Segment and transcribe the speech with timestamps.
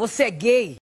[0.00, 0.76] você é gay?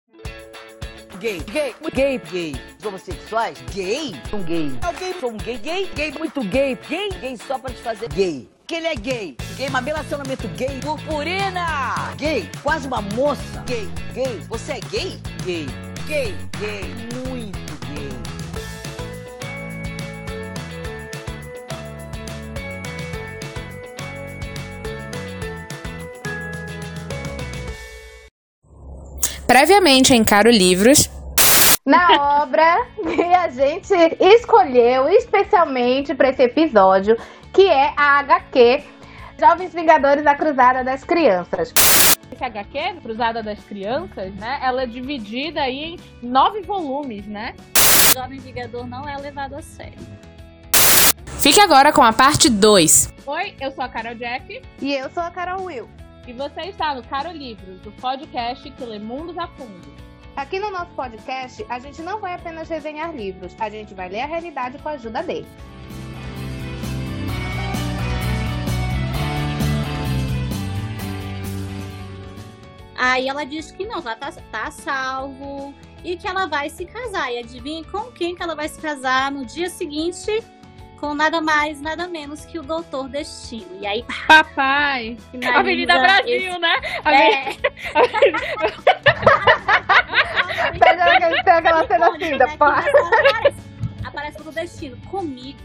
[1.18, 2.54] Gay, gay, gay, gay.
[2.78, 4.14] Os homossexuais, gay?
[4.30, 4.70] São gay.
[4.86, 6.78] É gay, sou um gay, gay, gay, muito gay.
[6.86, 8.46] Gay, gay só pra te fazer gay.
[8.66, 9.36] Que ele é gay.
[9.56, 10.80] Gay, mas relacionamento gay.
[10.80, 12.14] Purpurina!
[12.18, 13.64] Gay, quase uma moça.
[13.66, 14.38] Gay, gay.
[14.50, 15.18] Você é gay?
[15.46, 15.66] Gay.
[16.06, 16.84] Gay, gay,
[17.26, 17.65] muito
[29.46, 31.08] Previamente em Caro Livros.
[31.84, 37.16] Na obra que a gente escolheu especialmente para esse episódio,
[37.52, 38.82] que é a HQ
[39.38, 41.72] Jovens Vingadores da Cruzada das Crianças.
[42.32, 44.58] Esse HQ, Cruzada das Crianças, né?
[44.60, 47.54] Ela é dividida aí em nove volumes, né?
[48.10, 49.98] O Jovem Vingador não é levado a sério.
[51.38, 53.14] Fique agora com a parte 2.
[53.24, 54.60] Oi, eu sou a Carol Jack.
[54.82, 55.88] E eu sou a Carol Will.
[56.26, 59.94] E você está no Caro Livros, o podcast que lê mundos a fundo.
[60.34, 64.22] Aqui no nosso podcast, a gente não vai apenas resenhar livros, a gente vai ler
[64.22, 65.46] a realidade com a ajuda dele.
[72.98, 75.72] Aí ela diz que não, ela tá, tá salvo
[76.02, 77.32] e que ela vai se casar.
[77.32, 80.42] E adivinha com quem que ela vai se casar no dia seguinte?
[81.00, 83.66] Com nada mais, nada menos que o Doutor Destino.
[83.80, 85.16] E aí, Papai!
[85.54, 86.74] Avenida Brasil, esse- né?
[87.04, 87.52] É.
[90.78, 92.80] Tá já que tem aquela cena assim, da pá.
[92.80, 93.56] Aparece,
[94.04, 95.58] aparece o Doutor Destino comigo.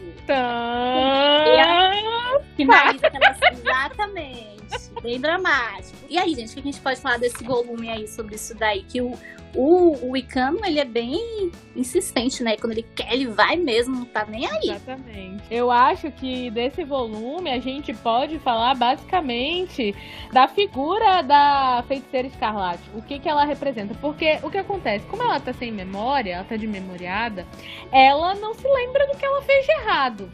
[2.56, 4.62] Finaliza aquela exatamente.
[5.02, 5.98] Bem dramático.
[6.10, 8.84] E aí, gente, o que a gente pode falar desse volume aí sobre isso daí?
[8.84, 9.18] Que o,
[9.56, 12.56] o, o Icano, ele é bem insistente, né?
[12.58, 14.70] Quando ele quer, ele vai mesmo, não tá nem aí.
[14.70, 15.44] Exatamente.
[15.50, 19.96] Eu acho que desse volume a gente pode falar basicamente
[20.32, 22.84] da figura da feiticeira escarlate.
[22.94, 23.94] O que, que ela representa?
[23.96, 25.06] Porque o que acontece?
[25.08, 27.46] Como ela tá sem memória, ela tá desmemoriada,
[27.92, 30.30] ela não se lembra do que ela fez de errado.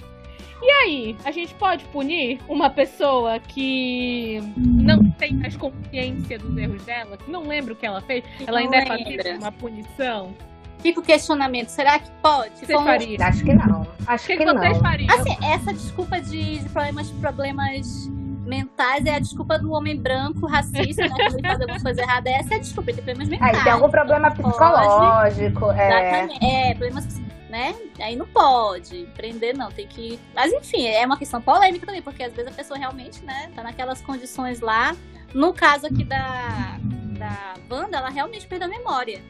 [0.62, 6.82] E aí, a gente pode punir uma pessoa que não tem mais consciência dos erros
[6.84, 9.34] dela, que não lembra o que ela fez, ela não ainda é lembra.
[9.34, 10.34] de uma punição?
[10.80, 12.52] Fica o questionamento, será que pode?
[12.60, 13.18] Você Como- faria?
[13.26, 13.88] Acho que não.
[14.06, 14.80] Acho que, que que vocês não.
[14.82, 15.16] fariam?
[15.16, 18.08] Assim, essa desculpa de, de problemas, problemas
[18.46, 21.10] mentais é a desculpa do homem branco racista, né?
[21.10, 23.58] Quando ele faz alguma coisa errada, essa é a desculpa, ele tem problemas mentais.
[23.58, 25.72] Aí tem algum problema psicológico.
[25.72, 25.88] É.
[25.88, 26.46] Exatamente.
[26.46, 27.76] É, problemas, né?
[28.00, 29.72] Aí não pode prender, não.
[29.72, 30.20] Tem que.
[30.34, 33.64] Mas enfim, é uma questão polêmica também, porque às vezes a pessoa realmente, né, tá
[33.64, 34.96] naquelas condições lá.
[35.34, 36.78] No caso aqui da,
[37.18, 39.22] da Wanda, ela realmente perdeu a memória.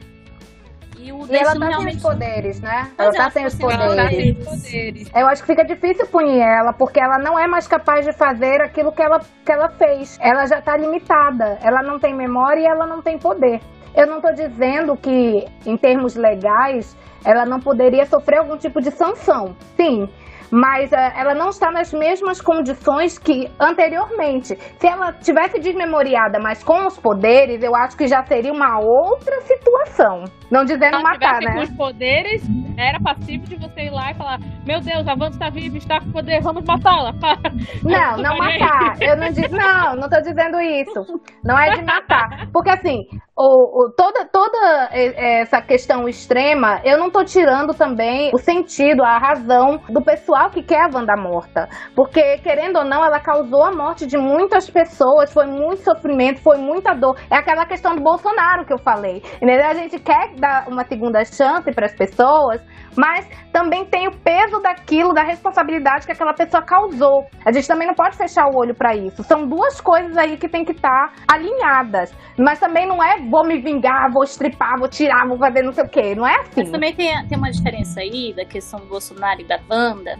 [0.98, 1.96] E o E ela tá sem realmente.
[1.96, 2.90] os poderes, né?
[2.96, 4.44] Pois ela tá sem os tá poderes.
[4.44, 5.10] poderes.
[5.14, 8.60] Eu acho que fica difícil punir ela, porque ela não é mais capaz de fazer
[8.60, 10.18] aquilo que ela, que ela fez.
[10.20, 11.58] Ela já tá limitada.
[11.62, 13.60] Ela não tem memória e ela não tem poder.
[13.94, 18.90] Eu não tô dizendo que, em termos legais, ela não poderia sofrer algum tipo de
[18.90, 19.56] sanção.
[19.76, 20.08] Sim.
[20.50, 24.56] Mas eh, ela não está nas mesmas condições que anteriormente.
[24.78, 29.40] Se ela tivesse desmemoriada, mas com os poderes, eu acho que já seria uma outra
[29.42, 30.24] situação.
[30.50, 31.52] Não dizendo matar, né?
[31.54, 32.42] com os poderes,
[32.78, 36.00] era passível de você ir lá e falar: Meu Deus, a Wanda está viva, está
[36.00, 37.12] com poder, vamos matá-la.
[37.84, 38.96] Não, não matar.
[39.00, 41.04] Eu não digo, não, não tô dizendo isso.
[41.44, 42.48] Não é de matar.
[42.52, 43.04] Porque assim,
[43.36, 49.02] o, o- toda, toda e- essa questão extrema, eu não tô tirando também o sentido,
[49.04, 51.68] a razão do pessoal que quer a Wanda morta.
[51.94, 56.56] Porque, querendo ou não, ela causou a morte de muitas pessoas, foi muito sofrimento, foi
[56.56, 57.16] muita dor.
[57.30, 59.22] É aquela questão do Bolsonaro que eu falei.
[59.68, 62.60] A gente quer dar uma segunda chance para as pessoas,
[62.96, 67.26] mas também tem o peso daquilo, da responsabilidade que aquela pessoa causou.
[67.44, 69.22] A gente também não pode fechar o olho para isso.
[69.24, 72.12] São duas coisas aí que tem que estar alinhadas.
[72.36, 75.84] Mas também não é vou me vingar, vou estripar, vou tirar, vou fazer não sei
[75.84, 76.14] o quê.
[76.14, 76.62] Não é assim.
[76.62, 80.18] Mas também tem, tem uma diferença aí da questão do Bolsonaro e da Wanda.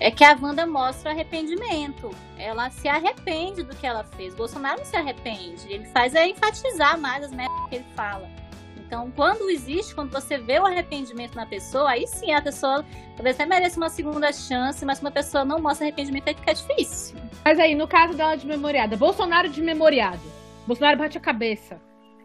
[0.00, 2.10] É que a Wanda mostra arrependimento.
[2.36, 4.34] Ela se arrepende do que ela fez.
[4.34, 5.66] Bolsonaro não se arrepende.
[5.68, 8.28] Ele faz é enfatizar mais as merdas que ele fala.
[8.76, 12.82] Então, quando existe, quando você vê o arrependimento na pessoa, aí sim a pessoa
[13.16, 16.54] talvez até mereça uma segunda chance, mas quando a pessoa não mostra arrependimento, aí fica
[16.54, 17.18] difícil.
[17.44, 20.22] Mas aí, no caso dela desmemoriada, Bolsonaro desmemoriado.
[20.66, 21.78] Bolsonaro bate a cabeça.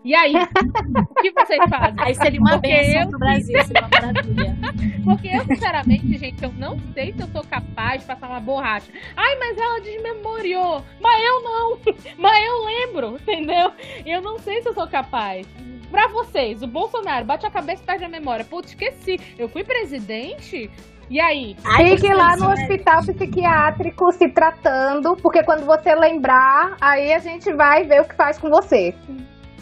[0.04, 0.34] E aí?
[0.36, 1.96] o que vocês fazem?
[1.98, 4.58] Aí seria uma Porque bênção eu- pro Brasil, seria uma maravilha.
[5.06, 8.92] Porque eu, sinceramente, gente, eu não sei se eu sou capaz de passar uma borracha.
[9.16, 10.84] Ai, mas ela desmemoriou.
[11.02, 11.78] Mas eu não.
[12.18, 13.72] Mas eu lembro, entendeu?
[14.06, 15.48] Eu não sei se eu sou capaz.
[15.90, 18.44] Pra vocês, o Bolsonaro bate a cabeça e perde a memória.
[18.44, 19.20] Putz, esqueci.
[19.38, 20.70] Eu fui presidente?
[21.10, 21.56] E aí?
[21.78, 22.54] Fique lá no né?
[22.54, 28.16] hospital psiquiátrico se tratando, porque quando você lembrar, aí a gente vai ver o que
[28.16, 28.96] faz com você.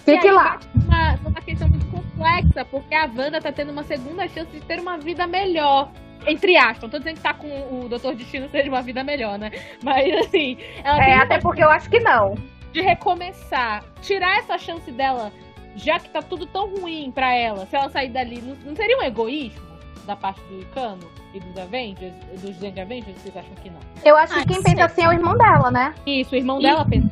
[0.05, 0.59] Fique aí, lá.
[0.87, 4.79] uma- uma questão muito complexa, porque a Wanda tá tendo uma segunda chance de ter
[4.79, 5.89] uma vida melhor.
[6.27, 9.39] Entre aspas, não tô dizendo que tá com o Doutor Destino seja uma vida melhor,
[9.39, 9.51] né?
[9.83, 10.57] Mas assim.
[10.83, 12.35] Ela é, até porque eu acho que não.
[12.71, 15.31] De recomeçar, tirar essa chance dela,
[15.75, 18.97] já que tá tudo tão ruim pra ela, se ela sair dali, não, não seria
[18.99, 19.61] um egoísmo
[20.05, 23.17] da parte do Cano e dos Avengers, dos Young Avengers?
[23.17, 23.79] Vocês acham que não?
[24.05, 25.93] Eu acho que quem pensa assim é o irmão dela, né?
[26.05, 26.63] Isso, o irmão e...
[26.63, 27.09] dela pensa.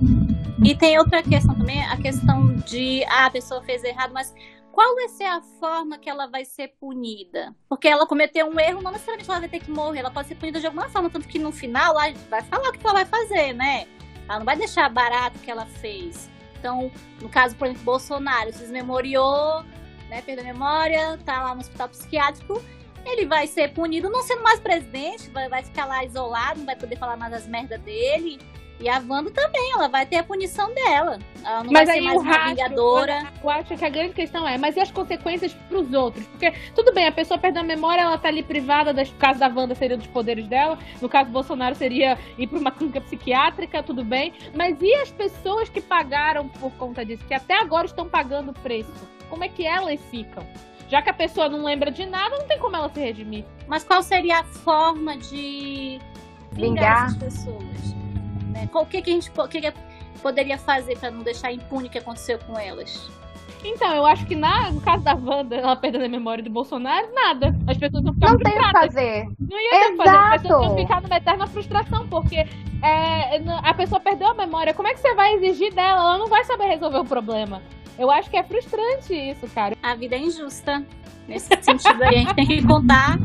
[0.63, 4.33] E tem outra questão também, a questão de ah, a pessoa fez errado, mas
[4.71, 7.55] qual vai ser a forma que ela vai ser punida?
[7.67, 10.35] Porque ela cometeu um erro, não necessariamente ela vai ter que morrer, ela pode ser
[10.35, 13.05] punida de alguma forma, tanto que no final ela vai falar o que ela vai
[13.05, 13.87] fazer, né?
[14.27, 16.29] Ela não vai deixar barato o que ela fez.
[16.57, 16.91] Então,
[17.21, 19.63] no caso, por exemplo, Bolsonaro se desmemoriou,
[20.09, 22.61] né, perdeu a memória, tá lá no hospital psiquiátrico,
[23.05, 26.75] ele vai ser punido não sendo mais presidente, vai, vai ficar lá isolado, não vai
[26.75, 28.39] poder falar mais as merdas dele.
[28.79, 31.19] E a Wanda também, ela vai ter a punição dela.
[31.43, 33.27] Ela não mas vai aí ser mais o uma rastro, vingadora.
[33.43, 36.25] Eu acho que a grande questão é, mas e as consequências pros outros?
[36.27, 39.39] Porque, tudo bem, a pessoa perdeu a memória, ela tá ali privada, das, no caso
[39.39, 43.01] da Wanda seria dos poderes dela, no caso do Bolsonaro seria ir pra uma clínica
[43.01, 44.33] psiquiátrica, tudo bem.
[44.55, 48.53] Mas e as pessoas que pagaram por conta disso, que até agora estão pagando o
[48.53, 48.93] preço?
[49.29, 50.47] Como é que elas ficam?
[50.87, 53.45] Já que a pessoa não lembra de nada, não tem como ela se redimir.
[53.67, 55.99] Mas qual seria a forma de
[56.53, 57.98] vingar, essas pessoas?
[58.61, 58.69] Né?
[58.73, 59.73] O que, que a gente que que
[60.21, 63.09] poderia fazer para não deixar impune o que aconteceu com elas?
[63.63, 67.07] Então, eu acho que na, no caso da Wanda, ela perdendo a memória do Bolsonaro,
[67.13, 67.53] nada.
[67.67, 69.25] As pessoas não ficar Não tem o que fazer.
[69.39, 70.17] Não ia ter o que fazer.
[70.17, 74.73] As pessoas iam ficar numa eterna frustração, porque é, a pessoa perdeu a memória.
[74.73, 76.01] Como é que você vai exigir dela?
[76.01, 77.61] Ela não vai saber resolver o problema.
[77.97, 79.75] Eu acho que é frustrante isso, cara.
[79.83, 80.85] A vida é injusta.
[81.29, 83.19] Nesse sentido aí, a gente tem que contar.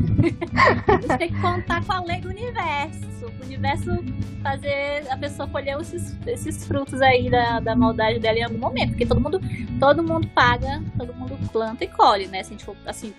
[0.87, 3.03] a gente tem que contar com a lei do universo.
[3.41, 4.03] O universo
[4.43, 8.89] fazer a pessoa colher esses, esses frutos aí da, da maldade dela em algum momento.
[8.89, 9.41] Porque todo mundo,
[9.79, 12.43] todo mundo paga, todo mundo planta e colhe, né?
[12.43, 13.11] Se a gente for assim,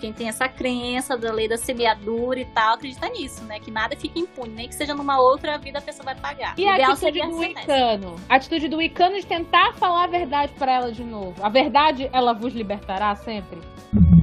[0.00, 3.60] quem tem essa crença da lei da semeadura e tal, acredita nisso, né?
[3.60, 6.54] Que nada fica impune, nem que seja numa outra vida a pessoa vai pagar.
[6.56, 8.16] E a atitude do Icano?
[8.28, 11.34] A atitude do Icano de tentar falar a verdade para ela de novo.
[11.44, 13.60] A verdade, ela vos libertará sempre?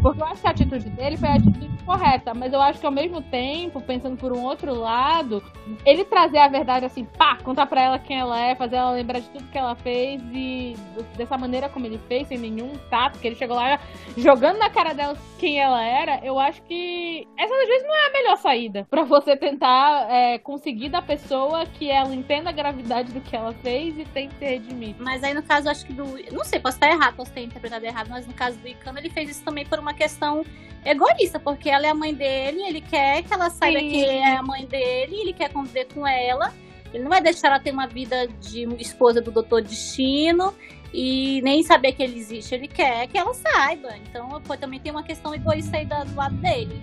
[0.01, 2.85] Porque eu acho que a atitude dele foi a atitude correta, mas eu acho que
[2.85, 5.41] ao mesmo tempo, pensando por um outro lado,
[5.85, 9.19] ele trazer a verdade assim, pá, contar pra ela quem ela é, fazer ela lembrar
[9.19, 10.75] de tudo que ela fez e
[11.15, 13.79] dessa maneira como ele fez, sem nenhum tato, que ele chegou lá
[14.17, 18.07] jogando na cara dela quem ela era, eu acho que essa às vezes não é
[18.07, 23.11] a melhor saída para você tentar é, conseguir da pessoa que ela entenda a gravidade
[23.11, 24.95] do que ela fez e tente se redimir.
[24.99, 26.05] Mas aí no caso, acho que do.
[26.31, 29.09] Não sei, posso estar errado, posso ter interpretado errado, mas no caso do Icano, ele
[29.09, 30.45] fez isso também por uma questão
[30.85, 33.89] egoísta, porque ela é a mãe dele, ele quer que ela saiba Sim.
[33.89, 36.53] que é a mãe dele, ele quer conviver com ela.
[36.93, 40.53] Ele não vai deixar ela ter uma vida de esposa do Doutor Destino
[40.93, 42.55] e nem saber que ele existe.
[42.55, 43.89] Ele quer que ela saiba.
[43.97, 46.81] Então, pô, também tem uma questão egoísta aí do lado dele.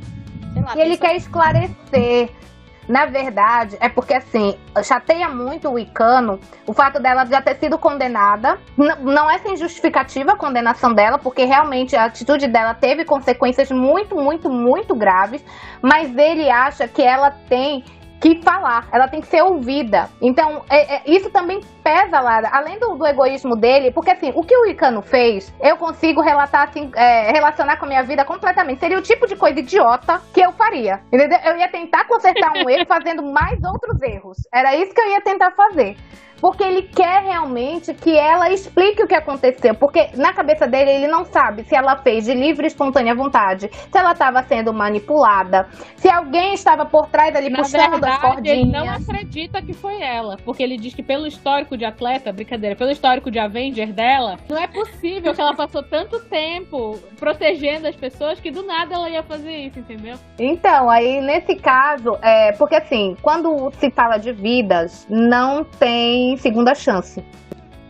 [0.56, 2.30] Lá, e ele quer esclarecer.
[2.86, 7.78] Na verdade, é porque assim, chateia muito o Icano o fato dela já ter sido
[7.78, 8.58] condenada.
[8.76, 13.70] N não é sem justificativa a condenação dela, porque realmente a atitude dela teve consequências
[13.70, 15.42] muito, muito, muito graves.
[15.80, 17.82] Mas ele acha que ela tem
[18.20, 20.08] que falar, ela tem que ser ouvida.
[20.20, 24.42] Então, é, é, isso também pesa, Lara, além do, do, egoísmo dele, porque assim, o
[24.42, 28.80] que o Icano fez, eu consigo relatar assim, é, relacionar com a minha vida completamente.
[28.80, 31.00] Seria o tipo de coisa idiota que eu faria.
[31.12, 31.38] Entendeu?
[31.44, 34.38] Eu ia tentar consertar um erro fazendo mais outros erros.
[34.52, 35.97] Era isso que eu ia tentar fazer
[36.44, 41.06] porque ele quer realmente que ela explique o que aconteceu, porque na cabeça dele ele
[41.06, 45.66] não sabe se ela fez de livre e espontânea vontade, se ela estava sendo manipulada,
[45.97, 48.59] se alguém estava por trás ali na puxando verdade, das cordinhas.
[48.59, 52.76] Ele não acredita que foi ela, porque ele diz que pelo histórico de atleta, brincadeira,
[52.76, 57.97] pelo histórico de Avenger dela, não é possível que ela passou tanto tempo protegendo as
[57.97, 60.16] pessoas que do nada ela ia fazer isso, entendeu?
[60.38, 66.75] Então, aí nesse caso, é, porque assim, quando se fala de vidas, não tem segunda
[66.75, 67.25] chance.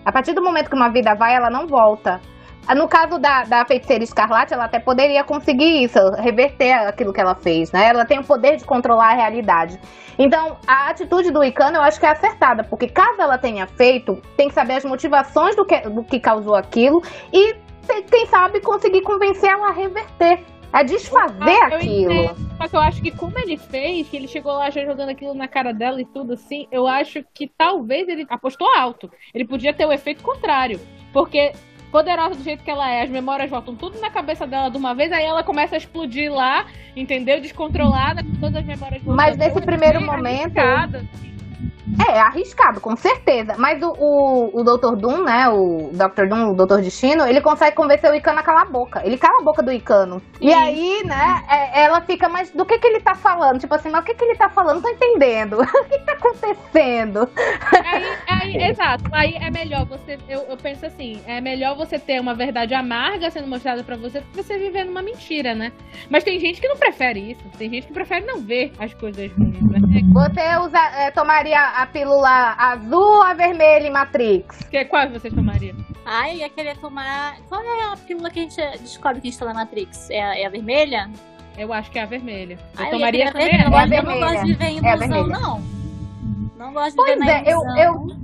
[0.04, 2.20] A partir do momento que uma vida vai, ela não volta.
[2.74, 7.34] No caso da, da feiticeira escarlate, ela até poderia conseguir isso, reverter aquilo que ela
[7.34, 7.88] fez, né?
[7.88, 9.78] Ela tem o poder de controlar a realidade.
[10.18, 14.22] Então, a atitude do Icano eu acho que é acertada, porque caso ela tenha feito,
[14.36, 17.02] tem que saber as motivações do que, do que causou aquilo
[17.32, 17.56] e,
[18.10, 20.40] quem sabe, conseguir convencer ela a reverter
[20.74, 22.12] a desfazer ah, aquilo.
[22.12, 22.56] Entendo.
[22.56, 25.32] Só que eu acho que como ele fez, que ele chegou lá já jogando aquilo
[25.32, 29.08] na cara dela e tudo assim, eu acho que talvez ele apostou alto.
[29.32, 30.80] Ele podia ter o efeito contrário.
[31.12, 31.52] Porque
[31.94, 34.96] poderosa do jeito que ela é, as memórias voltam tudo na cabeça dela de uma
[34.96, 37.40] vez, aí ela começa a explodir lá, entendeu?
[37.40, 40.54] Descontrolada, com todas as memórias Mas nesse primeiro momento.
[42.08, 43.54] É, arriscado, com certeza.
[43.58, 44.96] Mas o, o, o Dr.
[44.96, 45.48] Doom, né?
[45.48, 46.26] O Dr.
[46.28, 46.80] Doom, o Dr.
[46.80, 49.02] Destino, ele consegue convencer o Icano a calar a boca.
[49.04, 50.22] Ele cala a boca do Icano.
[50.40, 53.58] E aí, né, é, ela fica, mas do que que ele tá falando?
[53.60, 54.76] Tipo assim, mas o que que ele tá falando?
[54.76, 55.60] Não tô entendendo.
[55.60, 57.28] o que, tá acontecendo?
[57.84, 59.04] Aí, aí, exato.
[59.12, 60.18] Aí é melhor você.
[60.28, 64.20] Eu, eu penso assim: é melhor você ter uma verdade amarga sendo mostrada pra você
[64.20, 65.72] do que você viver numa mentira, né?
[66.08, 67.42] Mas tem gente que não prefere isso.
[67.58, 69.80] Tem gente que prefere não ver as coisas ruins, né?
[70.12, 74.58] Você usa, é, tomaria a pílula azul ou a vermelha em Matrix?
[74.70, 75.74] Que, qual você tomaria?
[76.06, 77.36] Ah, eu ia querer tomar.
[77.48, 80.10] Qual é a pílula que a gente descobre que a gente tá na Matrix?
[80.10, 81.10] É a, é a vermelha?
[81.56, 82.54] Eu acho que é a vermelha.
[82.54, 83.48] Eu Ah, eu ia tomaria querer a também.
[83.48, 83.64] vermelha.
[83.64, 84.88] Eu, É a gosto- eu não gosto de viver em vermelha.
[84.88, 85.40] É ilusão, vermelha.
[85.40, 85.62] não.
[86.58, 87.78] Não gosto de Pois viver na é, eu, ilusão.
[87.78, 88.16] eu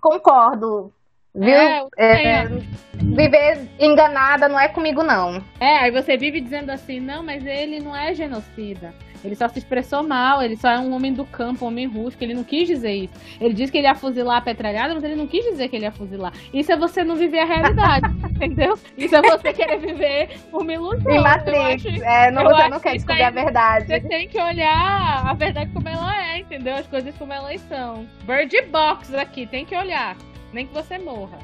[0.00, 0.92] concordo.
[1.34, 1.52] Viu?
[1.54, 2.46] É, eu É,
[2.94, 5.42] viver enganada não é comigo, não.
[5.58, 8.94] É, aí você vive dizendo assim, não, mas ele não é genocida.
[9.24, 12.22] Ele só se expressou mal, ele só é um homem do campo, um homem rústico,
[12.22, 13.14] ele não quis dizer isso.
[13.40, 15.84] Ele disse que ele ia fuzilar a petralhada, mas ele não quis dizer que ele
[15.86, 16.32] ia fuzilar.
[16.52, 18.78] Isso é você não viver a realidade, entendeu?
[18.98, 21.10] Isso é você querer viver uma ilusão.
[21.10, 21.86] Em Matrix.
[21.86, 23.86] acho- É, não, você não que quer isso descobrir a verdade.
[23.86, 26.74] Você tem que olhar a verdade como ela é, entendeu?
[26.74, 28.06] As coisas como elas são.
[28.26, 30.16] Bird Box aqui, tem que olhar.
[30.52, 31.38] Nem que você morra.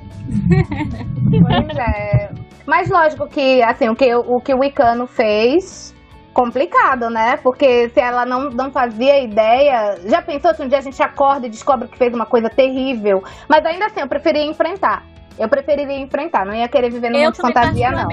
[1.31, 2.31] Pois é.
[2.67, 5.95] Mas lógico que, assim, o que o, que o Icano fez,
[6.33, 7.37] complicado, né?
[7.39, 9.99] Porque se ela não, não fazia ideia.
[10.07, 13.23] Já pensou se um dia a gente acorda e descobre que fez uma coisa terrível?
[13.49, 15.05] Mas ainda assim, eu preferia enfrentar.
[15.39, 18.09] Eu preferiria enfrentar, não ia querer viver no Eu mundo de fantasia, não.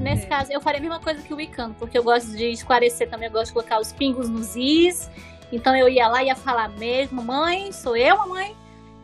[0.00, 3.10] nesse caso, eu faria a mesma coisa que o Wicano, porque eu gosto de esclarecer
[3.10, 5.10] também, eu gosto de colocar os pingos nos is.
[5.50, 8.54] Então eu ia lá e ia falar mesmo, mãe, sou eu, mamãe.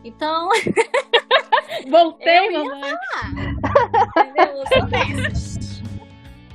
[0.05, 0.49] Então,
[1.89, 2.93] Voltei, Eu ia mamãe.
[4.17, 4.57] entendeu?
[4.57, 5.72] Eu sou dessas.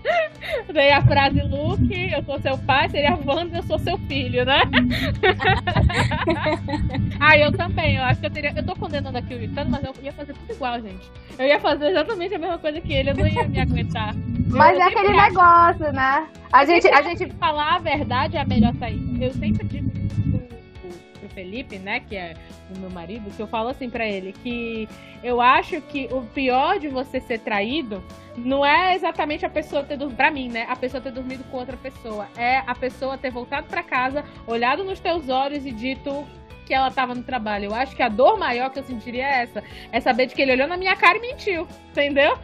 [0.72, 4.62] Daí a frase Luke, eu sou seu pai, seria Wanda, eu sou seu filho, né?
[7.20, 8.52] ah, eu também, eu acho que eu teria.
[8.56, 11.10] Eu tô condenando aqui o Icano, mas eu ia fazer tudo igual, gente.
[11.38, 14.14] Eu ia fazer exatamente a mesma coisa que ele, eu não ia me aguentar.
[14.48, 16.26] Mas Eu é aquele negócio, né?
[16.52, 19.24] A gente, a gente falar a verdade é a melhor saída.
[19.24, 19.90] Eu sempre digo
[21.38, 22.34] Felipe, né, que é
[22.74, 24.88] o meu marido, que eu falo assim pra ele, que
[25.22, 28.02] eu acho que o pior de você ser traído
[28.36, 31.58] não é exatamente a pessoa ter dormido, pra mim, né, a pessoa ter dormido com
[31.58, 36.26] outra pessoa, é a pessoa ter voltado pra casa, olhado nos teus olhos e dito
[36.66, 37.66] que ela tava no trabalho.
[37.66, 40.42] Eu acho que a dor maior que eu sentiria é essa, é saber de que
[40.42, 42.36] ele olhou na minha cara e mentiu, entendeu?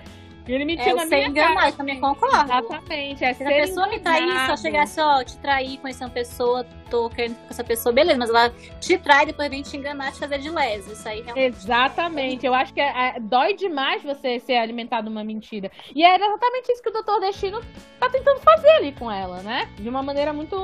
[0.47, 1.69] Ele mentiu É na minha enganado, cara.
[1.69, 2.53] eu também concordo.
[2.53, 4.61] Exatamente, é Se a pessoa me trair, se eu enganado.
[4.61, 8.31] chegasse, ó, te trair, conhecer uma pessoa, tô querendo ficar com essa pessoa, beleza, mas
[8.31, 10.93] ela te trai e depois vem te enganar, te fazer de lesa.
[10.93, 11.57] Isso aí realmente.
[11.57, 15.71] Exatamente, eu acho que é- é- dói demais você ser alimentado uma mentira.
[15.95, 17.61] E era exatamente isso que o Doutor Destino
[17.99, 19.69] tá tentando fazer ali com ela, né?
[19.77, 20.57] De uma maneira muito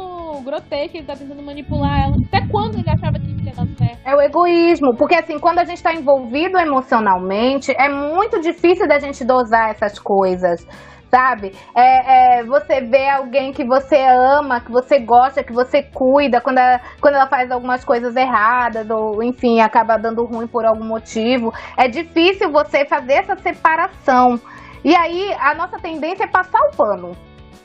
[0.44, 2.16] grotesca, ele tá tentando manipular ela.
[2.28, 4.00] Até quando ele achava que ia dar certo?
[4.04, 8.98] É o egoísmo, porque assim, quando a gente está envolvido emocionalmente, é muito difícil da
[8.98, 10.66] gente dosar essas coisas,
[11.10, 11.52] sabe?
[11.74, 16.58] É, é, você vê alguém que você ama, que você gosta, que você cuida, quando
[16.58, 21.52] ela, quando ela faz algumas coisas erradas, ou enfim, acaba dando ruim por algum motivo,
[21.76, 24.40] é difícil você fazer essa separação.
[24.84, 27.12] E aí, a nossa tendência é passar o pano.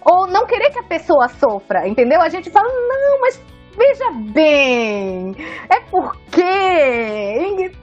[0.01, 2.21] Ou não querer que a pessoa sofra, entendeu?
[2.21, 3.41] A gente fala, não, mas
[3.77, 5.35] veja bem,
[5.69, 6.45] é porque.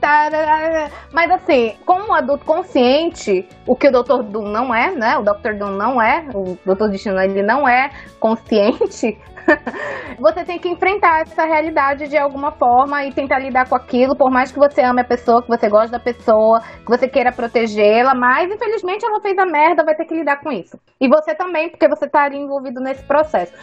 [0.03, 0.91] tararara.
[1.13, 4.23] Mas assim, como um adulto consciente, o que o Dr.
[4.23, 5.17] Doom não é, né?
[5.17, 5.53] O Dr.
[5.57, 6.89] Doom não é, o Dr.
[6.89, 9.17] Destino ele não é consciente.
[10.19, 14.31] você tem que enfrentar essa realidade de alguma forma e tentar lidar com aquilo, por
[14.31, 18.13] mais que você ame a pessoa, que você goste da pessoa, que você queira protegê-la,
[18.15, 20.77] mas infelizmente ela fez a merda, vai ter que lidar com isso.
[20.99, 23.53] E você também, porque você tá ali envolvido nesse processo.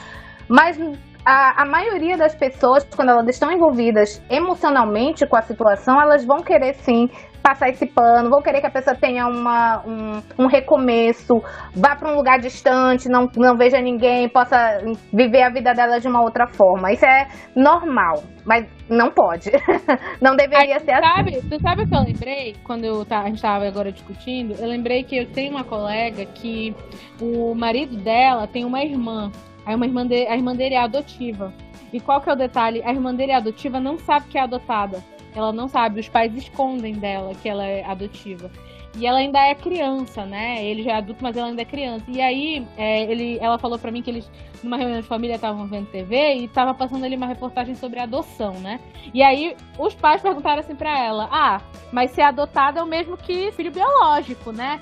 [0.48, 0.78] Mas
[1.24, 6.42] a, a maioria das pessoas, quando elas estão envolvidas emocionalmente com a situação, elas vão
[6.42, 7.08] querer sim
[7.42, 11.42] passar esse pano, vão querer que a pessoa tenha uma, um, um recomeço,
[11.74, 14.78] vá para um lugar distante, não, não veja ninguém, possa
[15.12, 16.92] viver a vida dela de uma outra forma.
[16.92, 19.50] Isso é normal, mas não pode.
[20.20, 21.02] não deveria Aí, ser assim.
[21.02, 24.54] sabe, tu sabe o que eu lembrei quando eu tá, a gente tava agora discutindo?
[24.58, 26.74] Eu lembrei que eu tenho uma colega que
[27.20, 29.30] o marido dela tem uma irmã.
[29.64, 31.52] Aí uma irmã de- a irmã dele é adotiva.
[31.92, 32.82] E qual que é o detalhe?
[32.84, 35.02] A irmã dele é adotiva não sabe que é adotada.
[35.34, 38.50] Ela não sabe, os pais escondem dela que ela é adotiva.
[38.96, 40.64] E ela ainda é criança, né?
[40.64, 42.04] Ele já é adulto, mas ela ainda é criança.
[42.08, 44.28] E aí, é, ele, ela falou pra mim que eles,
[44.64, 48.54] numa reunião de família, estavam vendo TV e tava passando ali uma reportagem sobre adoção,
[48.54, 48.80] né?
[49.14, 51.60] E aí, os pais perguntaram assim pra ela: Ah,
[51.92, 54.80] mas ser adotada é o mesmo que filho biológico, né?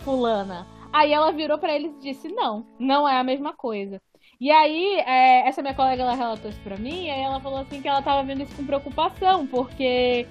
[0.00, 0.66] Fulana.
[0.92, 4.02] Aí ela virou pra eles e disse: Não, não é a mesma coisa.
[4.40, 7.60] E aí, é, essa minha colega, ela relatou isso pra mim, e aí ela falou
[7.60, 10.26] assim que ela tava vendo isso com preocupação, porque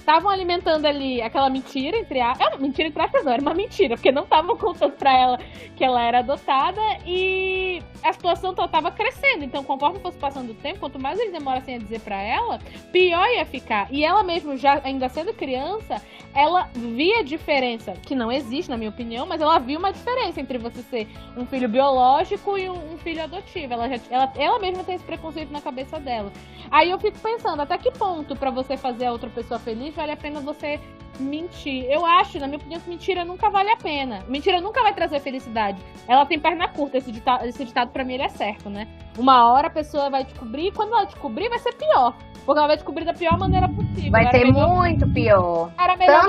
[0.00, 2.34] estavam alimentando ali aquela mentira entre a.
[2.38, 5.38] É, mentira entre aspas, não, era uma mentira, porque não estavam contando pra ela
[5.76, 9.44] que ela era adotada e a situação tava crescendo.
[9.44, 12.58] Então, conforme fosse passando o tempo, quanto mais eles demorassem a dizer pra ela,
[12.92, 13.88] pior ia ficar.
[13.90, 16.02] E ela mesmo, já ainda sendo criança,
[16.34, 20.58] ela via diferença, que não existe, na minha opinião, mas ela viu uma diferença entre
[20.58, 23.72] você ser um filho biológico e um, um filho adotivo.
[23.72, 26.32] Ela, já, ela, ela mesma tem esse preconceito na cabeça dela.
[26.70, 30.12] Aí eu fico pensando, até que ponto para você fazer a outra pessoa feliz vale
[30.12, 30.80] a pena você
[31.18, 31.84] mentir.
[31.84, 34.24] Eu acho, na minha opinião, que mentira nunca vale a pena.
[34.26, 35.78] Mentira nunca vai trazer felicidade.
[36.08, 38.88] Ela tem perna curta, esse ditado, esse ditado pra mim ele é certo, né?
[39.20, 42.16] Uma hora a pessoa vai descobrir, e quando ela descobrir, vai ser pior.
[42.46, 44.10] Porque ela vai descobrir da pior maneira possível.
[44.10, 44.74] Vai ser melhor...
[44.74, 45.70] muito pior.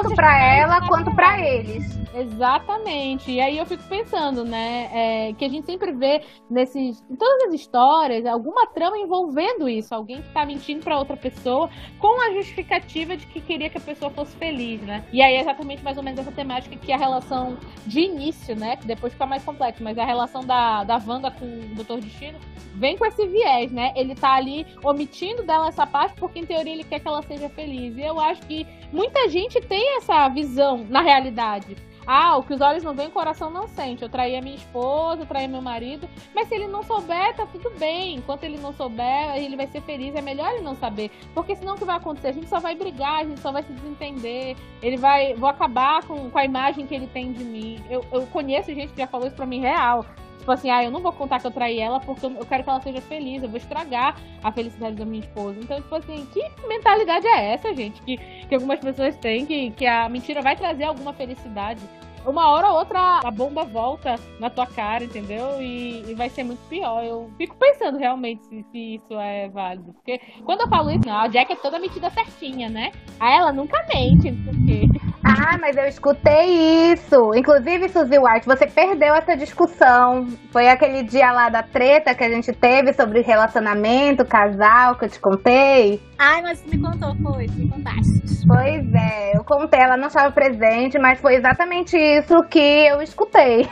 [0.04, 2.02] Tanto para ela quanto para eles.
[2.14, 3.32] Exatamente.
[3.32, 7.48] E aí eu fico pensando, né, é, que a gente sempre vê nesses, em todas
[7.48, 11.70] as histórias, alguma trama envolvendo isso, alguém que tá mentindo para outra pessoa
[12.00, 15.06] com a justificativa de que queria que a pessoa fosse feliz, né?
[15.12, 17.58] E aí é exatamente mais ou menos essa temática que a relação
[17.88, 21.46] de início, né, que depois fica mais complexo, mas a relação da, da Wanda com
[21.46, 22.38] o Doutor Destino
[22.82, 23.94] vem com esse viés, né?
[23.96, 27.48] Ele tá ali omitindo dela essa parte porque em teoria ele quer que ela seja
[27.48, 27.96] feliz.
[27.96, 31.78] E eu acho que muita gente tem essa visão na realidade.
[32.08, 34.02] Ah, o que os olhos não veem, o coração não sente.
[34.02, 36.10] Eu traí a minha esposa, eu traí meu marido.
[36.34, 38.16] Mas se ele não souber, tá tudo bem.
[38.16, 40.16] Enquanto ele não souber, ele vai ser feliz.
[40.16, 41.12] É melhor ele não saber.
[41.36, 42.30] Porque senão o que vai acontecer?
[42.30, 44.58] A gente só vai brigar, a gente só vai se desentender.
[44.82, 45.36] Ele vai.
[45.36, 47.80] Vou acabar com, com a imagem que ele tem de mim.
[47.88, 50.04] Eu, eu conheço gente que já falou isso pra mim real.
[50.42, 52.70] Tipo assim, ah, eu não vou contar que eu traí ela porque eu quero que
[52.70, 55.60] ela seja feliz, eu vou estragar a felicidade da minha esposa.
[55.62, 58.02] Então, tipo assim, que mentalidade é essa, gente?
[58.02, 61.80] Que, que algumas pessoas têm, que, que a mentira vai trazer alguma felicidade.
[62.26, 65.62] Uma hora ou outra a bomba volta na tua cara, entendeu?
[65.62, 67.04] E, e vai ser muito pior.
[67.04, 69.94] Eu fico pensando realmente se, se, isso é válido.
[69.94, 72.92] Porque quando eu falo isso, não, a Jack é toda metida certinha, né?
[73.20, 75.11] A ela nunca mente, não sei o quê.
[75.34, 77.34] Ah, mas eu escutei isso.
[77.34, 80.28] Inclusive, Suzy White, você perdeu essa discussão.
[80.52, 85.10] Foi aquele dia lá da treta que a gente teve sobre relacionamento, casal, que eu
[85.10, 86.02] te contei.
[86.24, 88.46] Ai, mas me contou, foi, me contaste.
[88.48, 93.68] Pois é, eu contei, ela não estava presente, mas foi exatamente isso que eu escutei.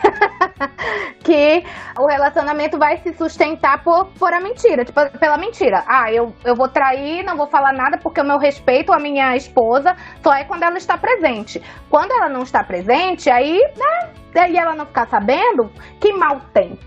[1.24, 1.64] que
[1.96, 5.84] o relacionamento vai se sustentar por, por a mentira, tipo, pela mentira.
[5.88, 9.36] Ah, eu, eu vou trair, não vou falar nada porque o meu respeito à minha
[9.36, 11.62] esposa só é quando ela está presente.
[11.88, 16.80] Quando ela não está presente, aí, né, e ela não ficar sabendo, que mal tem.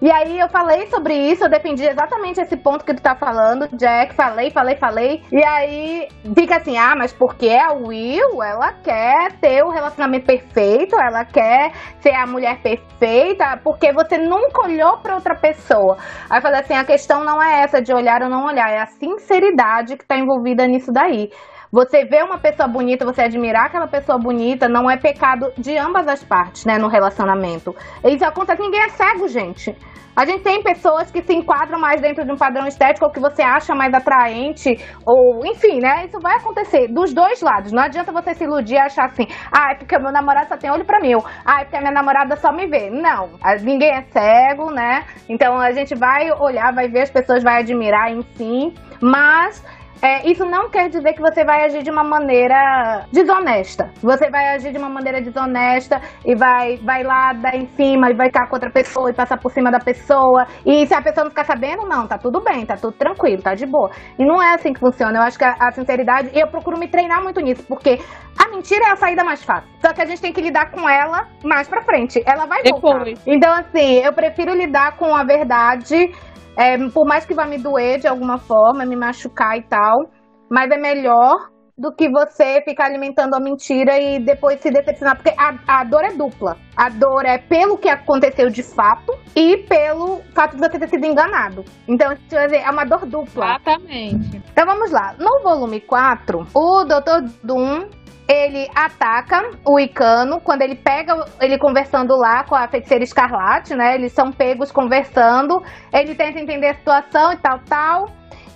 [0.00, 3.66] E aí eu falei sobre isso, eu defendi exatamente esse ponto que tu tá falando,
[3.76, 5.22] Jack, falei, falei, falei.
[5.32, 10.96] E aí fica assim, ah, mas porque a Will, ela quer ter o relacionamento perfeito,
[10.96, 15.96] ela quer ser a mulher perfeita, porque você nunca olhou para outra pessoa.
[16.30, 18.80] Aí eu falei assim, a questão não é essa de olhar ou não olhar, é
[18.80, 21.28] a sinceridade que tá envolvida nisso daí.
[21.70, 26.08] Você vê uma pessoa bonita, você admirar aquela pessoa bonita, não é pecado de ambas
[26.08, 27.74] as partes, né, no relacionamento.
[28.04, 29.76] Isso acontece, ninguém é cego, gente.
[30.16, 33.20] A gente tem pessoas que se enquadram mais dentro de um padrão estético ou que
[33.20, 34.76] você acha mais atraente,
[35.06, 36.06] ou enfim, né?
[36.06, 37.70] Isso vai acontecer dos dois lados.
[37.70, 40.70] Não adianta você se iludir e achar assim, ah, é porque meu namorado só tem
[40.72, 42.90] olho para mim, ou, ah, é porque a minha namorada só me vê.
[42.90, 43.30] Não,
[43.62, 45.04] ninguém é cego, né?
[45.28, 49.64] Então a gente vai olhar, vai ver as pessoas, vai admirar si, mas
[50.00, 53.90] é, isso não quer dizer que você vai agir de uma maneira desonesta.
[54.00, 58.14] Você vai agir de uma maneira desonesta e vai, vai lá dar em cima e
[58.14, 60.46] vai ficar com outra pessoa e passar por cima da pessoa.
[60.64, 63.54] E se a pessoa não ficar sabendo, não, tá tudo bem, tá tudo tranquilo, tá
[63.54, 63.90] de boa.
[64.18, 65.18] E não é assim que funciona.
[65.18, 67.98] Eu acho que a, a sinceridade, e eu procuro me treinar muito nisso, porque
[68.38, 69.68] a mentira é a saída mais fácil.
[69.80, 72.22] Só que a gente tem que lidar com ela mais pra frente.
[72.24, 72.98] Ela vai voltar.
[72.98, 73.22] Depois.
[73.26, 76.12] Então, assim, eu prefiro lidar com a verdade
[76.58, 80.10] é, por mais que vá me doer de alguma forma, me machucar e tal,
[80.50, 81.36] mas é melhor
[81.78, 86.04] do que você ficar alimentando a mentira e depois se decepcionar, porque a, a dor
[86.04, 86.56] é dupla.
[86.76, 91.06] A dor é pelo que aconteceu de fato e pelo fato de você ter sido
[91.06, 91.64] enganado.
[91.86, 93.46] Então, é uma dor dupla.
[93.46, 94.42] Exatamente.
[94.50, 95.14] Então vamos lá.
[95.20, 97.30] No volume 4, o Dr.
[97.44, 97.88] Doom
[98.28, 103.94] ele ataca o Icano quando ele pega ele conversando lá com a feiticeira escarlate, né?
[103.94, 105.62] Eles são pegos conversando.
[105.90, 108.10] Ele tenta entender a situação e tal, tal.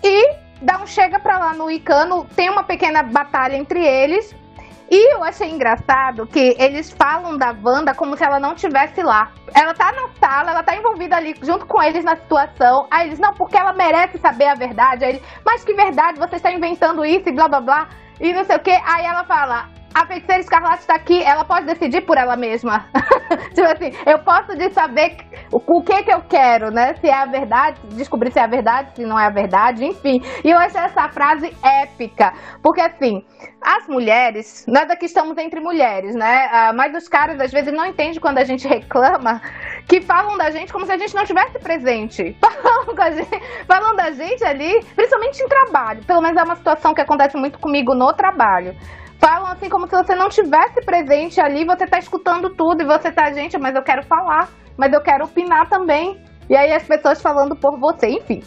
[0.04, 2.26] E dá um chega pra lá no Icano.
[2.36, 4.36] Tem uma pequena batalha entre eles.
[4.94, 9.32] E eu achei engraçado que eles falam da Wanda como se ela não tivesse lá.
[9.54, 12.86] Ela tá na sala, ela tá envolvida ali junto com eles na situação.
[12.90, 15.02] Aí eles, não, porque ela merece saber a verdade.
[15.02, 17.88] Aí ele, mas que verdade, você está inventando isso e blá blá blá
[18.20, 18.70] e não sei o que.
[18.70, 22.86] Aí ela fala: a feiticeira escarlate tá aqui, ela pode decidir por ela mesma.
[23.54, 25.16] tipo assim, eu posso de saber
[25.50, 26.94] o, o, que que eu quero, né?
[26.94, 30.22] Se é a verdade, descobrir se é a verdade, se não é a verdade, enfim.
[30.44, 33.24] E eu achei essa frase épica, porque assim,
[33.60, 36.48] as mulheres, nós aqui estamos entre mulheres, né?
[36.50, 39.40] Ah, mas os caras às vezes não entendem quando a gente reclama
[39.88, 42.36] que falam da gente como se a gente não tivesse presente.
[42.92, 46.04] Falam, gente, falam da gente ali, principalmente em trabalho.
[46.04, 48.76] Pelo menos é uma situação que acontece muito comigo no trabalho
[49.22, 53.12] falam assim como se você não tivesse presente ali, você tá escutando tudo e você
[53.12, 56.20] tá, gente, mas eu quero falar, mas eu quero opinar também.
[56.50, 58.42] E aí as pessoas falando por você, enfim.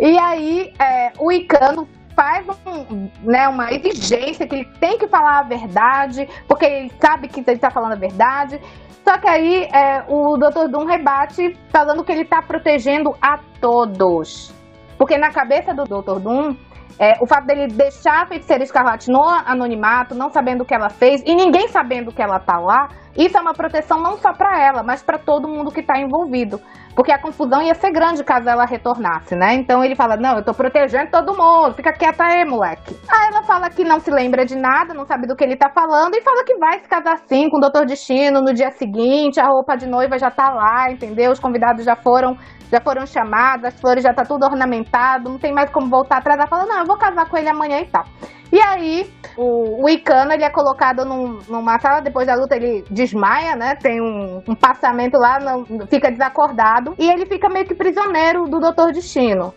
[0.00, 5.38] E aí é, o Icano faz um, né, uma exigência que ele tem que falar
[5.38, 8.60] a verdade, porque ele sabe que ele está falando a verdade.
[9.04, 10.66] Só que aí é, o Dr.
[10.68, 14.52] Doom rebate falando que ele está protegendo a todos.
[14.98, 16.18] Porque na cabeça do Dr.
[16.18, 16.56] Doom,
[17.00, 20.90] é, o fato dele deixar a feiticeira escarlate no anonimato, não sabendo o que ela
[20.90, 24.60] fez e ninguém sabendo que ela tá lá, isso é uma proteção não só para
[24.60, 26.60] ela, mas para todo mundo que está envolvido.
[26.94, 29.54] Porque a confusão ia ser grande caso ela retornasse, né?
[29.54, 32.96] Então ele fala: Não, eu tô protegendo todo mundo, fica quieta aí, moleque.
[33.08, 35.70] Aí ela fala que não se lembra de nada, não sabe do que ele tá
[35.70, 39.40] falando, e fala que vai se casar sim com o Doutor Destino no dia seguinte,
[39.40, 41.30] a roupa de noiva já tá lá, entendeu?
[41.30, 42.36] Os convidados já foram
[42.70, 46.38] já foram chamados, as flores já tá tudo ornamentado, não tem mais como voltar atrás.
[46.38, 48.04] Ela fala, não, eu vou casar com ele amanhã e tal.
[48.52, 52.84] E aí, o, o Icano, ele é colocado num, numa sala, depois da luta ele
[52.90, 53.76] desmaia, né?
[53.76, 56.94] Tem um, um passamento lá, não, fica desacordado.
[56.98, 59.54] E ele fica meio que prisioneiro do Doutor Destino.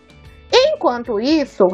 [0.52, 1.64] Enquanto isso,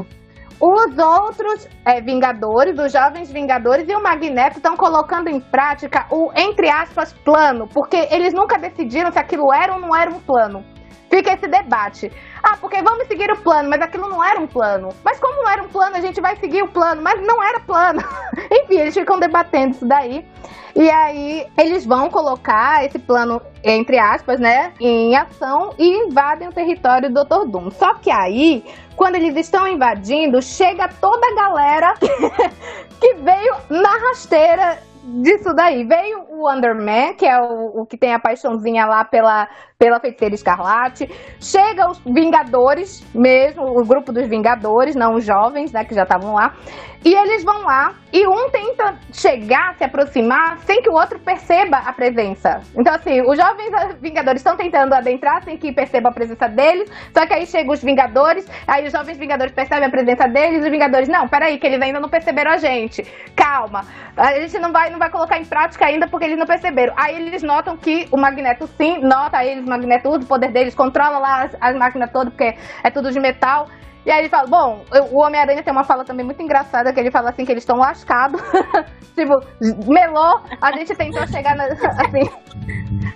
[0.61, 6.31] os outros é, Vingadores, os jovens Vingadores e o Magneto estão colocando em prática o,
[6.35, 10.65] entre aspas, plano, porque eles nunca decidiram se aquilo era ou não era um plano.
[11.11, 12.11] Fica esse debate.
[12.41, 14.91] Ah, porque vamos seguir o plano, mas aquilo não era um plano.
[15.05, 17.59] Mas como não era um plano, a gente vai seguir o plano, mas não era
[17.59, 18.01] plano.
[18.51, 20.25] Enfim, eles ficam debatendo isso daí.
[20.75, 26.53] E aí eles vão colocar esse plano, entre aspas, né, em ação e invadem o
[26.53, 27.45] território do Dr.
[27.49, 27.71] Doom.
[27.73, 31.95] Só que aí, quando eles estão invadindo, chega toda a galera
[33.01, 35.85] que veio na rasteira disso daí.
[35.85, 39.49] Veio o Underman, que é o, o que tem a paixãozinha lá pela,
[39.81, 41.09] pela feiticeira escarlate.
[41.41, 46.35] Chega os Vingadores mesmo, o grupo dos Vingadores, não os jovens, né, que já estavam
[46.35, 46.55] lá.
[47.03, 51.79] E eles vão lá e um tenta chegar, se aproximar, sem que o outro perceba
[51.79, 52.61] a presença.
[52.77, 53.71] Então, assim, os jovens
[54.03, 56.91] Vingadores estão tentando adentrar sem que perceba a presença deles.
[57.15, 60.71] Só que aí chegam os Vingadores, aí os jovens Vingadores percebem a presença deles, os
[60.71, 63.03] Vingadores, não, peraí, que eles ainda não perceberam a gente.
[63.35, 63.87] Calma.
[64.15, 66.93] A gente não vai, não vai colocar em prática ainda porque eles não perceberam.
[66.99, 71.19] Aí eles notam que o Magneto sim, nota eles, Magneto usa o poder deles, controla
[71.19, 72.55] lá as, as máquinas todas, porque
[72.85, 73.67] é tudo de metal.
[74.05, 77.11] E aí ele fala, bom, o Homem-Aranha tem uma fala também muito engraçada, que ele
[77.11, 78.41] fala assim que eles estão lascados.
[79.15, 79.35] tipo,
[79.87, 82.29] melou, a gente tentou chegar na, assim.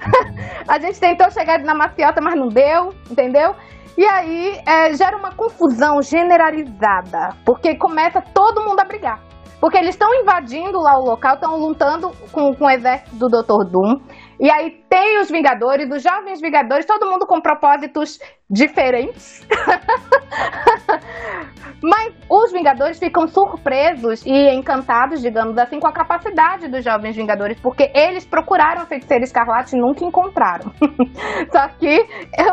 [0.68, 3.54] a gente tentou chegar na maciota, mas não deu, entendeu?
[3.96, 9.20] E aí é, gera uma confusão generalizada, porque começa todo mundo a brigar.
[9.60, 13.70] Porque eles estão invadindo lá o local, estão lutando com, com o exército do Dr.
[13.70, 13.98] Doom.
[14.38, 19.44] E aí tem os Vingadores, os jovens Vingadores, todo mundo com propósitos diferentes.
[21.83, 27.61] Mas os Vingadores ficam surpresos e encantados, digamos assim, com a capacidade dos jovens Vingadores,
[27.61, 30.72] porque eles procuraram a feiticeira escarlate e nunca encontraram.
[31.50, 32.07] Só que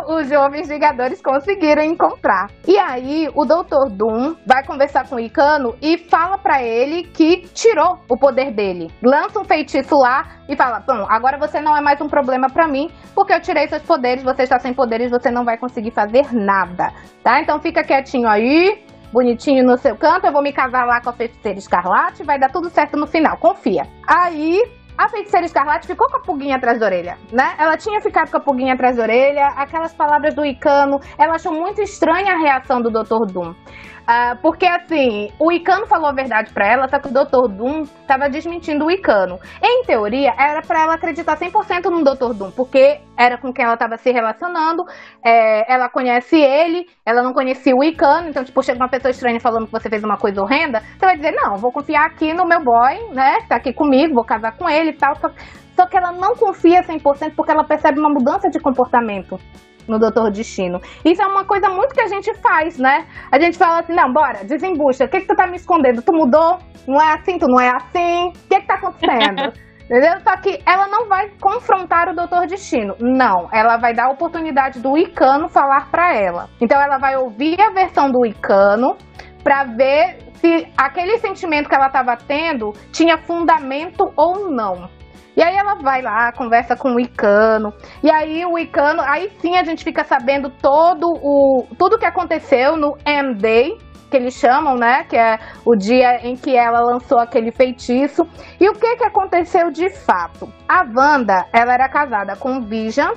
[0.08, 2.47] os jovens Vingadores conseguiram encontrar.
[2.67, 7.41] E aí o Doutor Doom vai conversar com o Icano e fala para ele que
[7.54, 8.91] tirou o poder dele.
[9.04, 12.67] Lança um feitiço lá e fala: Bom, agora você não é mais um problema para
[12.67, 16.33] mim, porque eu tirei seus poderes, você está sem poderes, você não vai conseguir fazer
[16.33, 16.91] nada,
[17.23, 17.41] tá?
[17.41, 21.13] Então fica quietinho aí, bonitinho no seu canto, eu vou me casar lá com a
[21.13, 23.83] feiticeira escarlate, vai dar tudo certo no final, confia.
[24.07, 24.61] Aí
[24.97, 27.55] a feiticeira escarlate ficou com a pulguinha atrás da orelha, né?
[27.57, 31.51] Ela tinha ficado com a pulguinha atrás da orelha, aquelas palavras do Icano, ela achou
[31.51, 33.31] muito estranha a reação do Dr.
[33.31, 33.53] Doom.
[34.01, 37.47] Uh, porque assim, o Icano falou a verdade para ela, só que o Dr.
[37.55, 39.39] Doom estava desmentindo o Icano.
[39.61, 42.33] Em teoria, era para ela acreditar 100% no Dr.
[42.33, 44.83] Doom, porque era com quem ela estava se relacionando,
[45.23, 49.39] é, ela conhece ele, ela não conhecia o Icano, então, tipo, chega uma pessoa estranha
[49.39, 52.45] falando que você fez uma coisa horrenda, você vai dizer, não, vou confiar aqui no
[52.45, 55.29] meu boy, né, tá aqui comigo, vou casar com ele e tal, só,
[55.75, 59.39] só que ela não confia 100% porque ela percebe uma mudança de comportamento
[59.87, 60.79] no Doutor Destino.
[61.03, 63.05] Isso é uma coisa muito que a gente faz, né?
[63.31, 66.01] A gente fala assim, não, bora, desembucha, o que, que tu tá me escondendo?
[66.01, 66.57] Tu mudou?
[66.87, 67.37] Não é assim?
[67.37, 68.29] Tu não é assim?
[68.29, 69.53] O que que tá acontecendo?
[69.85, 70.21] Entendeu?
[70.21, 72.95] Só que ela não vai confrontar o Doutor Destino.
[72.99, 76.49] Não, ela vai dar a oportunidade do Icano falar para ela.
[76.61, 78.95] Então ela vai ouvir a versão do Icano,
[79.43, 84.89] para ver se aquele sentimento que ela estava tendo tinha fundamento ou não.
[85.35, 87.73] E aí ela vai lá, conversa com o Icano.
[88.03, 92.75] E aí o Icano, aí sim a gente fica sabendo todo o tudo que aconteceu
[92.75, 93.77] no M-Day,
[94.09, 95.05] que eles chamam, né?
[95.05, 98.27] Que é o dia em que ela lançou aquele feitiço.
[98.59, 100.51] E o que que aconteceu de fato?
[100.67, 103.13] A Wanda, ela era casada com o Vision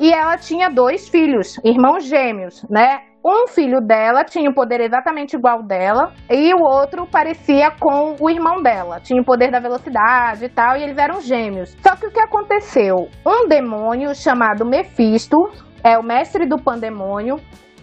[0.00, 3.07] e ela tinha dois filhos, irmãos gêmeos, né?
[3.24, 8.30] Um filho dela tinha um poder exatamente igual dela, e o outro parecia com o
[8.30, 9.00] irmão dela.
[9.00, 11.76] Tinha o poder da velocidade e tal, e eles eram gêmeos.
[11.82, 13.08] Só que o que aconteceu?
[13.26, 15.36] Um demônio chamado Mephisto,
[15.82, 17.36] é o mestre do pandemônio,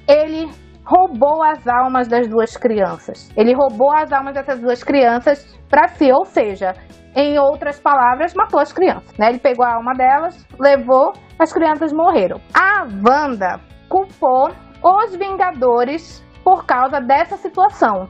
[0.07, 0.49] ele
[0.85, 3.29] roubou as almas das duas crianças.
[3.35, 6.73] Ele roubou as almas dessas duas crianças para si, ou seja,
[7.15, 9.17] em outras palavras, matou as crianças.
[9.17, 9.29] Né?
[9.29, 12.39] Ele pegou a alma delas, levou, as crianças morreram.
[12.53, 14.49] A Wanda culpou
[14.83, 18.07] os Vingadores por causa dessa situação,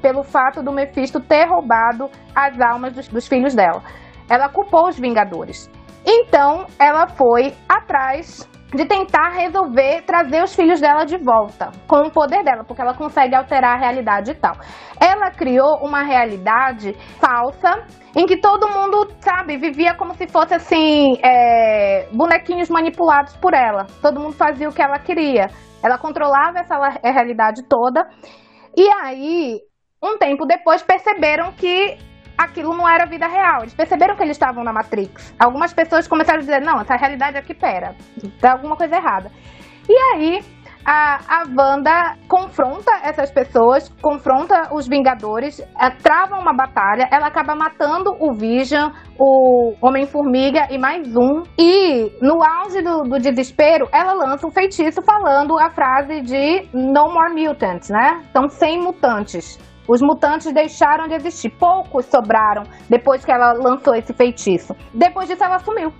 [0.00, 3.82] pelo fato do Mephisto ter roubado as almas dos, dos filhos dela.
[4.28, 5.70] Ela culpou os Vingadores.
[6.06, 12.10] Então, ela foi atrás de tentar resolver trazer os filhos dela de volta com o
[12.10, 14.56] poder dela, porque ela consegue alterar a realidade e tal.
[15.00, 17.84] Ela criou uma realidade falsa
[18.16, 23.86] em que todo mundo, sabe, vivia como se fosse assim, é, bonequinhos manipulados por ela.
[24.02, 25.48] Todo mundo fazia o que ela queria.
[25.84, 28.08] Ela controlava essa realidade toda.
[28.74, 29.60] E aí,
[30.02, 31.98] um tempo depois, perceberam que
[32.38, 33.60] aquilo não era vida real.
[33.60, 35.34] Eles perceberam que eles estavam na Matrix.
[35.38, 37.94] Algumas pessoas começaram a dizer: não, essa realidade aqui, pera,
[38.40, 39.30] tá alguma coisa errada.
[39.86, 40.42] E aí.
[40.86, 47.54] A, a Wanda confronta essas pessoas, confronta os Vingadores, é, trava uma batalha, ela acaba
[47.54, 51.42] matando o Vision, o Homem-Formiga e mais um.
[51.58, 57.08] E no auge do, do, desespero, ela lança um feitiço falando a frase de No
[57.14, 58.22] More Mutants, né?
[58.28, 59.58] Então, sem mutantes.
[59.88, 61.50] Os mutantes deixaram de existir.
[61.58, 64.74] Poucos sobraram depois que ela lançou esse feitiço.
[64.92, 65.92] Depois disso, ela sumiu.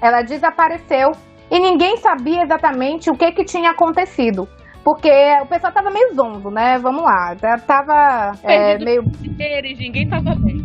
[0.00, 1.10] Ela desapareceu
[1.50, 4.48] e ninguém sabia exatamente o que, que tinha acontecido.
[4.84, 5.10] Porque
[5.42, 6.78] o pessoal tava meio zonzo, né?
[6.78, 7.34] Vamos lá.
[7.34, 9.02] Já tava é, meio.
[9.20, 10.64] Ninguém tava bem.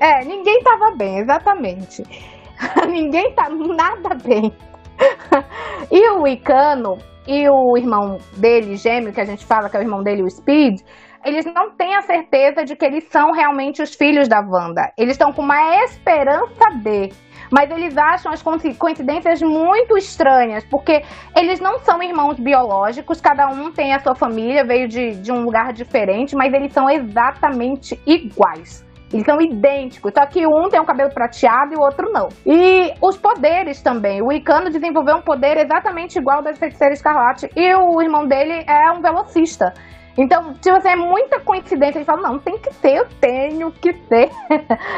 [0.00, 2.02] É, ninguém tava bem, exatamente.
[2.88, 4.52] ninguém tá nada bem.
[5.90, 9.82] e o Icano e o irmão dele, gêmeo, que a gente fala que é o
[9.82, 10.80] irmão dele, o Speed,
[11.24, 14.92] eles não têm a certeza de que eles são realmente os filhos da Wanda.
[14.98, 17.10] Eles estão com uma esperança de.
[17.50, 21.02] Mas eles acham as coincidências muito estranhas, porque
[21.36, 25.44] eles não são irmãos biológicos, cada um tem a sua família, veio de, de um
[25.44, 28.84] lugar diferente, mas eles são exatamente iguais.
[29.12, 32.28] Eles são idênticos, só que um tem um cabelo prateado e o outro não.
[32.44, 34.20] E os poderes também.
[34.20, 38.64] O Icano desenvolveu um poder exatamente igual ao da feiticeira Escarlate e o irmão dele
[38.66, 39.72] é um velocista.
[40.16, 41.98] Então, tipo assim, é muita coincidência.
[41.98, 44.30] Ele fala, não, tem que ser, eu tenho que ser.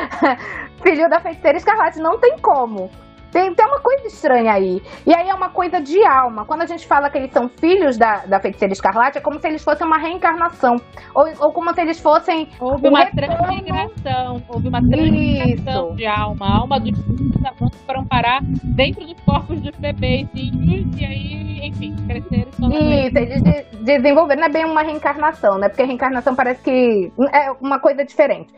[0.83, 2.91] Filho da feiticeira escarlate, não tem como.
[3.37, 4.81] Tem, tem uma coisa estranha aí.
[5.07, 6.47] E aí é uma coisa de alma.
[6.47, 9.47] Quando a gente fala que eles são filhos da, da feiticeira escarlate, é como se
[9.47, 10.77] eles fossem uma reencarnação.
[11.15, 12.49] Ou, ou como se eles fossem.
[12.59, 13.37] Houve um uma retorno...
[13.37, 14.43] transmigração.
[14.49, 16.47] Houve uma transmigração de alma.
[16.47, 18.41] A alma dos filhos foram parar
[18.75, 20.27] dentro dos corpos dos bebês.
[20.35, 22.49] E, e aí, enfim, cresceram.
[22.49, 24.41] Isso, eles de, desenvolveram.
[24.41, 25.69] Não é bem uma reencarnação, né?
[25.69, 28.51] Porque a reencarnação parece que é uma coisa diferente.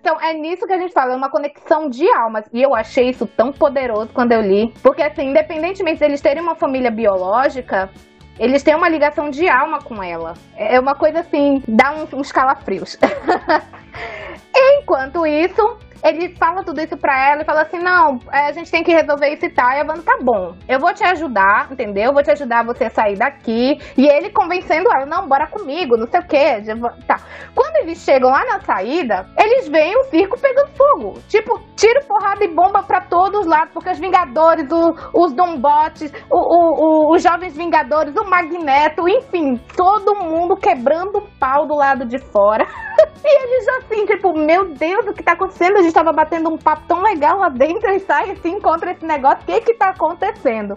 [0.00, 2.44] Então, é nisso que a gente fala, é uma conexão de almas.
[2.52, 4.72] E eu achei isso tão poderoso quando eu li.
[4.82, 7.90] Porque, assim, independentemente deles terem uma família biológica,
[8.38, 10.34] eles têm uma ligação de alma com ela.
[10.56, 12.96] É uma coisa assim, dá uns, uns calafrios.
[14.54, 18.70] Enquanto isso, ele fala tudo isso pra ela e fala assim: não, é, a gente
[18.70, 19.70] tem que resolver isso e tal.
[19.70, 22.04] E a Wanda, tá bom, eu vou te ajudar, entendeu?
[22.04, 23.78] Eu vou te ajudar você a sair daqui.
[23.96, 26.62] E ele convencendo ela: não, bora comigo, não sei o quê.
[27.06, 27.20] Tá.
[27.54, 31.20] Quando eles chegam lá na saída, eles veem o circo pegando fogo.
[31.28, 36.12] Tipo, tiro, porrada e bomba pra todos os lados, porque os Vingadores, o, os Dombotes,
[36.30, 42.04] o, o, os Jovens Vingadores, o Magneto, enfim, todo mundo quebrando o pau do lado
[42.04, 42.66] de fora.
[43.24, 45.87] e eles assim, tipo, meu Deus, o que tá acontecendo?
[45.88, 49.40] Gente tava batendo um papo tão legal lá dentro e sai assim, encontra esse negócio,
[49.40, 50.74] o que que tá acontecendo?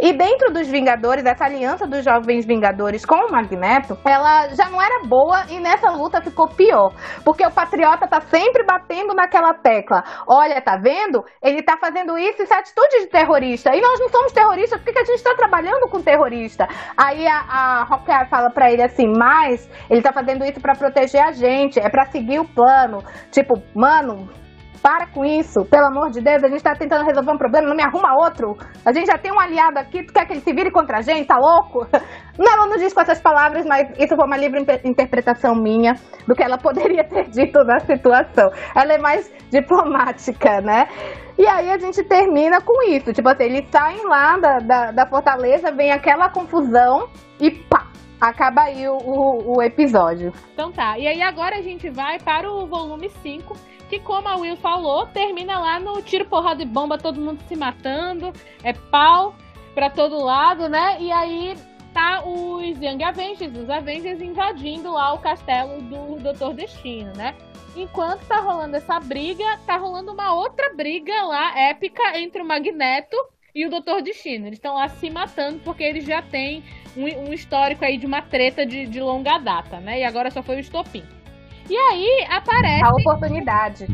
[0.00, 4.80] E dentro dos Vingadores, essa aliança dos Jovens Vingadores com o Magneto, ela já não
[4.80, 6.92] era boa e nessa luta ficou pior.
[7.24, 10.02] Porque o Patriota tá sempre batendo naquela tecla.
[10.26, 11.22] Olha, tá vendo?
[11.42, 13.74] Ele tá fazendo isso, isso é atitude de terrorista.
[13.74, 16.66] E nós não somos terroristas, por que, a gente tá trabalhando com terrorista?
[16.96, 21.22] Aí a, a Hawkeye fala pra ele assim, mas ele tá fazendo isso para proteger
[21.22, 23.02] a gente, é para seguir o plano.
[23.30, 24.28] Tipo, mano,
[24.86, 27.74] para com isso, pelo amor de Deus, a gente tá tentando resolver um problema, não
[27.74, 28.56] me arruma outro.
[28.84, 31.00] A gente já tem um aliado aqui, tu quer que ele se vire contra a
[31.02, 31.88] gente, tá louco?
[32.38, 35.94] Não, ela não diz com essas palavras, mas isso foi uma livre interpretação minha
[36.28, 38.50] do que ela poderia ter dito na situação.
[38.76, 40.86] Ela é mais diplomática, né?
[41.38, 43.10] E aí a gente termina com isso.
[43.14, 47.08] Tipo assim, eles saem lá da, da, da fortaleza, vem aquela confusão
[47.40, 47.86] e pá!
[48.20, 50.32] Acaba aí o, o, o, episódio.
[50.52, 50.98] Então tá.
[50.98, 53.54] E aí agora a gente vai para o volume 5,
[53.88, 57.56] que como a Will falou, termina lá no tiro, porrada e bomba, todo mundo se
[57.56, 59.34] matando, é pau
[59.74, 60.96] pra todo lado, né?
[61.00, 61.56] E aí
[61.92, 67.34] tá os Young Avengers, os Avengers invadindo lá o castelo do Doutor Destino, né?
[67.76, 73.16] enquanto tá rolando essa briga, tá rolando uma outra briga lá, épica, entre o Magneto
[73.54, 74.46] e o Doutor Destino.
[74.46, 76.64] Eles estão lá se matando porque eles já têm
[76.96, 80.00] um, um histórico aí de uma treta de, de, longa data, né?
[80.00, 81.04] E agora só foi o estopim.
[81.68, 82.84] E aí aparece.
[82.84, 83.86] A oportunidade.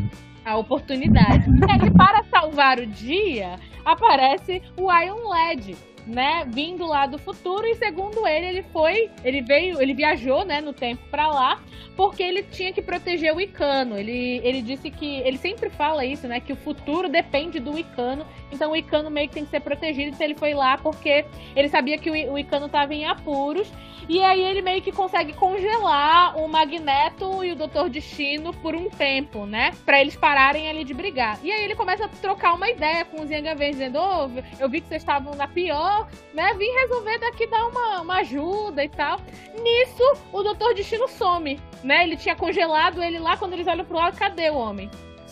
[0.45, 1.45] A oportunidade.
[1.49, 3.55] e aí, para salvar o dia,
[3.85, 9.41] aparece o Iron Lad né, vindo lá do futuro e segundo ele, ele foi, ele
[9.41, 11.61] veio, ele viajou, né, no tempo para lá,
[11.95, 13.97] porque ele tinha que proteger o Icano.
[13.97, 18.25] Ele, ele disse que ele sempre fala isso, né, que o futuro depende do Icano,
[18.51, 21.69] então o Icano meio que tem que ser protegido, então ele foi lá porque ele
[21.69, 23.71] sabia que o, Icano tava em apuros
[24.07, 28.89] e aí ele meio que consegue congelar o Magneto e o Doutor Destino por um
[28.89, 29.71] tempo, né?
[29.85, 31.39] Pra eles pararem ali de brigar.
[31.41, 34.69] E aí ele começa a trocar uma ideia com os Young Avengers, dizendo: oh, eu
[34.69, 35.92] vi que vocês estavam na pior,
[36.33, 36.53] né?
[36.55, 39.19] Vim resolver daqui dar uma, uma ajuda e tal.
[39.61, 42.03] Nisso, o Doutor Destino some, né?
[42.03, 44.89] Ele tinha congelado ele lá, quando eles olham pro lado, cadê o homem?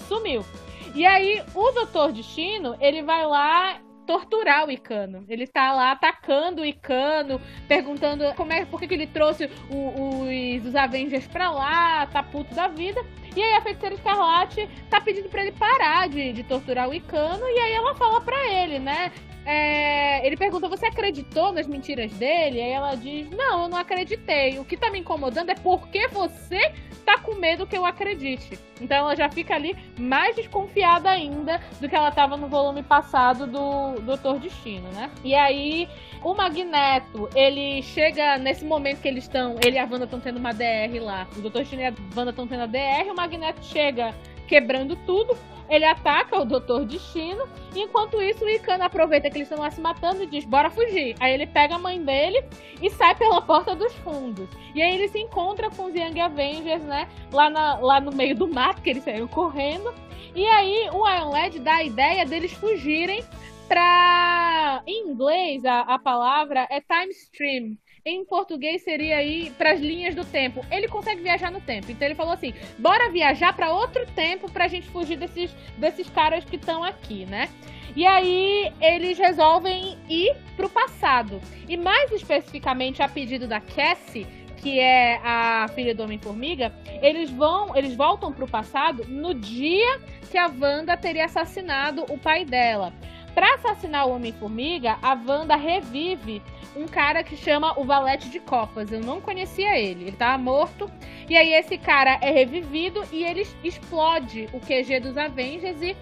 [0.07, 0.45] Sumiu.
[0.93, 5.23] E aí, o Doutor Destino, ele vai lá torturar o Icano.
[5.29, 10.25] Ele tá lá atacando o Icano, perguntando como é, por que, que ele trouxe o,
[10.25, 13.01] os, os Avengers pra lá, tá puto da vida.
[13.35, 17.47] E aí a feiticeira Escarlate tá pedindo pra ele parar de, de torturar o Icano,
[17.47, 19.11] e aí ela fala pra ele, né?
[19.45, 22.59] É, ele pergunta: Você acreditou nas mentiras dele?
[22.59, 24.59] E aí ela diz: Não, eu não acreditei.
[24.59, 26.73] O que tá me incomodando é porque você
[27.05, 28.57] tá com medo que eu acredite.
[28.79, 33.47] Então ela já fica ali mais desconfiada ainda do que ela tava no volume passado
[33.47, 35.09] do Doutor Destino, né?
[35.23, 35.89] E aí
[36.23, 40.37] o Magneto, ele chega nesse momento que eles estão, ele e a Wanda estão tendo
[40.37, 41.27] uma DR lá.
[41.35, 44.15] O Doutor Destino e a Wanda estão tendo a DR, o Magneto chega
[44.47, 45.37] quebrando tudo.
[45.69, 47.47] Ele ataca o Doutor Destino.
[47.73, 51.15] Enquanto isso, o Icano aproveita que eles estão lá se matando e diz: Bora fugir.
[51.19, 52.43] Aí ele pega a mãe dele
[52.81, 54.49] e sai pela porta dos fundos.
[54.75, 57.07] E aí ele se encontra com os Young Avengers, né?
[57.31, 59.93] Lá, na, lá no meio do mato, que eles saíram correndo.
[60.35, 63.23] E aí o Iron Lad dá a ideia deles fugirem
[63.67, 64.81] pra.
[64.85, 70.15] Em inglês, a, a palavra é time stream em português seria aí para as linhas
[70.15, 70.65] do tempo.
[70.71, 71.91] Ele consegue viajar no tempo.
[71.91, 76.09] Então ele falou assim: bora viajar para outro tempo para a gente fugir desses, desses
[76.09, 77.49] caras que estão aqui, né?
[77.95, 81.41] E aí eles resolvem ir pro passado.
[81.67, 84.25] E mais especificamente a pedido da Cassie,
[84.57, 90.37] que é a filha do Homem-Formiga, eles vão, eles voltam pro passado no dia que
[90.37, 92.93] a Wanda teria assassinado o pai dela.
[93.33, 96.41] Para assassinar o Homem-Formiga, a Wanda revive
[96.75, 98.91] um cara que chama o Valete de Copas.
[98.91, 100.05] Eu não conhecia ele.
[100.05, 100.89] Ele tava morto.
[101.29, 105.95] E aí esse cara é revivido e ele explode o QG dos Avengers e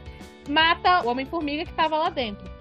[0.49, 2.58] mata o Homem-Formiga que tava lá dentro.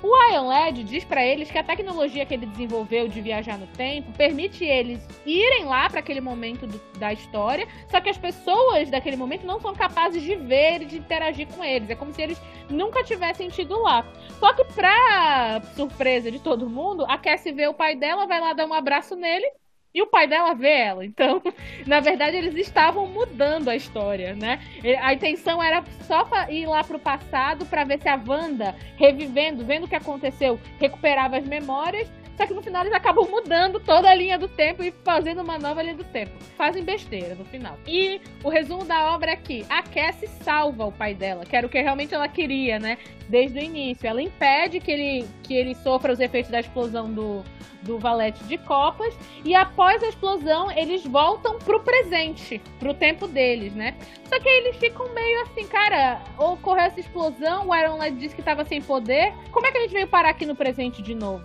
[0.00, 3.66] O Iron Lad diz para eles que a tecnologia que ele desenvolveu de viajar no
[3.66, 8.90] tempo permite eles irem lá para aquele momento do, da história, só que as pessoas
[8.90, 11.90] daquele momento não são capazes de ver e de interagir com eles.
[11.90, 14.06] É como se eles nunca tivessem tido lá.
[14.38, 18.52] Só que, pra surpresa de todo mundo, a Cassie vê o pai dela, vai lá
[18.52, 19.50] dar um abraço nele
[19.98, 21.04] e o pai dela vê ela.
[21.04, 21.42] Então,
[21.84, 24.60] na verdade, eles estavam mudando a história, né?
[25.02, 29.84] A intenção era só ir lá pro passado para ver se a Wanda, revivendo, vendo
[29.84, 32.08] o que aconteceu, recuperava as memórias.
[32.36, 35.58] Só que no final eles acabam mudando toda a linha do tempo e fazendo uma
[35.58, 36.30] nova linha do tempo.
[36.56, 37.76] Fazem besteira no final.
[37.84, 41.66] E o resumo da obra é que a Cassie salva o pai dela, que era
[41.66, 42.96] o que realmente ela queria, né?
[43.28, 44.06] Desde o início.
[44.06, 47.42] Ela impede que ele, que ele sofra os efeitos da explosão do,
[47.82, 53.74] do valete de copas e após a explosão eles voltam pro presente, pro tempo deles,
[53.74, 53.96] né?
[54.28, 58.34] Só que aí eles ficam meio assim, cara, ocorreu essa explosão, o Iron Lad disse
[58.34, 61.14] que tava sem poder, como é que a gente veio parar aqui no presente de
[61.14, 61.44] novo?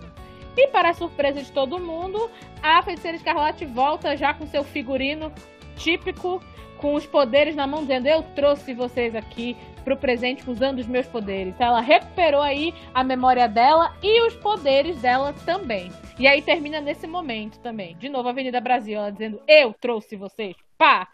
[0.56, 2.30] E para a surpresa de todo mundo,
[2.62, 5.32] a Feiticeira Escarlate volta já com seu figurino
[5.76, 6.40] típico,
[6.78, 11.06] com os poderes na mão, dizendo: Eu trouxe vocês aqui pro presente usando os meus
[11.06, 11.54] poderes.
[11.58, 15.92] Ela recuperou aí a memória dela e os poderes dela também.
[16.18, 17.96] E aí termina nesse momento também.
[17.96, 20.56] De novo, Avenida Brasil, ela dizendo: Eu trouxe vocês.
[20.78, 21.08] Pá!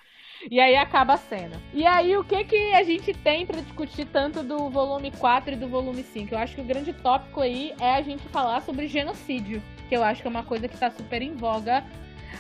[0.49, 1.61] E aí acaba a cena.
[1.75, 5.57] E aí, o que que a gente tem para discutir tanto do volume 4 e
[5.57, 6.35] do volume 5?
[6.35, 10.03] Eu acho que o grande tópico aí é a gente falar sobre genocídio, que eu
[10.03, 11.85] acho que é uma coisa que tá super em voga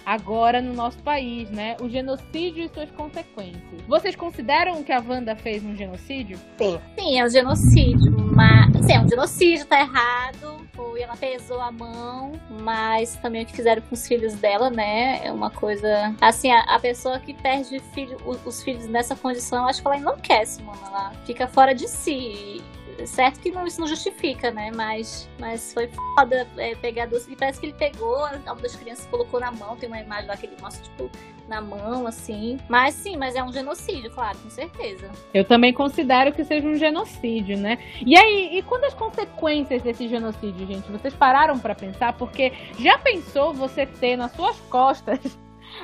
[0.04, 1.76] agora no nosso país, né?
[1.80, 3.82] O genocídio e suas consequências.
[3.86, 6.38] Vocês consideram que a Wanda fez um genocídio?
[6.58, 6.80] Sim.
[6.98, 8.86] Sim, é um genocídio, mas.
[8.86, 10.60] Sim, é um genocídio, tá errado.
[10.72, 12.32] Foi, ela pesou a mão,
[12.62, 15.20] mas também o que fizeram com os filhos dela, né?
[15.24, 16.14] É uma coisa.
[16.20, 19.88] Assim, a, a pessoa que perde filho, os, os filhos nessa condição, eu acho que
[19.88, 20.80] ela enlouquece, mano.
[20.86, 22.62] Ela fica fora de si.
[23.06, 24.70] Certo que não, isso não justifica, né?
[24.74, 27.30] Mas, mas foi foda é, pegar doce.
[27.32, 29.76] E parece que ele pegou, uma das crianças colocou na mão.
[29.76, 31.10] Tem uma imagem lá que ele mostra, tipo,
[31.48, 32.58] na mão, assim.
[32.68, 35.10] Mas sim, mas é um genocídio, claro, com certeza.
[35.34, 37.78] Eu também considero que seja um genocídio, né?
[38.06, 40.90] E aí, e quando as consequências desse genocídio, gente?
[40.90, 42.12] Vocês pararam para pensar?
[42.14, 45.18] Porque já pensou você ter nas suas costas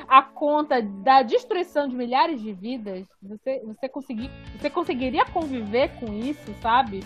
[0.07, 4.29] a conta da destruição de milhares de vidas, você, você, conseguir,
[4.59, 7.03] você conseguiria conviver com isso, sabe?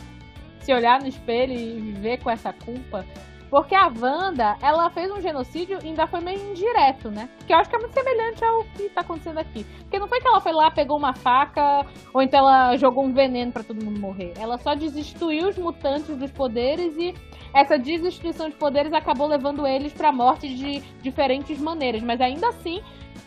[0.62, 3.06] Se olhar no espelho e viver com essa culpa.
[3.52, 7.28] Porque a Wanda, ela fez um genocídio e ainda foi meio indireto, né?
[7.46, 9.66] Que eu acho que é muito semelhante ao que tá acontecendo aqui.
[9.82, 13.12] Porque não foi que ela foi lá, pegou uma faca, ou então ela jogou um
[13.12, 14.34] veneno para todo mundo morrer.
[14.40, 17.14] Ela só desinstituiu os mutantes dos poderes e
[17.54, 22.02] essa desinstituição de poderes acabou levando eles pra morte de diferentes maneiras.
[22.02, 22.82] Mas ainda assim,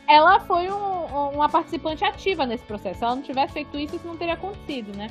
[0.09, 1.05] ela foi um,
[1.35, 2.99] uma participante ativa nesse processo.
[2.99, 5.09] Se ela não tivesse feito isso, isso não teria acontecido, né?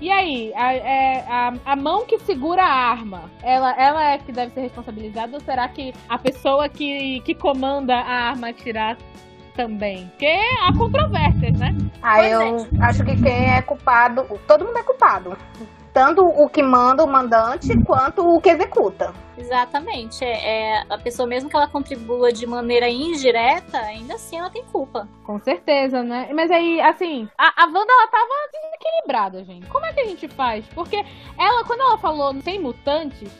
[0.00, 4.32] E aí, a, é, a, a, mão que segura a arma, ela, ela é que
[4.32, 8.96] deve ser responsabilizada ou será que a pessoa que, que comanda a arma atirar
[9.54, 10.06] também?
[10.08, 11.76] Porque há controvérsias, né?
[12.00, 12.84] Ah, pois eu é.
[12.86, 15.36] acho que quem é culpado, todo mundo é culpado
[15.92, 19.12] tanto o que manda o mandante quanto o que executa.
[19.36, 20.24] Exatamente.
[20.24, 24.64] É, é, a pessoa, mesmo que ela contribua de maneira indireta, ainda assim ela tem
[24.64, 25.08] culpa.
[25.24, 26.30] Com certeza, né?
[26.34, 29.66] Mas aí, assim, a, a Wanda, ela tava desequilibrada, gente.
[29.68, 30.64] Como é que a gente faz?
[30.74, 31.04] Porque
[31.38, 33.30] ela, quando ela falou sem mutantes,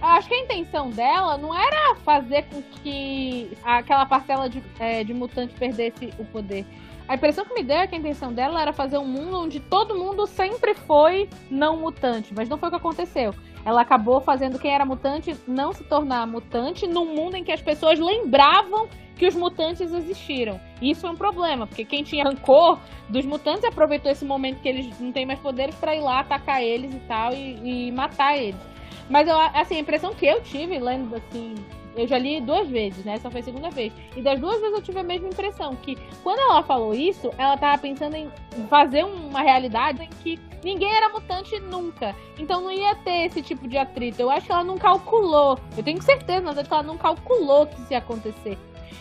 [0.00, 5.14] acho que a intenção dela não era fazer com que aquela parcela de, é, de
[5.14, 6.66] mutantes perdesse o poder
[7.08, 9.60] a impressão que me deu é que a intenção dela era fazer um mundo onde
[9.60, 13.34] todo mundo sempre foi não mutante, mas não foi o que aconteceu.
[13.64, 17.62] Ela acabou fazendo quem era mutante não se tornar mutante num mundo em que as
[17.62, 20.60] pessoas lembravam que os mutantes existiram.
[20.80, 22.78] E isso é um problema, porque quem tinha rancor
[23.08, 26.62] dos mutantes aproveitou esse momento que eles não têm mais poderes para ir lá atacar
[26.62, 28.60] eles e tal e, e matar eles.
[29.08, 31.54] Mas eu, assim, a impressão que eu tive, lendo assim,
[31.96, 33.14] eu já li duas vezes, né?
[33.14, 33.92] Essa foi a segunda vez.
[34.14, 35.74] E das duas vezes eu tive a mesma impressão.
[35.76, 38.30] Que quando ela falou isso, ela tava pensando em
[38.68, 42.14] fazer uma realidade em que ninguém era mutante nunca.
[42.38, 44.20] Então não ia ter esse tipo de atrito.
[44.20, 45.58] Eu acho que ela não calculou.
[45.76, 48.58] Eu tenho certeza, mas acho que ela não calculou que isso ia acontecer.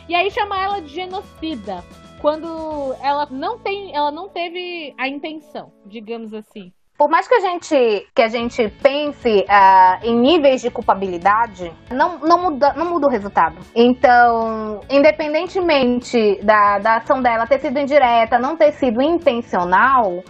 [0.08, 1.84] E aí chamar ela de genocida.
[2.22, 7.40] Quando ela não tem, ela não teve a intenção, digamos assim por mais que a
[7.42, 13.08] gente, que a gente pense uh, em níveis de culpabilidade, não, não, muda, não muda
[13.08, 13.58] o resultado.
[13.76, 20.24] Então, independentemente da, da ação dela ter sido indireta, não ter sido intencional,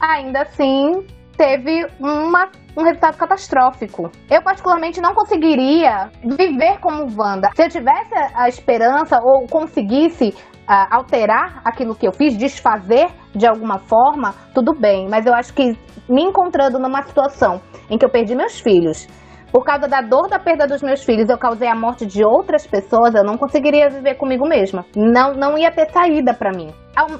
[0.00, 4.10] ainda assim teve uma, um resultado catastrófico.
[4.28, 7.50] Eu, particularmente, não conseguiria viver como Wanda.
[7.54, 10.34] Se eu tivesse a esperança ou conseguisse
[10.68, 15.08] uh, alterar aquilo que eu fiz, desfazer de alguma forma, tudo bem.
[15.08, 15.76] Mas eu acho que
[16.08, 17.60] me encontrando numa situação
[17.90, 19.06] em que eu perdi meus filhos,
[19.52, 22.66] por causa da dor da perda dos meus filhos, eu causei a morte de outras
[22.66, 24.86] pessoas, eu não conseguiria viver comigo mesma.
[24.96, 26.72] Não, não ia ter saída para mim.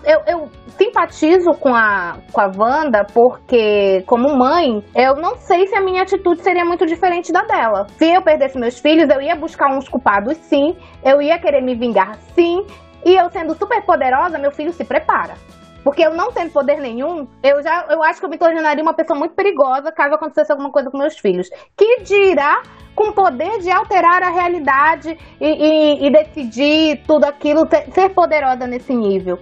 [0.05, 5.77] Eu, eu, simpatizo com a, com a Wanda porque, como mãe, eu não sei se
[5.77, 7.87] a minha atitude seria muito diferente da dela.
[7.99, 10.75] Se eu perdesse meus filhos, eu ia buscar uns culpados, sim.
[11.05, 12.65] Eu ia querer me vingar, sim.
[13.05, 15.35] E eu sendo super poderosa, meu filho se prepara.
[15.83, 18.95] Porque eu não tendo poder nenhum, eu já eu acho que eu me tornaria uma
[18.95, 21.51] pessoa muito perigosa caso acontecesse alguma coisa com meus filhos.
[21.77, 22.63] Que dirá
[22.95, 28.67] com poder de alterar a realidade e, e, e decidir tudo aquilo, ter, ser poderosa
[28.67, 29.41] nesse nível.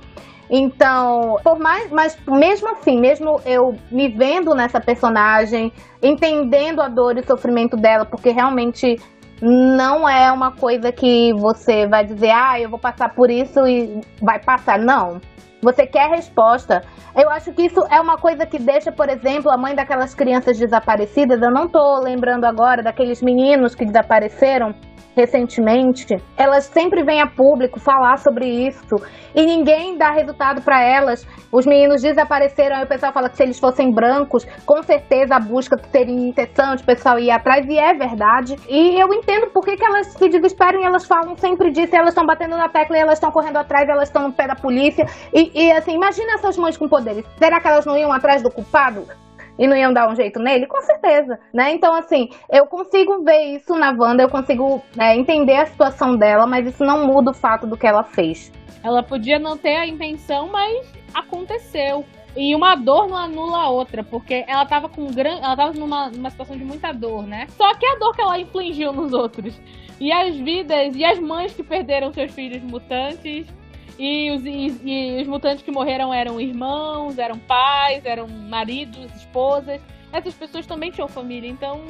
[0.48, 7.16] Então, por mais, mas mesmo assim, mesmo eu me vendo nessa personagem, entendendo a dor
[7.16, 8.98] e o sofrimento dela, porque realmente
[9.41, 14.01] não é uma coisa que você vai dizer, ah, eu vou passar por isso e
[14.20, 14.78] vai passar.
[14.78, 15.20] Não.
[15.62, 16.82] Você quer resposta.
[17.14, 20.58] Eu acho que isso é uma coisa que deixa, por exemplo, a mãe daquelas crianças
[20.58, 24.74] desaparecidas, eu não tô lembrando agora daqueles meninos que desapareceram,
[25.16, 28.96] recentemente, elas sempre vêm a público falar sobre isso
[29.34, 31.26] e ninguém dá resultado para elas.
[31.52, 35.40] Os meninos desapareceram, aí o pessoal fala que se eles fossem brancos, com certeza a
[35.40, 38.56] busca seria interessante, o pessoal ia atrás, e é verdade.
[38.68, 42.11] E eu entendo por que, que elas se desesperam e elas falam sempre disso, elas
[42.11, 45.06] estão batendo na tecla elas estão correndo atrás, elas estão no pé da polícia.
[45.32, 47.24] E, e assim, imagina essas mães com poderes.
[47.38, 49.07] Será que elas não iam atrás do culpado?
[49.61, 50.66] e não iam dar um jeito nele?
[50.66, 51.70] Com certeza, né?
[51.72, 56.46] Então, assim, eu consigo ver isso na Wanda, eu consigo é, entender a situação dela,
[56.46, 58.51] mas isso não muda o fato do que ela fez.
[58.82, 62.07] Ela podia não ter a intenção, mas aconteceu.
[62.34, 65.38] E uma dor não anula a outra, porque ela tava com gran...
[65.42, 67.46] ela tava numa, numa situação de muita dor, né?
[67.51, 69.61] Só que a dor que ela infligiu nos outros.
[70.01, 73.46] E as vidas, e as mães que perderam seus filhos mutantes,
[74.01, 79.78] e os, e, e os mutantes que morreram eram irmãos, eram pais, eram maridos, esposas.
[80.11, 81.82] Essas pessoas também tinham família, então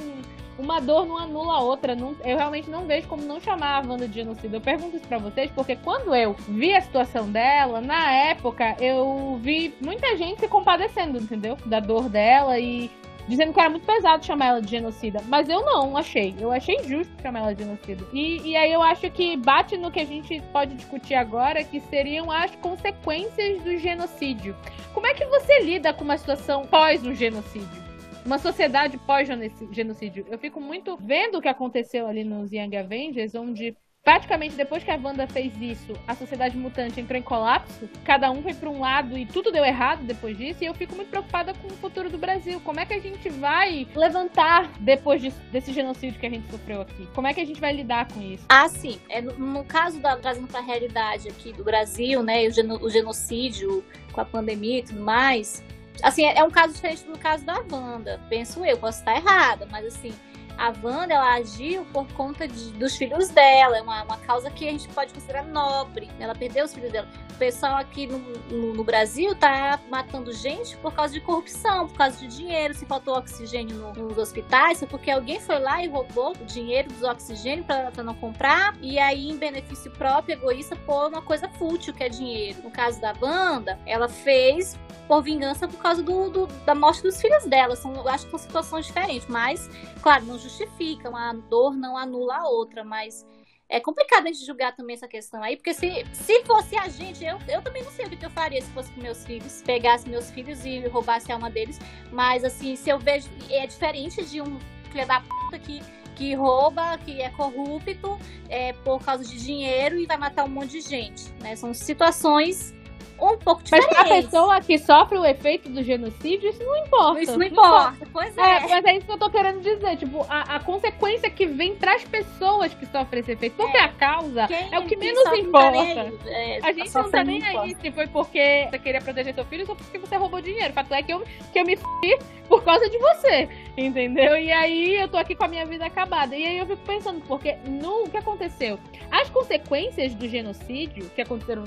[0.58, 1.94] uma dor não anula a outra.
[1.94, 4.56] Não, eu realmente não vejo como não chamar a Wanda de genocida.
[4.56, 9.38] Eu pergunto isso pra vocês porque quando eu vi a situação dela, na época, eu
[9.40, 11.56] vi muita gente se compadecendo, entendeu?
[11.64, 12.90] Da dor dela e
[13.31, 15.22] dizendo que era muito pesado chamar ela de genocida.
[15.28, 16.35] Mas eu não achei.
[16.39, 18.05] Eu achei justo chamar ela de genocida.
[18.12, 21.81] E, e aí eu acho que bate no que a gente pode discutir agora, que
[21.81, 24.57] seriam as consequências do genocídio.
[24.93, 27.81] Como é que você lida com uma situação pós um genocídio?
[28.26, 30.26] Uma sociedade pós-genocídio.
[30.28, 34.90] Eu fico muito vendo o que aconteceu ali nos Young Avengers, onde praticamente depois que
[34.90, 38.80] a Wanda fez isso, a sociedade mutante entrou em colapso, cada um foi para um
[38.80, 42.09] lado e tudo deu errado depois disso, e eu fico muito preocupada com o futuro
[42.09, 42.61] do Brasil.
[42.61, 45.22] Como é que a gente vai levantar depois
[45.53, 47.07] desse genocídio que a gente sofreu aqui?
[47.14, 48.44] Como é que a gente vai lidar com isso?
[48.48, 49.01] Ah, sim.
[49.09, 52.82] É, no, no caso da trazendo para a realidade aqui do Brasil, né, o, geno,
[52.82, 55.62] o genocídio com a pandemia e tudo mais,
[56.03, 59.66] assim, é, é um caso diferente do caso da Wanda, penso eu, posso estar errada,
[59.70, 60.12] mas assim,
[60.61, 63.78] a Wanda ela agiu por conta de, dos filhos dela.
[63.78, 66.11] É uma, uma causa que a gente pode considerar nobre.
[66.20, 67.08] Ela perdeu os filhos dela.
[67.30, 71.96] O pessoal aqui no, no, no Brasil tá matando gente por causa de corrupção, por
[71.96, 72.74] causa de dinheiro.
[72.74, 76.90] Se faltou oxigênio no, nos hospitais, foi porque alguém foi lá e roubou o dinheiro
[76.90, 78.76] dos oxigênio para não comprar.
[78.82, 82.62] E aí, em benefício próprio, egoísta, por uma coisa fútil que é dinheiro.
[82.62, 84.78] No caso da Wanda, ela fez
[85.11, 87.74] por vingança por causa do, do, da morte dos filhos dela.
[87.74, 89.68] São, acho que são situações diferentes, mas,
[90.01, 91.09] claro, não justifica.
[91.09, 93.26] Uma dor não anula a outra, mas
[93.68, 97.24] é complicado a gente julgar também essa questão aí, porque se, se fosse a gente,
[97.24, 100.09] eu, eu também não sei o que eu faria se fosse com meus filhos, pegasse
[100.09, 101.78] meus filhos e roubasse a alma deles,
[102.11, 104.59] mas assim, se eu vejo, é diferente de um
[104.90, 105.80] filho da puta que
[106.16, 108.18] que rouba, que é corrupto
[108.51, 111.57] é, por causa de dinheiro e vai matar um monte de gente, né?
[111.57, 112.74] São situações
[113.20, 113.88] um pouco diferente.
[113.90, 117.20] Mas pra pessoa que sofre o efeito do genocídio, isso não importa.
[117.20, 117.94] Isso não, não importa.
[117.94, 118.10] importa.
[118.12, 118.40] Pois é.
[118.40, 118.68] é.
[118.68, 119.96] Mas é isso que eu tô querendo dizer.
[119.96, 123.56] Tipo, a, a consequência que vem traz pessoas que sofrem esse efeito.
[123.56, 123.84] Porque é.
[123.84, 125.70] a causa Quem é o que menos importa.
[125.70, 129.44] Tá é, a gente não tá nem aí se foi porque você queria proteger seu
[129.44, 130.70] filho ou porque você roubou dinheiro.
[130.70, 132.18] O fato é que eu, que eu me fui
[132.48, 133.48] por causa de você.
[133.76, 134.36] Entendeu?
[134.36, 136.36] E aí eu tô aqui com a minha vida acabada.
[136.36, 138.78] E aí eu fico pensando, porque no o que aconteceu?
[139.10, 141.64] As consequências do genocídio que aconteceram,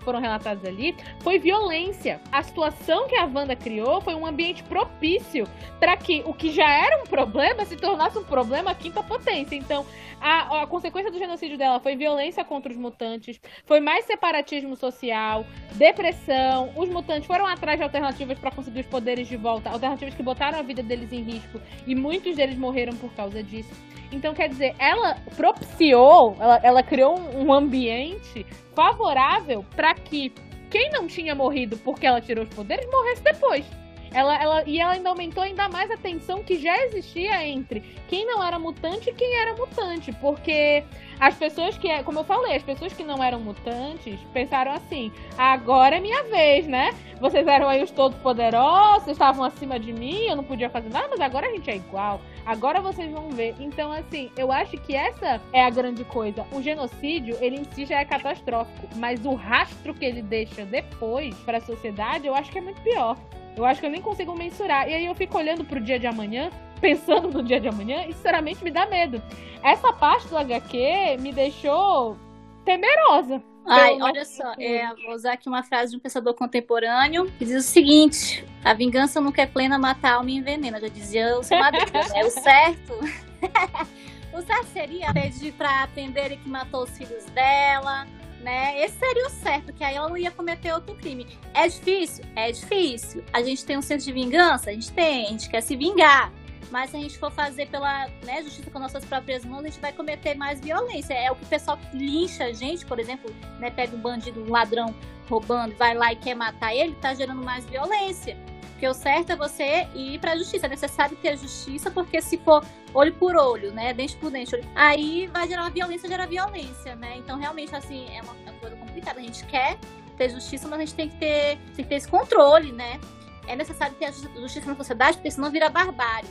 [0.00, 0.89] foram relatadas ali,
[1.20, 2.20] foi violência.
[2.30, 5.46] A situação que a Wanda criou foi um ambiente propício
[5.78, 9.56] para que o que já era um problema se tornasse um problema quinta potência.
[9.56, 9.84] Então,
[10.20, 15.46] a, a, consequência do genocídio dela foi violência contra os mutantes, foi mais separatismo social,
[15.72, 16.72] depressão.
[16.76, 20.58] Os mutantes foram atrás de alternativas para conseguir os poderes de volta, alternativas que botaram
[20.58, 23.72] a vida deles em risco e muitos deles morreram por causa disso.
[24.12, 30.32] Então, quer dizer, ela propiciou, ela, ela criou um ambiente favorável para que
[30.70, 33.64] quem não tinha morrido porque ela tirou os poderes morresse depois.
[34.12, 38.26] Ela, ela, e ela ainda aumentou ainda mais a tensão que já existia entre quem
[38.26, 40.12] não era mutante e quem era mutante.
[40.12, 40.82] Porque
[41.20, 45.96] as pessoas que, como eu falei, as pessoas que não eram mutantes pensaram assim: agora
[45.96, 46.92] é minha vez, né?
[47.20, 51.08] Vocês eram aí os todos poderosos, estavam acima de mim, eu não podia fazer nada,
[51.10, 52.20] mas agora a gente é igual.
[52.46, 53.54] Agora vocês vão ver.
[53.60, 56.46] Então, assim, eu acho que essa é a grande coisa.
[56.50, 61.34] O genocídio, ele em si já é catastrófico, mas o rastro que ele deixa depois
[61.40, 63.16] para a sociedade, eu acho que é muito pior.
[63.56, 64.88] Eu acho que eu nem consigo mensurar.
[64.88, 68.12] E aí eu fico olhando pro dia de amanhã, pensando no dia de amanhã, e
[68.12, 69.22] sinceramente me dá medo.
[69.62, 72.16] Essa parte do HQ me deixou
[72.64, 73.42] temerosa.
[73.66, 77.64] Ai, olha só, é, vou usar aqui uma frase de um pensador contemporâneo que diz
[77.64, 80.80] o seguinte: a vingança nunca é plena, mata a alma e envenena.
[80.80, 82.24] Já dizia o Madruga, né?
[82.24, 82.94] O certo.
[84.32, 88.06] o certo seria pedir pra atender que matou os filhos dela,
[88.40, 88.80] né?
[88.82, 91.26] Esse seria o certo, que aí ela não ia cometer outro crime.
[91.54, 92.24] É difícil?
[92.34, 93.24] É difícil.
[93.32, 94.70] A gente tem um senso de vingança?
[94.70, 96.32] A gente tem, a gente quer se vingar.
[96.70, 99.80] Mas se a gente for fazer pela né, justiça com nossas próprias mãos, a gente
[99.80, 101.14] vai cometer mais violência.
[101.14, 104.50] É o que o pessoal lincha a gente, por exemplo, né, pega um bandido, um
[104.50, 104.94] ladrão
[105.28, 108.36] roubando, vai lá e quer matar ele, tá gerando mais violência.
[108.80, 110.64] Porque o certo é você ir para a justiça.
[110.64, 112.64] É necessário ter justiça, porque se for
[112.94, 114.66] olho por olho, né, dente por dente, olho...
[114.74, 117.18] aí vai gerar violência, gera violência, né?
[117.18, 119.20] Então, realmente, assim, é uma, é uma coisa complicada.
[119.20, 119.78] A gente quer
[120.16, 122.98] ter justiça, mas a gente tem que ter, tem que ter esse controle, né?
[123.46, 126.30] É necessário ter justiça na sociedade, porque senão vira barbárie.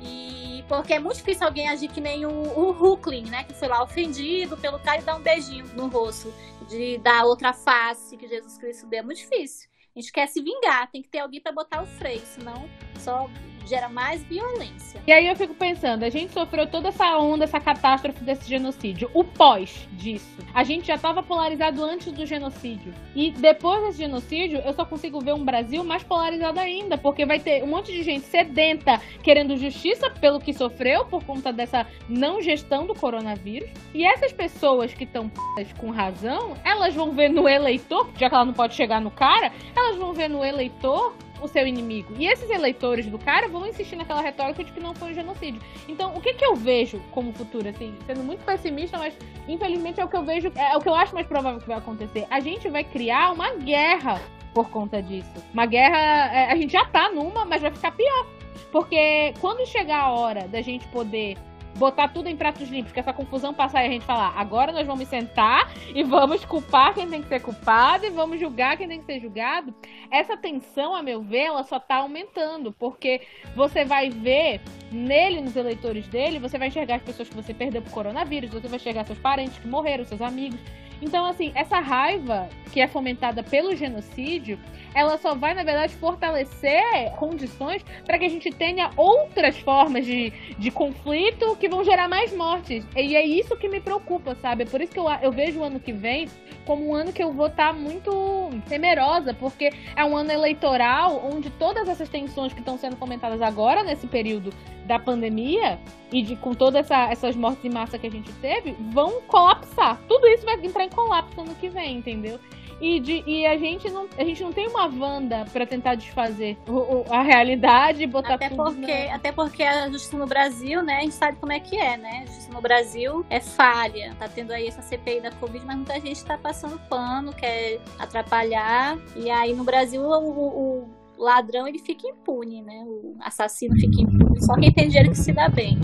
[0.00, 3.42] E porque é muito difícil alguém agir que nem o, o Huckling, né?
[3.42, 6.32] Que foi lá ofendido pelo cara e dar um beijinho no rosto,
[6.68, 9.00] de dar outra face que Jesus Cristo deu.
[9.00, 9.71] É muito difícil.
[9.94, 12.68] A gente quer se vingar, tem que ter alguém para botar o freio, senão
[12.98, 13.28] só
[13.66, 15.00] gera mais violência.
[15.06, 19.10] E aí eu fico pensando, a gente sofreu toda essa onda, essa catástrofe desse genocídio.
[19.14, 20.42] O pós disso.
[20.54, 22.92] A gente já estava polarizado antes do genocídio.
[23.14, 27.40] E depois desse genocídio, eu só consigo ver um Brasil mais polarizado ainda, porque vai
[27.40, 32.40] ter um monte de gente sedenta querendo justiça pelo que sofreu por conta dessa não
[32.40, 33.70] gestão do coronavírus.
[33.94, 35.30] E essas pessoas que estão
[35.78, 39.52] com razão, elas vão ver no eleitor, já que ela não pode chegar no cara,
[39.74, 42.14] elas vão ver no eleitor o seu inimigo.
[42.18, 45.60] E esses eleitores do cara vão insistir naquela retórica de que não foi um genocídio.
[45.88, 49.14] Então, o que que eu vejo como futuro, assim, sendo muito pessimista, mas
[49.48, 51.78] infelizmente é o que eu vejo, é o que eu acho mais provável que vai
[51.78, 52.26] acontecer.
[52.30, 54.20] A gente vai criar uma guerra
[54.54, 55.32] por conta disso.
[55.52, 55.98] Uma guerra,
[56.32, 58.26] é, a gente já tá numa, mas vai ficar pior.
[58.70, 61.36] Porque quando chegar a hora da gente poder
[61.76, 64.86] botar tudo em pratos limpos, que essa confusão passar e a gente falar, agora nós
[64.86, 69.00] vamos sentar e vamos culpar quem tem que ser culpado e vamos julgar quem tem
[69.00, 69.74] que ser julgado.
[70.10, 73.22] Essa tensão, a meu ver, ela só tá aumentando, porque
[73.54, 74.60] você vai ver
[74.90, 78.68] nele, nos eleitores dele, você vai enxergar as pessoas que você perdeu por coronavírus, você
[78.68, 80.60] vai enxergar seus parentes que morreram, seus amigos.
[81.02, 84.58] Então, assim, essa raiva que é fomentada pelo genocídio,
[84.94, 90.30] ela só vai, na verdade, fortalecer condições para que a gente tenha outras formas de,
[90.58, 92.86] de conflito que vão gerar mais mortes.
[92.96, 94.62] E é isso que me preocupa, sabe?
[94.62, 96.28] É por isso que eu, eu vejo o ano que vem
[96.64, 101.28] como um ano que eu vou estar tá muito temerosa, porque é um ano eleitoral
[101.32, 104.50] onde todas essas tensões que estão sendo fomentadas agora, nesse período
[104.86, 105.78] da pandemia,
[106.12, 109.98] e de, com todas essa, essas mortes em massa que a gente teve, vão colapsar.
[110.06, 112.38] Tudo isso vai entrar em colapso ano que vem, entendeu?
[112.80, 116.58] E, de, e a, gente não, a gente não tem uma Wanda para tentar desfazer
[116.66, 119.14] o, o, a realidade e botar até tudo porque na...
[119.14, 122.22] Até porque a justiça no Brasil, né, a gente sabe como é que é, né?
[122.22, 124.16] A justiça no Brasil é falha.
[124.18, 128.98] Tá tendo aí essa CPI da Covid, mas muita gente tá passando pano, quer atrapalhar.
[129.14, 132.84] E aí no Brasil o, o ladrão ele fica impune, né?
[132.86, 134.40] O assassino fica impune.
[134.42, 135.78] Só quem tem dinheiro que se dá bem.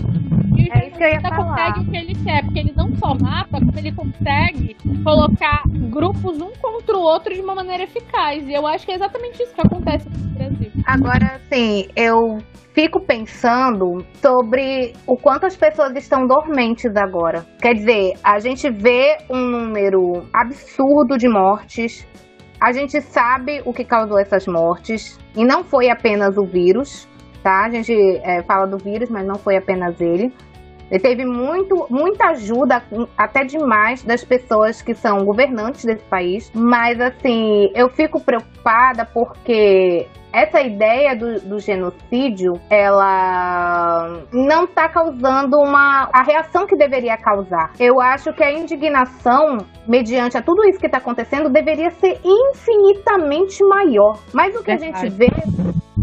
[0.57, 1.73] E é isso que eu ia falar.
[1.73, 6.41] consegue o que ele quer, porque ele não só mata, como ele consegue colocar grupos
[6.41, 8.47] um contra o outro de uma maneira eficaz.
[8.47, 10.71] E eu acho que é exatamente isso que acontece no Brasil.
[10.85, 12.39] Agora, sim, eu
[12.73, 17.45] fico pensando sobre o quanto as pessoas estão dormentes agora.
[17.61, 22.07] Quer dizer, a gente vê um número absurdo de mortes.
[22.59, 25.17] A gente sabe o que causou essas mortes.
[25.35, 27.07] E não foi apenas o vírus,
[27.41, 27.65] tá?
[27.65, 27.93] A gente
[28.23, 30.33] é, fala do vírus, mas não foi apenas ele.
[30.89, 32.83] Ele teve muito, muita ajuda,
[33.17, 36.51] até demais, das pessoas que são governantes desse país.
[36.53, 45.57] Mas, assim, eu fico preocupada porque essa ideia do, do, genocídio, ela não está causando
[45.57, 47.71] uma a reação que deveria causar.
[47.79, 53.63] Eu acho que a indignação, mediante a tudo isso que está acontecendo, deveria ser infinitamente
[53.63, 54.19] maior.
[54.33, 55.29] Mas o que a gente vê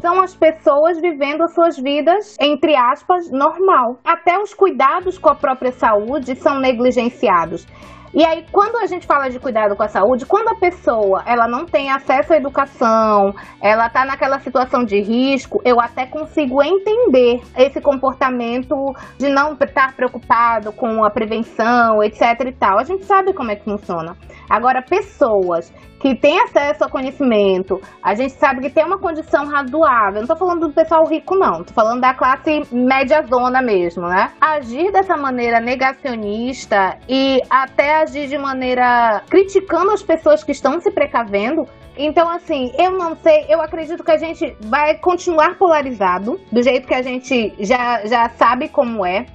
[0.01, 3.99] são as pessoas vivendo as suas vidas, entre aspas, normal.
[4.05, 7.67] Até os cuidados com a própria saúde são negligenciados.
[8.15, 11.47] E aí, quando a gente fala de cuidado com a saúde, quando a pessoa ela
[11.47, 17.43] não tem acesso à educação, ela está naquela situação de risco, eu até consigo entender
[17.55, 18.75] esse comportamento
[19.19, 22.79] de não estar preocupado com a prevenção, etc e tal.
[22.79, 24.17] A gente sabe como é que funciona.
[24.49, 25.71] Agora, pessoas
[26.07, 30.21] que têm acesso ao conhecimento, a gente sabe que tem uma condição razoável.
[30.21, 31.65] Não tô falando do pessoal rico, não.
[31.65, 34.31] Tô falando da classe média zona mesmo, né?
[34.41, 40.93] Agir dessa maneira negacionista e até agir de maneira criticando as pessoas que estão se
[40.93, 41.67] precavendo.
[41.99, 46.87] Então, assim, eu não sei, eu acredito que a gente vai continuar polarizado, do jeito
[46.87, 49.27] que a gente já, já sabe como é.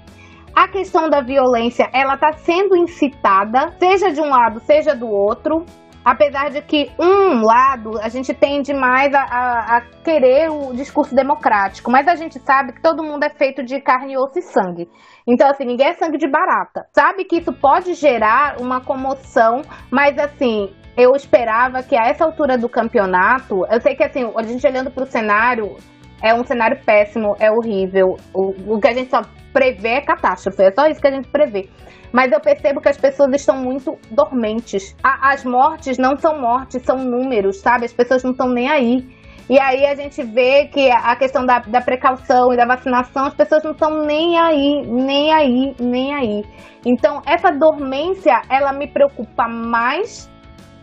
[0.55, 5.65] A questão da violência, ela está sendo incitada, seja de um lado, seja do outro.
[6.03, 11.13] Apesar de que um lado a gente tende mais a, a, a, querer o discurso
[11.15, 14.89] democrático, mas a gente sabe que todo mundo é feito de carne, osso e sangue.
[15.27, 16.87] Então, assim, ninguém é sangue de barata.
[16.91, 22.57] Sabe que isso pode gerar uma comoção, mas assim, eu esperava que a essa altura
[22.57, 25.77] do campeonato, eu sei que assim, a gente olhando para o cenário,
[26.21, 28.17] é um cenário péssimo, é horrível.
[28.33, 29.21] O, o que a gente só
[29.53, 31.69] prevê é catástrofe, é só isso que a gente prevê.
[32.11, 34.95] Mas eu percebo que as pessoas estão muito dormentes.
[35.03, 37.85] A, as mortes não são mortes, são números, sabe?
[37.85, 39.05] As pessoas não estão nem aí.
[39.49, 43.33] E aí a gente vê que a questão da, da precaução e da vacinação, as
[43.33, 46.43] pessoas não estão nem aí, nem aí, nem aí.
[46.85, 50.29] Então, essa dormência, ela me preocupa mais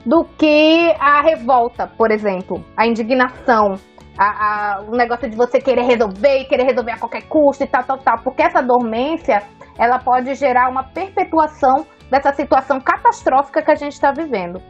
[0.05, 3.75] do que a revolta, por exemplo, a indignação,
[4.19, 7.67] a, a, o negócio de você querer resolver e querer resolver a qualquer custo e
[7.67, 8.19] tal, tal, tal.
[8.23, 9.43] Porque essa dormência,
[9.79, 14.61] ela pode gerar uma perpetuação dessa situação catastrófica que a gente está vivendo.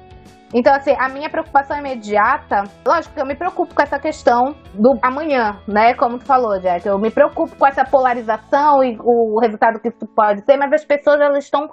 [0.52, 4.98] Então, assim, a minha preocupação imediata, lógico que eu me preocupo com essa questão do
[5.02, 5.92] amanhã, né?
[5.94, 6.86] Como tu falou, Jack.
[6.86, 10.84] Eu me preocupo com essa polarização e o resultado que isso pode ter, mas as
[10.84, 11.68] pessoas, elas estão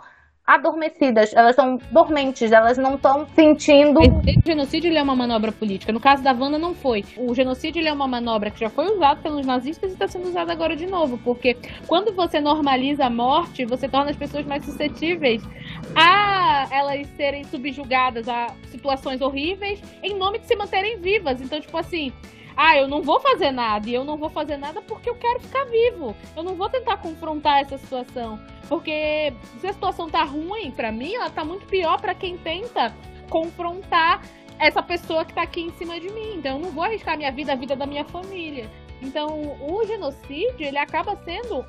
[0.46, 4.00] adormecidas, elas estão dormentes, elas não estão sentindo.
[4.00, 5.92] O genocídio é uma manobra política.
[5.92, 7.04] No caso da Wanda, não foi.
[7.18, 10.52] O genocídio é uma manobra que já foi usada pelos nazistas e está sendo usada
[10.52, 11.18] agora de novo.
[11.18, 15.42] Porque quando você normaliza a morte, você torna as pessoas mais suscetíveis
[15.96, 21.42] a elas serem subjugadas a situações horríveis em nome de se manterem vivas.
[21.42, 22.14] Então, tipo assim,
[22.58, 25.40] ah, eu não vou fazer nada, e eu não vou fazer nada porque eu quero
[25.42, 26.16] ficar vivo.
[26.36, 28.40] Eu não vou tentar confrontar essa situação.
[28.70, 32.94] Porque se a situação tá ruim para mim, ela tá muito pior para quem tenta
[33.30, 34.22] confrontar
[34.58, 36.36] essa pessoa que tá aqui em cima de mim.
[36.38, 38.70] Então eu não vou arriscar minha vida, a vida da minha família.
[39.02, 41.66] Então o genocídio, ele acaba sendo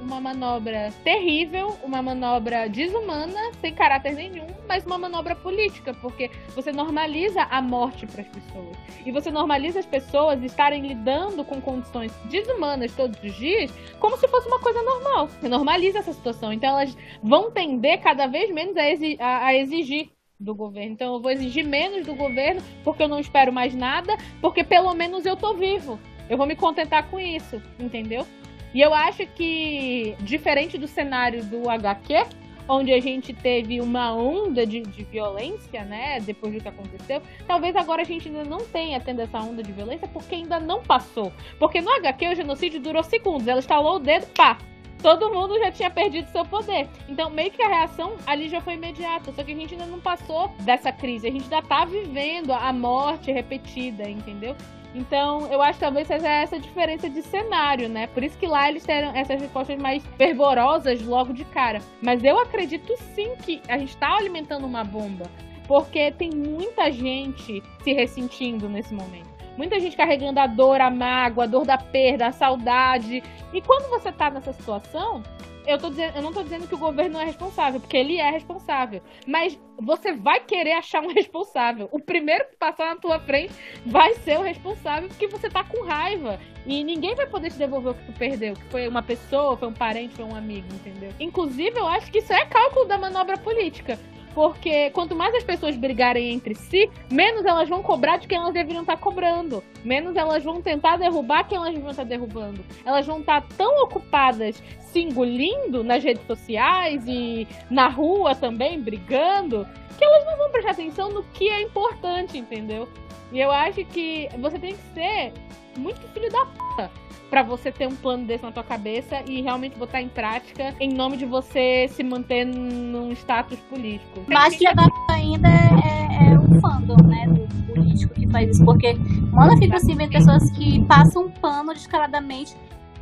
[0.00, 6.72] uma manobra terrível, uma manobra desumana, sem caráter nenhum, mas uma manobra política, porque você
[6.72, 8.76] normaliza a morte para as pessoas.
[9.04, 14.26] E você normaliza as pessoas estarem lidando com condições desumanas todos os dias, como se
[14.28, 15.28] fosse uma coisa normal.
[15.28, 16.52] Você normaliza essa situação.
[16.52, 20.92] Então elas vão tender cada vez menos a, exi a, a exigir do governo.
[20.92, 24.94] Então eu vou exigir menos do governo porque eu não espero mais nada, porque pelo
[24.94, 26.00] menos eu tô vivo.
[26.28, 28.24] Eu vou me contentar com isso, entendeu?
[28.72, 32.26] E eu acho que, diferente do cenário do HQ,
[32.68, 37.74] onde a gente teve uma onda de, de, violência, né, depois do que aconteceu, talvez
[37.74, 41.32] agora a gente ainda não tenha tendo essa onda de violência porque ainda não passou.
[41.58, 44.56] Porque no HQ o genocídio durou segundos, ela estalou o dedo, pá,
[45.02, 46.88] todo mundo já tinha perdido seu poder.
[47.08, 49.32] Então, meio que a reação ali já foi imediata.
[49.32, 51.26] Só que a gente ainda não passou dessa crise.
[51.26, 54.54] A gente ainda tá vivendo a morte repetida, entendeu?
[54.94, 58.08] Então, eu acho que talvez seja essa diferença de cenário, né?
[58.08, 61.80] Por isso que lá eles terão essas respostas mais fervorosas logo de cara.
[62.02, 65.26] Mas eu acredito sim que a gente está alimentando uma bomba.
[65.68, 69.30] Porque tem muita gente se ressentindo nesse momento.
[69.56, 73.22] Muita gente carregando a dor, a mágoa, a dor da perda, a saudade.
[73.52, 75.22] E quando você tá nessa situação,
[75.66, 78.16] eu, tô dizendo, eu não tô dizendo que o governo não é responsável, porque ele
[78.16, 79.02] é responsável.
[79.26, 81.88] Mas você vai querer achar um responsável.
[81.92, 83.52] O primeiro que passar na tua frente
[83.86, 86.38] vai ser o responsável, porque você tá com raiva.
[86.66, 88.54] E ninguém vai poder te devolver o que tu perdeu.
[88.54, 91.12] Que foi uma pessoa, foi um parente, foi um amigo, entendeu?
[91.18, 93.98] Inclusive, eu acho que isso é cálculo da manobra política.
[94.34, 98.52] Porque quanto mais as pessoas brigarem entre si, menos elas vão cobrar de quem elas
[98.52, 99.62] deveriam estar cobrando.
[99.84, 102.64] Menos elas vão tentar derrubar quem elas deveriam estar derrubando.
[102.84, 109.66] Elas vão estar tão ocupadas se engolindo nas redes sociais e na rua também, brigando,
[109.96, 112.88] que elas não vão prestar atenção no que é importante, entendeu?
[113.32, 115.32] E eu acho que você tem que ser
[115.76, 116.90] muito filho da puta
[117.30, 120.92] para você ter um plano desse na tua cabeça e realmente botar em prática em
[120.92, 124.24] nome de você se manter num status político.
[124.26, 128.94] Mas que ainda é, é, é o fandom, né, do político que faz isso, porque
[129.30, 132.56] mano fica assim vendo pessoas que passam um pano descaradamente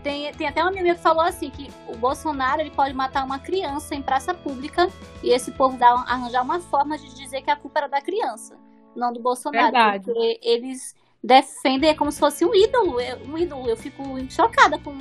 [0.09, 3.39] tem, tem até uma amiga que falou assim que o Bolsonaro ele pode matar uma
[3.39, 4.89] criança em praça pública
[5.23, 8.57] e esse povo dá, arranjar uma forma de dizer que a culpa era da criança,
[8.97, 9.67] não do Bolsonaro.
[9.67, 10.07] Verdade.
[10.07, 12.97] Porque eles defendem é como se fosse um ídolo.
[13.29, 13.69] Um ídolo.
[13.69, 14.97] Eu fico chocada com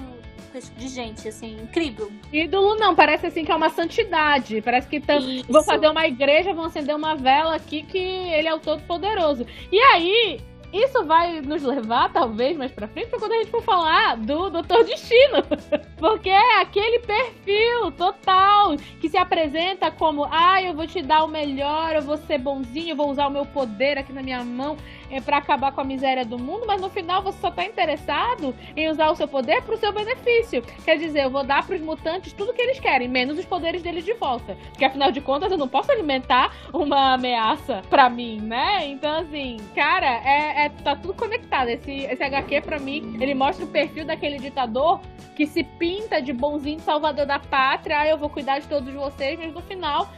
[0.53, 2.11] esse tipo de gente, assim, incrível.
[2.33, 4.61] Ídolo não, parece assim que é uma santidade.
[4.61, 8.53] Parece que tão, vão fazer uma igreja, vão acender uma vela aqui que ele é
[8.53, 9.45] o todo poderoso.
[9.71, 10.41] E aí,
[10.83, 14.49] isso vai nos levar, talvez, mais pra frente, pra quando a gente for falar do
[14.49, 15.43] Doutor Destino.
[15.97, 21.27] Porque é aquele perfil total que se apresenta como: ah, eu vou te dar o
[21.27, 24.77] melhor, eu vou ser bonzinho, eu vou usar o meu poder aqui na minha mão.
[25.09, 28.55] É para acabar com a miséria do mundo, mas no final você só tá interessado
[28.75, 30.61] em usar o seu poder pro seu benefício.
[30.83, 34.05] Quer dizer, eu vou dar pros mutantes tudo que eles querem, menos os poderes deles
[34.05, 34.57] de volta.
[34.69, 38.87] Porque afinal de contas eu não posso alimentar uma ameaça pra mim, né?
[38.87, 41.69] Então, assim, cara, é, é tá tudo conectado.
[41.69, 44.99] Esse, esse HQ, pra mim, ele mostra o perfil daquele ditador
[45.35, 47.99] que se pinta de bonzinho salvador da pátria.
[47.99, 50.09] Ah, eu vou cuidar de todos vocês, mas no final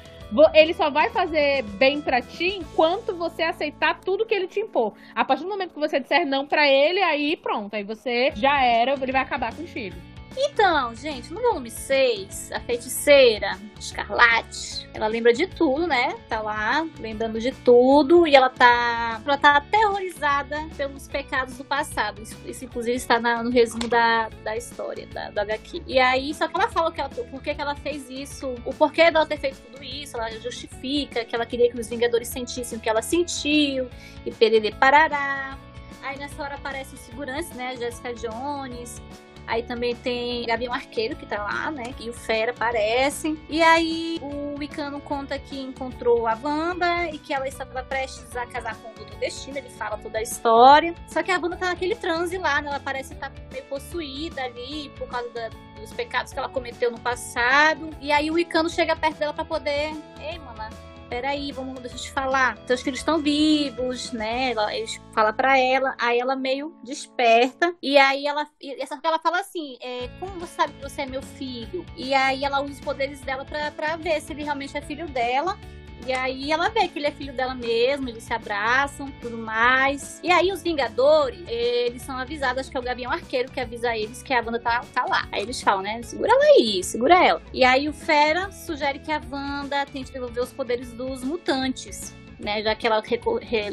[0.53, 4.93] ele só vai fazer bem para ti enquanto você aceitar tudo que ele te impor.
[5.15, 8.63] A partir do momento que você disser não para ele, aí pronto, aí você já
[8.63, 10.08] era, ele vai acabar contigo.
[10.37, 16.15] Então, gente, no volume 6, a feiticeira Escarlate, ela lembra de tudo, né?
[16.27, 22.21] Tá lá, lembrando de tudo, e ela tá, ela tá aterrorizada pelos pecados do passado.
[22.21, 25.83] Isso, isso inclusive, está na, no resumo da, da história, da, do HQ.
[25.87, 28.73] E aí, só que ela fala que ela, por que, que ela fez isso, o
[28.73, 32.77] porquê dela ter feito tudo isso, ela justifica que ela queria que os Vingadores sentissem
[32.77, 33.89] o que ela sentiu,
[34.25, 35.57] e perere parará.
[36.01, 37.75] Aí nessa hora aparece o segurança, né?
[37.75, 39.01] Jessica Jones,
[39.49, 41.95] Aí também tem Gavião Arqueiro, que tá lá, né?
[41.99, 43.35] E o Fera aparecem.
[43.49, 48.45] E aí o Wicano conta que encontrou a Wanda e que ela estava prestes a
[48.45, 49.57] casar com o Doutor Destino.
[49.57, 50.93] Ele fala toda a história.
[51.07, 52.69] Só que a Wanda tá naquele transe lá, né?
[52.69, 56.91] Ela parece estar tá meio possuída ali por causa da, dos pecados que ela cometeu
[56.91, 57.89] no passado.
[57.99, 59.95] E aí o Wicano chega perto dela para poder.
[60.21, 60.69] Ei, mana,
[61.09, 62.57] peraí, vamos, deixa eu te falar.
[62.65, 64.51] Teus filhos estão vivos, né?
[64.51, 68.47] Ela, eles falam pra ela, aí ela meio desperta, e aí ela,
[68.79, 71.85] essa ela fala assim, é, como você sabe que você é meu filho?
[71.97, 75.07] E aí ela usa os poderes dela pra, pra ver se ele realmente é filho
[75.07, 75.57] dela,
[76.05, 80.19] e aí ela vê que ele é filho dela mesmo, eles se abraçam, tudo mais.
[80.23, 83.95] E aí os Vingadores, eles são avisados, acho que é o Gavião Arqueiro que avisa
[83.95, 85.27] eles que a Wanda tá, tá lá.
[85.31, 86.01] Aí eles falam, né?
[86.03, 87.41] Segura ela aí, segura ela.
[87.53, 92.15] E aí o Fera sugere que a Wanda tente devolver os poderes dos mutantes.
[92.39, 93.03] Né, já que ela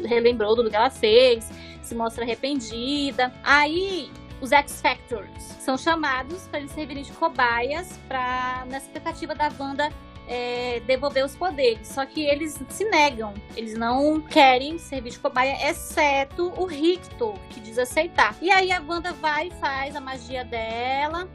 [0.05, 1.49] relembrou tudo que ela fez,
[1.81, 3.31] se mostra arrependida.
[3.41, 4.11] Aí
[4.41, 9.89] os X-Factors são chamados para eles servirem de cobaias para nessa tentativa da Wanda
[10.27, 11.87] é, devolver os poderes.
[11.87, 13.33] Só que eles se negam.
[13.55, 18.35] Eles não querem servir de cobaia, exceto o Rictor, que diz aceitar.
[18.41, 21.27] E aí a Wanda vai e faz a magia dela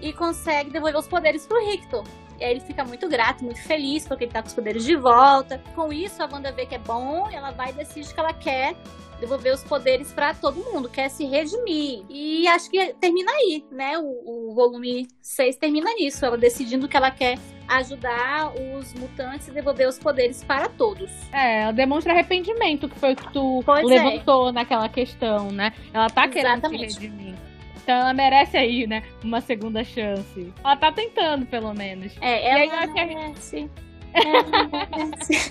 [0.00, 2.04] e consegue devolver os poderes pro Rictor.
[2.38, 4.96] E aí ele fica muito grato, muito feliz, porque ele tá com os poderes de
[4.96, 5.62] volta.
[5.76, 8.74] Com isso, a Wanda vê que é bom, ela vai e decide que ela quer
[9.20, 12.04] devolver os poderes para todo mundo, quer se redimir.
[12.10, 13.96] E acho que termina aí, né?
[13.96, 17.38] O, o volume 6 termina nisso, ela decidindo que ela quer
[17.76, 21.10] ajudar os mutantes a devolver os poderes para todos.
[21.32, 23.88] É, ela demonstra arrependimento, que foi o que tu pois é.
[23.88, 24.52] levantou é.
[24.52, 25.72] naquela questão, né?
[25.92, 26.70] Ela tá Exatamente.
[26.70, 27.34] querendo se redimir.
[27.82, 29.02] Então ela merece aí, né?
[29.24, 30.52] Uma segunda chance.
[30.62, 32.16] Ela tá tentando, pelo menos.
[32.20, 33.70] É, ela e aí, merece.
[34.14, 34.44] Ela
[34.92, 35.50] merece.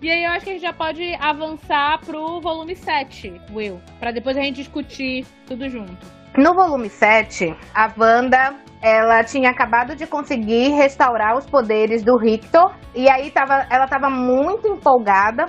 [0.00, 3.80] E aí eu acho que a gente já pode avançar pro volume 7, Will.
[3.98, 6.06] Pra depois a gente discutir tudo junto.
[6.36, 12.74] No volume 7, a Wanda ela tinha acabado de conseguir restaurar os poderes do Rictor.
[12.94, 15.46] E aí tava, ela estava muito empolgada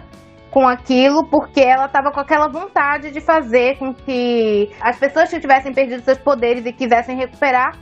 [0.52, 5.40] com aquilo, porque ela estava com aquela vontade de fazer com que as pessoas que
[5.40, 7.74] tivessem perdido seus poderes e quisessem recuperar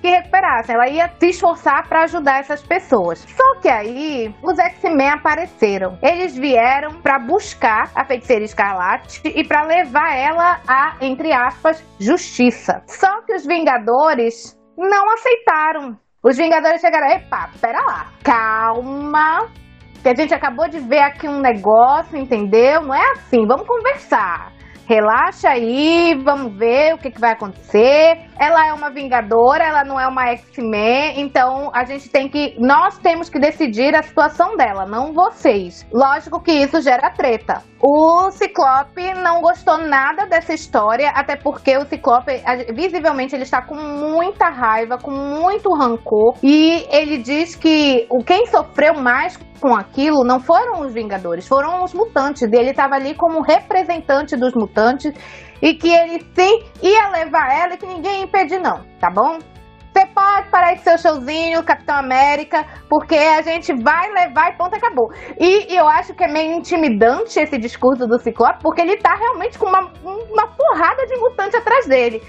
[0.00, 0.74] que recuperassem.
[0.74, 3.20] Ela ia se esforçar para ajudar essas pessoas.
[3.28, 5.98] Só que aí os X-Men apareceram.
[6.02, 12.82] Eles vieram para buscar a feiticeira Escarlate e para levar ela a, entre aspas, justiça.
[12.86, 15.98] Só que os Vingadores não aceitaram.
[16.22, 19.48] Os Vingadores chegaram, epa, pera lá, calma,
[20.02, 22.82] que a gente acabou de ver aqui um negócio, entendeu?
[22.82, 24.59] Não é assim, vamos conversar
[24.90, 28.26] relaxa aí, vamos ver o que, que vai acontecer.
[28.36, 32.56] Ela é uma vingadora, ela não é uma X-Men, então a gente tem que.
[32.58, 35.86] Nós temos que decidir a situação dela, não vocês.
[35.92, 37.62] Lógico que isso gera treta.
[37.80, 42.42] O Ciclope não gostou nada dessa história, até porque o Ciclope,
[42.74, 48.44] visivelmente, ele está com muita raiva, com muito rancor, e ele diz que o quem
[48.46, 52.42] sofreu mais com aquilo não foram os Vingadores, foram os mutantes.
[52.42, 55.12] E ele estava ali como representante dos mutantes
[55.60, 59.38] e que ele sim ia levar ela e que ninguém ia impedir, não, tá bom?
[59.92, 64.74] Você pode parar esse seu showzinho, Capitão América, porque a gente vai levar e ponto,
[64.74, 65.12] acabou.
[65.38, 69.14] E, e, eu acho que é meio intimidante esse discurso do Ciclope, porque ele tá
[69.14, 72.22] realmente com uma, uma porrada de mutante atrás dele.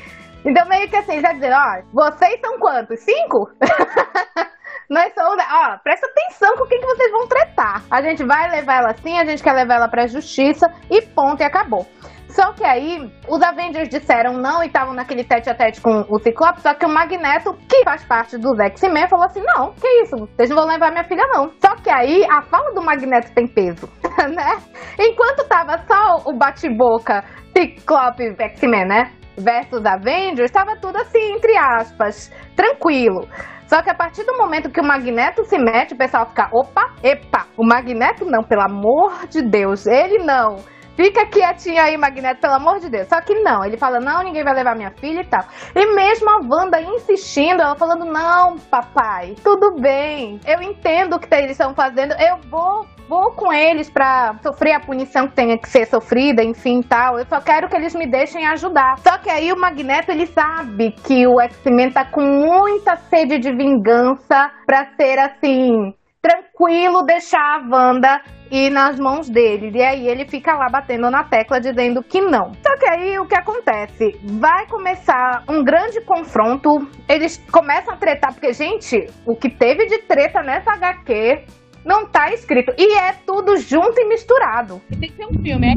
[0.43, 2.99] Então, meio que assim, já dizer, ó, vocês são quantos?
[3.01, 3.51] Cinco?
[4.91, 5.41] Nós somos.
[5.41, 7.81] Ó, presta atenção com o que, vocês vão tretar.
[7.89, 11.39] A gente vai levar ela assim, a gente quer levar ela pra justiça e ponto,
[11.39, 11.87] e acabou.
[12.27, 16.19] Só que aí os Avengers disseram não e estavam naquele tete a tete com o
[16.19, 20.27] Ciclope, só que o Magneto, que faz parte dos X-Men, falou assim: não, que isso,
[20.35, 21.49] vocês não vão levar minha filha, não.
[21.61, 23.89] Só que aí a fala do Magneto tem peso,
[24.27, 24.57] né?
[24.99, 27.23] Enquanto tava só o bate-boca
[27.55, 29.11] Ciclope X-Men, né?
[29.37, 33.25] Versus Avengers, estava tudo assim, entre aspas, tranquilo.
[33.71, 36.93] Só que a partir do momento que o Magneto se mete, o pessoal fica, opa,
[37.01, 40.57] epa, o Magneto não, pelo amor de Deus, ele não.
[40.97, 43.07] Fica quietinho aí, Magneto, pelo amor de Deus.
[43.07, 45.45] Só que não, ele fala, não, ninguém vai levar minha filha e tal.
[45.73, 50.41] E mesmo a Wanda insistindo, ela falando, não, papai, tudo bem.
[50.45, 54.79] Eu entendo o que eles estão fazendo, eu vou vou com eles para sofrer a
[54.79, 57.19] punição que tenha que ser sofrida, enfim, tal.
[57.19, 58.97] Eu só quero que eles me deixem ajudar.
[58.99, 63.51] Só que aí o Magneto, ele sabe que o X-Men tá com muita sede de
[63.51, 69.71] vingança para ser assim, tranquilo deixar a Wanda ir nas mãos dele.
[69.73, 72.53] E aí ele fica lá batendo na tecla dizendo que não.
[72.65, 74.17] Só que aí o que acontece?
[74.39, 76.69] Vai começar um grande confronto.
[77.09, 82.31] Eles começam a tretar, porque, gente, o que teve de treta nessa HQ não tá
[82.33, 82.73] escrito.
[82.77, 84.81] E é tudo junto e misturado.
[84.89, 85.67] Tem que ser um filme,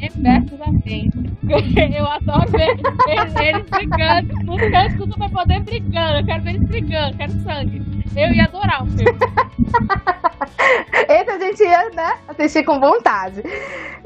[0.00, 1.30] X-Men versus Avengers.
[1.96, 6.18] Eu adoro ver eles, eles brigando, tudo pra poder brigando.
[6.18, 7.82] Eu quero ver eles brigando, quero sangue.
[8.16, 9.04] Eu ia adorar o filme.
[11.08, 13.42] Esse a gente ia, né, assistir com vontade.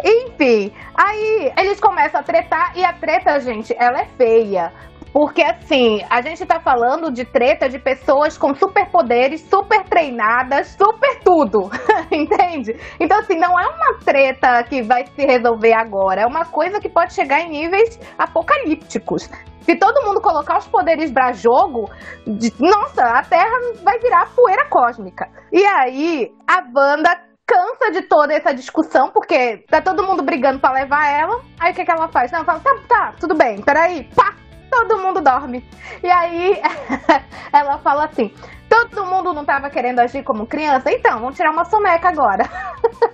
[0.03, 4.73] Enfim, aí eles começam a tretar e a treta, gente, ela é feia.
[5.15, 11.21] Porque assim, a gente tá falando de treta de pessoas com superpoderes, super treinadas, super
[11.21, 11.71] tudo.
[12.11, 12.77] Entende?
[12.99, 16.23] Então, assim, não é uma treta que vai se resolver agora.
[16.23, 19.31] É uma coisa que pode chegar em níveis apocalípticos.
[19.61, 21.89] Se todo mundo colocar os poderes pra jogo,
[22.27, 25.31] de, nossa, a Terra vai virar poeira cósmica.
[25.53, 30.75] E aí, a Wanda cansa de toda essa discussão, porque tá todo mundo brigando para
[30.75, 31.41] levar ela.
[31.61, 32.33] Aí o que, que ela faz?
[32.33, 34.35] Não, ela fala, tá, tá, tudo bem, peraí, pá,
[34.75, 35.65] todo mundo dorme.
[36.03, 36.61] E aí
[37.53, 38.33] ela fala assim:
[38.69, 42.45] todo mundo não estava querendo agir como criança, então vamos tirar uma soneca agora.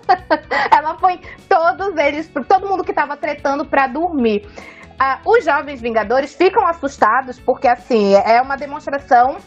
[0.72, 4.48] ela põe todos eles, todo mundo que estava tretando para dormir.
[4.98, 9.38] Ah, os jovens Vingadores ficam assustados porque assim é uma demonstração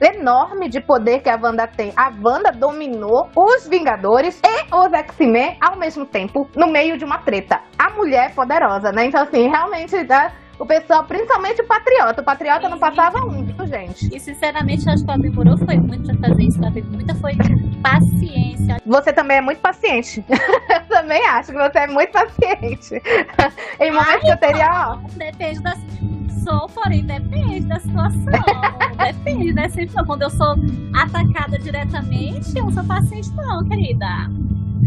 [0.00, 1.92] enorme de poder que a Wanda tem.
[1.96, 7.18] A Wanda dominou os Vingadores e os X-Men ao mesmo tempo, no meio de uma
[7.18, 7.60] treta.
[7.78, 9.06] A mulher é poderosa, né?
[9.06, 10.32] Então, assim, realmente, né?
[10.60, 12.20] O pessoal, principalmente o patriota.
[12.20, 14.14] O patriota não passava um, viu, gente?
[14.14, 16.58] E sinceramente, acho que ela demorou foi muito pra fazer isso.
[16.58, 17.32] Ela teve muita foi
[17.82, 18.76] paciência.
[18.84, 20.22] Você também é muito paciente.
[20.28, 23.02] eu também acho que você é muito paciente.
[23.80, 24.96] em momentos que eu teria, ó.
[25.16, 25.78] Depende das.
[26.44, 28.24] Sou, porém, depende da situação.
[28.98, 29.68] depende, né?
[29.70, 30.56] Sempre quando eu sou
[30.94, 34.06] atacada diretamente, eu não sou paciente, não, querida.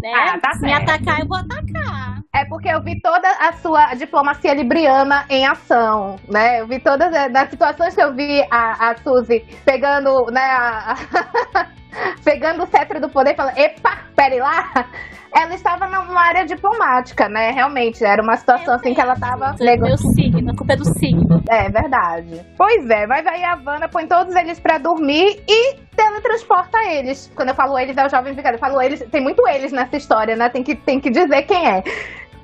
[0.01, 0.13] Né?
[0.13, 2.23] Ah, tá Se me atacar, eu vou atacar.
[2.33, 6.61] É porque eu vi toda a sua diplomacia libriana em ação, né?
[6.61, 10.95] Eu vi todas as situações que eu vi a, a Suzy pegando, né, a,
[12.23, 14.87] pegando o cetro do poder e falando, epa, pere lá.
[15.35, 17.49] Ela estava numa área diplomática, né?
[17.49, 19.55] Realmente, era uma situação assim que ela estava...
[19.59, 21.41] É meu signo, a culpa é do signo.
[21.49, 22.45] É, verdade.
[22.55, 27.31] Pois é, vai aí a Wanda, põe todos eles pra dormir e teletransporta eles.
[27.35, 28.57] Quando eu falo eles, é o jovem vingador.
[28.57, 30.49] Eu falo eles, tem muito eles nessa história, né?
[30.49, 31.83] Tem que, tem que dizer quem é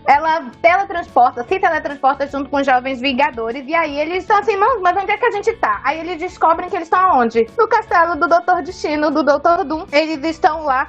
[0.10, 3.64] ela teletransporta, se teletransporta junto com os jovens Vingadores.
[3.68, 5.80] E aí eles estão assim, mas, mas onde é que a gente tá?
[5.86, 7.46] Aí eles descobrem que eles estão onde?
[7.56, 9.86] No castelo do Doutor Destino, do Doutor Doom.
[9.92, 10.88] Eles estão lá.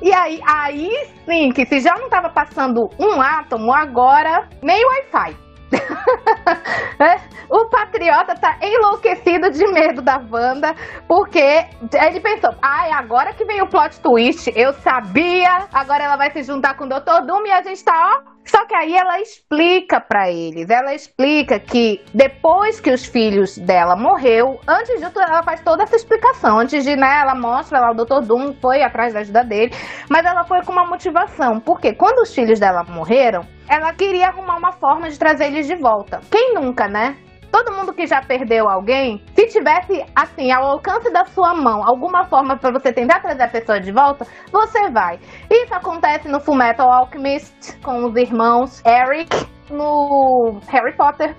[0.00, 0.90] E aí, aí
[1.26, 5.36] sim, que se já não tava passando um átomo, agora meio Wi-Fi.
[7.00, 7.16] É,
[7.50, 10.72] o patriota tá enlouquecido de medo da Wanda,
[11.08, 16.16] porque ele pensou: ai, ah, agora que veio o plot twist, eu sabia, agora ela
[16.16, 17.26] vai se juntar com o Dr.
[17.26, 21.58] Doom e a gente tá, ó, só que aí ela explica para eles, ela explica
[21.58, 26.58] que depois que os filhos dela morreu, antes de tudo ela faz toda essa explicação,
[26.58, 28.20] antes de, né, ela mostra lá o Dr.
[28.26, 29.72] Doom foi atrás da ajuda dele,
[30.08, 34.56] mas ela foi com uma motivação, porque quando os filhos dela morreram, ela queria arrumar
[34.56, 36.20] uma forma de trazer eles de volta.
[36.30, 37.16] Quem nunca, né?
[37.52, 42.24] Todo mundo que já perdeu alguém, se tivesse, assim, ao alcance da sua mão, alguma
[42.24, 45.20] forma para você tentar trazer a pessoa de volta, você vai.
[45.50, 51.36] Isso acontece no Fullmetal Alchemist, com os irmãos Eric, no Harry Potter,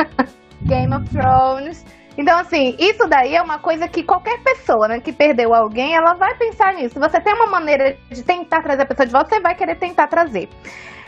[0.62, 1.84] Game of Thrones.
[2.18, 6.14] Então, assim, isso daí é uma coisa que qualquer pessoa né, que perdeu alguém, ela
[6.14, 6.94] vai pensar nisso.
[6.94, 9.76] Se você tem uma maneira de tentar trazer a pessoa de volta, você vai querer
[9.76, 10.48] tentar trazer.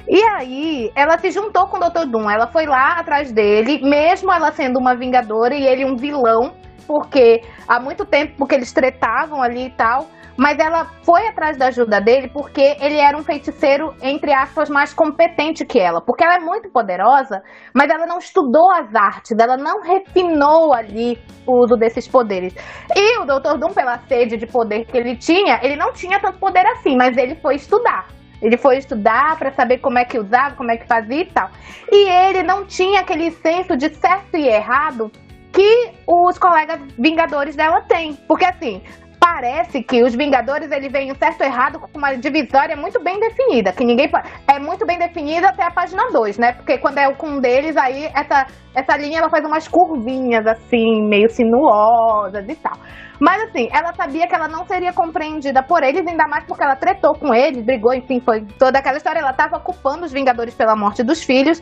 [0.08, 2.06] E aí, ela se juntou com o Dr.
[2.06, 2.30] Doom.
[2.30, 6.54] Ela foi lá atrás dele, mesmo ela sendo uma vingadora e ele um vilão.
[6.86, 10.06] porque há muito tempo, porque eles tretavam ali e tal.
[10.38, 14.94] Mas ela foi atrás da ajuda dele porque ele era um feiticeiro, entre aspas, mais
[14.94, 16.00] competente que ela.
[16.00, 17.42] Porque ela é muito poderosa,
[17.74, 22.54] mas ela não estudou as artes, ela não refinou ali o uso desses poderes.
[22.96, 23.58] E o Dr.
[23.58, 27.16] Doom, pela sede de poder que ele tinha, ele não tinha tanto poder assim, mas
[27.16, 28.06] ele foi estudar.
[28.40, 31.50] Ele foi estudar para saber como é que usava, como é que fazia e tal.
[31.90, 35.10] E ele não tinha aquele senso de certo e errado
[35.52, 38.14] que os colegas vingadores dela têm.
[38.28, 38.82] Porque assim,
[39.18, 43.72] parece que os Vingadores ele vem certo e errado com uma divisória muito bem definida,
[43.72, 44.10] que ninguém
[44.46, 46.52] é muito bem definida até a página 2, né?
[46.52, 51.02] Porque quando é com um deles aí essa essa linha ela faz umas curvinhas assim,
[51.06, 52.78] meio sinuosas e tal.
[53.20, 56.76] Mas assim, ela sabia que ela não seria compreendida por eles, ainda mais porque ela
[56.76, 59.20] tretou com eles, brigou, enfim, foi toda aquela história.
[59.20, 61.60] Ela estava culpando os Vingadores pela morte dos filhos.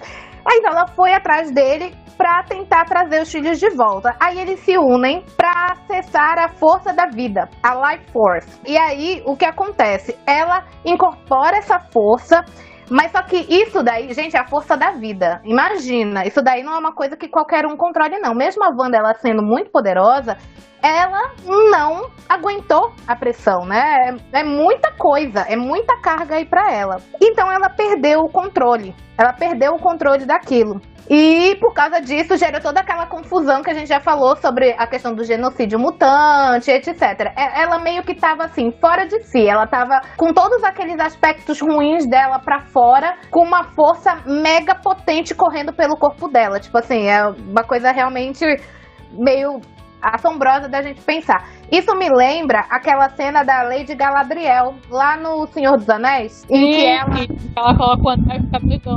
[0.49, 4.15] Então ela foi atrás dele para tentar trazer os filhos de volta.
[4.21, 8.61] Aí eles se unem para acessar a força da vida, a Life Force.
[8.67, 10.17] E aí o que acontece?
[10.27, 12.45] Ela incorpora essa força
[12.89, 15.41] mas só que isso daí, gente, é a força da vida.
[15.45, 18.35] Imagina, isso daí não é uma coisa que qualquer um controle, não.
[18.35, 20.37] Mesmo a Wanda, ela sendo muito poderosa,
[20.87, 24.16] ela não aguentou a pressão, né?
[24.32, 26.97] É, é muita coisa, é muita carga aí para ela.
[27.20, 28.95] Então ela perdeu o controle.
[29.18, 30.80] Ela perdeu o controle daquilo.
[31.09, 34.87] E por causa disso gerou toda aquela confusão que a gente já falou sobre a
[34.89, 37.32] questão do genocídio mutante, etc.
[37.37, 39.47] É, ela meio que tava assim, fora de si.
[39.47, 45.34] Ela tava com todos aqueles aspectos ruins dela para fora, com uma força mega potente
[45.34, 46.59] correndo pelo corpo dela.
[46.59, 48.45] Tipo assim, é uma coisa realmente
[49.12, 49.61] meio
[50.01, 51.49] assombrosa da gente pensar.
[51.70, 56.70] Isso me lembra aquela cena da Lady Galadriel lá no Senhor dos Anéis, em Sim,
[56.70, 57.26] que ela
[57.57, 58.90] ela coloca o anel e fica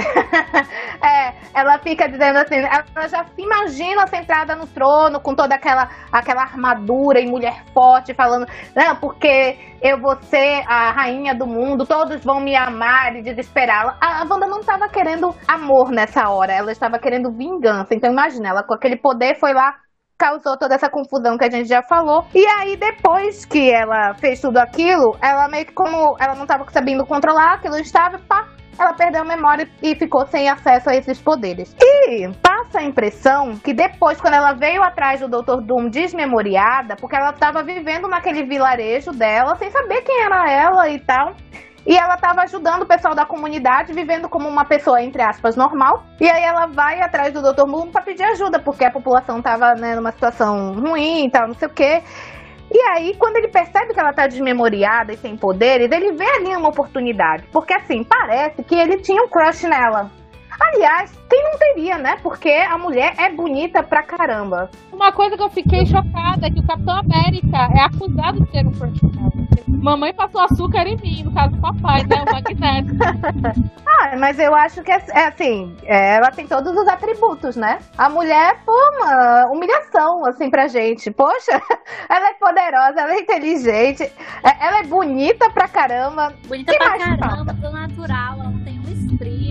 [1.02, 5.88] é, ela fica dizendo assim, ela já se imagina sentada no trono com toda aquela,
[6.12, 11.86] aquela armadura e mulher forte, falando, não, porque eu vou ser a rainha do mundo,
[11.86, 13.96] todos vão me amar e desesperá-la.
[14.00, 17.94] A, a Wanda não estava querendo amor nessa hora, ela estava querendo vingança.
[17.94, 19.74] Então imagina, ela com aquele poder foi lá
[20.20, 22.26] causou toda essa confusão que a gente já falou.
[22.34, 26.70] E aí, depois que ela fez tudo aquilo, ela meio que como ela não estava
[26.70, 28.46] sabendo controlar aquilo, estava, pá,
[28.78, 31.74] ela perdeu a memória e ficou sem acesso a esses poderes.
[31.80, 35.62] E passa a impressão que depois, quando ela veio atrás do Dr.
[35.62, 40.98] Doom desmemoriada, porque ela estava vivendo naquele vilarejo dela, sem saber quem era ela e
[41.00, 41.34] tal.
[41.90, 46.04] E ela estava ajudando o pessoal da comunidade, vivendo como uma pessoa, entre aspas, normal.
[46.20, 47.64] E aí ela vai atrás do Dr.
[47.64, 51.54] Doom para pedir ajuda, porque a população estava né, numa situação ruim e tal, não
[51.54, 52.00] sei o quê.
[52.72, 56.54] E aí, quando ele percebe que ela tá desmemoriada e sem poderes, ele vê ali
[56.54, 57.42] uma oportunidade.
[57.50, 60.12] Porque assim, parece que ele tinha um crush nela.
[60.60, 62.18] Aliás, quem não teria, né?
[62.22, 64.70] Porque a mulher é bonita pra caramba.
[64.92, 68.66] Uma coisa que eu fiquei chocada é que o Capitão América é acusado de ter
[68.66, 69.00] um crush.
[69.66, 72.22] Mamãe passou açúcar em mim, no caso do papai, né?
[72.22, 72.96] O magnético.
[73.86, 77.78] ah, mas eu acho que é, é assim, é, ela tem todos os atributos, né?
[77.96, 81.10] A mulher, pô, uma humilhação, assim, pra gente.
[81.10, 81.62] Poxa,
[82.10, 86.34] ela é poderosa, ela é inteligente, é, ela é bonita pra caramba.
[86.46, 88.79] Bonita que pra caramba, do natural, ela não tem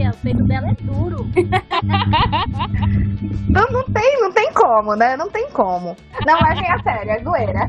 [0.07, 1.25] o peito dela é duro.
[3.49, 5.17] não, não tem, não tem como, né?
[5.17, 5.95] Não tem como.
[6.25, 7.67] Não levem a sério, é zoeira.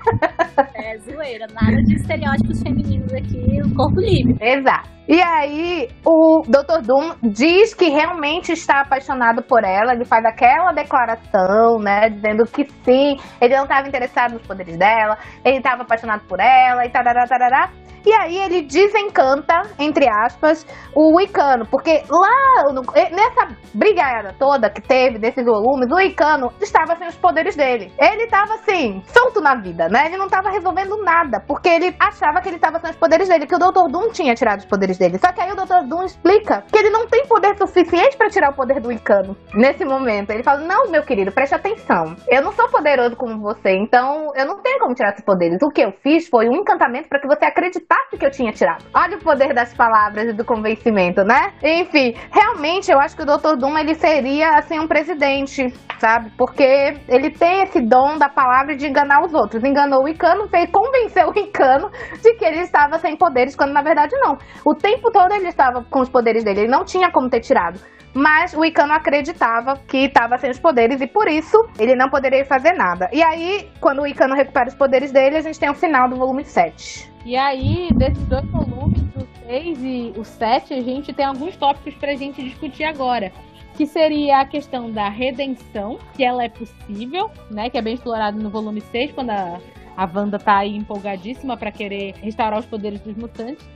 [0.75, 4.37] É zoeira, nada de estereótipos femininos aqui, o corpo livre.
[4.41, 4.89] Exato.
[5.09, 6.83] E aí, o Dr.
[6.87, 9.93] Doom diz que realmente está apaixonado por ela.
[9.93, 12.11] Ele faz aquela declaração, né?
[12.11, 16.87] Dizendo que sim, ele não estava interessado nos poderes dela, ele estava apaixonado por ela
[16.87, 17.71] e tarará, tarará.
[18.05, 24.81] E aí ele desencanta, entre aspas, o Wicano, porque lá no, nessa brigada toda que
[24.81, 27.93] teve desses volumes, o Wicano estava sem os poderes dele.
[27.99, 30.07] Ele estava assim, solto na vida, né?
[30.07, 33.47] Ele não estava resolvendo nada, porque ele achava que ele estava sem os poderes dele,
[33.47, 33.89] que o Dr.
[33.91, 35.19] Doom tinha tirado os poderes dele.
[35.19, 35.87] Só que aí o Dr.
[35.87, 39.85] Doom explica que ele não tem poder suficiente para tirar o poder do Wicano nesse
[39.85, 40.31] momento.
[40.31, 42.17] Ele fala: "Não, meu querido, preste atenção.
[42.29, 45.59] Eu não sou poderoso como você, então eu não tenho como tirar esses poderes.
[45.63, 48.53] O que eu fiz foi um encantamento para que você acreditasse parte que eu tinha
[48.53, 48.85] tirado.
[48.95, 51.53] Olha o poder das palavras e do convencimento, né?
[51.61, 53.57] Enfim, realmente eu acho que o Dr.
[53.59, 56.31] Doom ele seria assim um presidente, sabe?
[56.39, 56.63] Porque
[57.09, 59.65] ele tem esse dom da palavra de enganar os outros.
[59.65, 61.91] Enganou o Icano, fez convenceu o Icano
[62.23, 64.39] de que ele estava sem poderes, quando na verdade não.
[64.65, 67.81] O tempo todo ele estava com os poderes dele, ele não tinha como ter tirado.
[68.13, 72.45] Mas o Icano acreditava que estava sem os poderes e por isso ele não poderia
[72.45, 73.09] fazer nada.
[73.13, 76.17] E aí, quando o Icano recupera os poderes dele, a gente tem o final do
[76.17, 77.11] volume 7.
[77.25, 81.95] E aí, desses dois volumes, o 6 e o 7, a gente tem alguns tópicos
[81.95, 83.33] pra gente discutir agora.
[83.77, 87.71] que seria a questão da redenção, que ela é possível, né?
[87.71, 89.59] Que é bem explorado no volume 6, quando a,
[89.97, 93.67] a Wanda tá aí empolgadíssima para querer restaurar os poderes dos mutantes.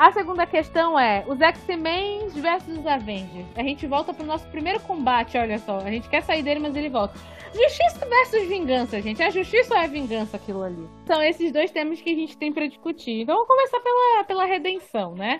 [0.00, 3.46] A segunda questão é os X-Men versus os Avengers.
[3.54, 5.76] A gente volta pro nosso primeiro combate, olha só.
[5.76, 7.20] A gente quer sair dele, mas ele volta.
[7.52, 9.22] Justiça versus vingança, gente.
[9.22, 10.88] É justiça ou é vingança aquilo ali?
[11.06, 13.20] São esses dois temas que a gente tem para discutir.
[13.20, 15.38] Então vamos começar pela, pela redenção, né?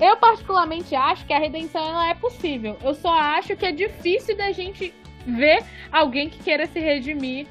[0.00, 2.76] Eu particularmente acho que a redenção ela é possível.
[2.82, 4.92] Eu só acho que é difícil da gente
[5.24, 5.62] ver
[5.92, 7.46] alguém que queira se redimir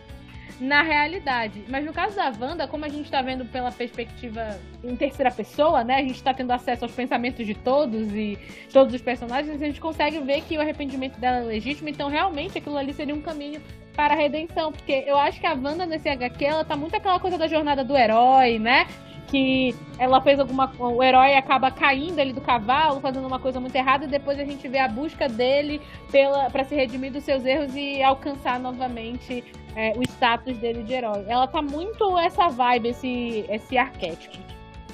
[0.60, 1.64] na realidade.
[1.70, 5.84] Mas no caso da Wanda, como a gente está vendo pela perspectiva em terceira pessoa,
[5.84, 5.96] né?
[5.96, 8.38] A gente está tendo acesso aos pensamentos de todos e
[8.72, 12.58] todos os personagens, a gente consegue ver que o arrependimento dela é legítimo, então realmente
[12.58, 13.62] aquilo ali seria um caminho
[13.96, 17.20] para a redenção, porque eu acho que a Wanda nesse HQ, ela tá muito aquela
[17.20, 18.88] coisa da jornada do herói, né?
[19.34, 23.76] que ela fez alguma o herói acaba caindo ali do cavalo, fazendo uma coisa muito
[23.76, 27.44] errada e depois a gente vê a busca dele pela para se redimir dos seus
[27.44, 29.44] erros e alcançar novamente
[29.76, 31.26] é, o status dele de herói.
[31.28, 34.38] Ela tá muito essa vibe, esse esse arquétipo.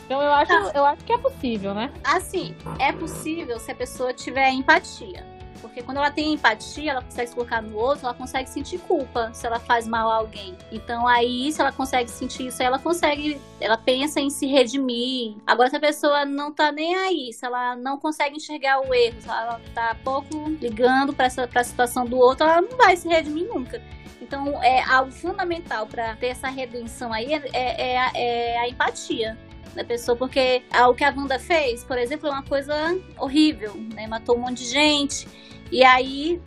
[0.05, 1.91] Então eu acho, eu acho que é possível, né?
[2.03, 5.23] Assim, é possível se a pessoa tiver empatia.
[5.61, 9.31] Porque quando ela tem empatia, ela consegue se colocar no outro, ela consegue sentir culpa
[9.33, 10.55] se ela faz mal a alguém.
[10.71, 15.35] Então aí, se ela consegue sentir isso, ela consegue, ela pensa em se redimir.
[15.45, 19.21] Agora, se a pessoa não tá nem aí, se ela não consegue enxergar o erro,
[19.21, 23.07] se ela tá pouco ligando para essa pra situação do outro, ela não vai se
[23.07, 23.81] redimir nunca.
[24.21, 29.37] Então, é algo fundamental para ter essa redenção aí é, é, é, é a empatia
[29.75, 32.73] da pessoa, porque o que a Wanda fez, por exemplo, é uma coisa
[33.17, 34.07] horrível, né?
[34.07, 35.27] Matou um monte de gente.
[35.71, 36.41] E aí,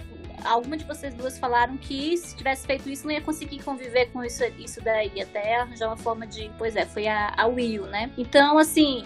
[0.45, 4.25] alguma de vocês duas falaram que se tivesse feito isso, não ia conseguir conviver com
[4.25, 6.51] isso, isso daí, até arranjar uma forma de.
[6.59, 8.11] Pois é, foi a, a Will, né?
[8.19, 9.05] Então, assim,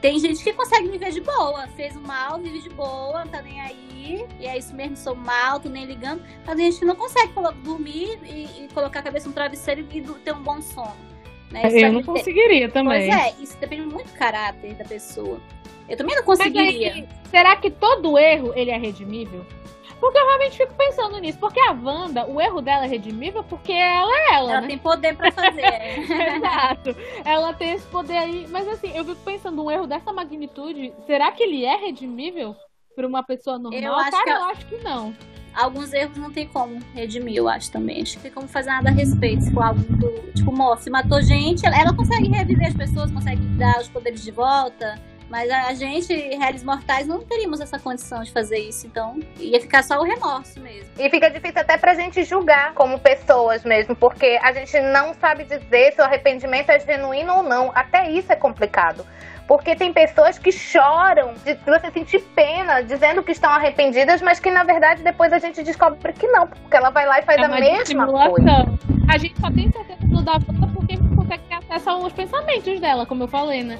[0.00, 3.42] tem gente que consegue viver de boa, fez o mal, vive de boa, não tá
[3.42, 6.22] nem aí, e é isso mesmo, sou mal, tô nem ligando.
[6.46, 7.32] Mas tem gente que não consegue
[7.64, 11.08] dormir e, e colocar a cabeça no travesseiro e ter um bom sono.
[11.50, 11.62] Né?
[11.64, 13.10] Eu não conseguiria também.
[13.10, 15.40] Pois é, isso depende muito do caráter da pessoa.
[15.88, 16.92] Eu também não conseguiria.
[16.92, 19.44] Aí, será que todo erro ele é redimível?
[20.00, 21.38] Porque eu realmente fico pensando nisso.
[21.38, 24.52] Porque a Wanda, o erro dela é redimível porque ela é ela.
[24.52, 24.66] Ela né?
[24.68, 25.62] tem poder pra fazer.
[26.36, 26.96] Exato.
[27.24, 28.46] Ela tem esse poder aí.
[28.48, 32.54] Mas assim, eu fico pensando, um erro dessa magnitude, será que ele é redimível
[32.94, 33.80] pra uma pessoa normal?
[33.80, 34.30] Eu acho Cara, que...
[34.30, 35.14] eu acho que não.
[35.54, 38.02] Alguns erros não tem como redimir, eu acho também.
[38.02, 39.42] Acho que tem como fazer nada a respeito.
[39.42, 40.32] Se for algo do.
[40.32, 44.96] Tipo, Morse matou gente, ela consegue reviver as pessoas, consegue dar os poderes de volta
[45.30, 48.86] mas a gente, réis mortais, não teríamos essa condição de fazer isso.
[48.86, 50.88] Então, ia ficar só o remorso mesmo.
[50.98, 55.44] E fica difícil até pra gente julgar como pessoas mesmo, porque a gente não sabe
[55.44, 57.70] dizer se o arrependimento é genuíno ou não.
[57.74, 59.04] Até isso é complicado.
[59.46, 64.50] Porque tem pessoas que choram de você sentir pena, dizendo que estão arrependidas, mas que
[64.50, 67.44] na verdade depois a gente descobre que não, porque ela vai lá e faz é
[67.44, 68.66] a mesma coisa.
[69.10, 73.22] A gente só tem certeza do da porque consegue ter acesso aos pensamentos dela, como
[73.22, 73.78] eu falei, né?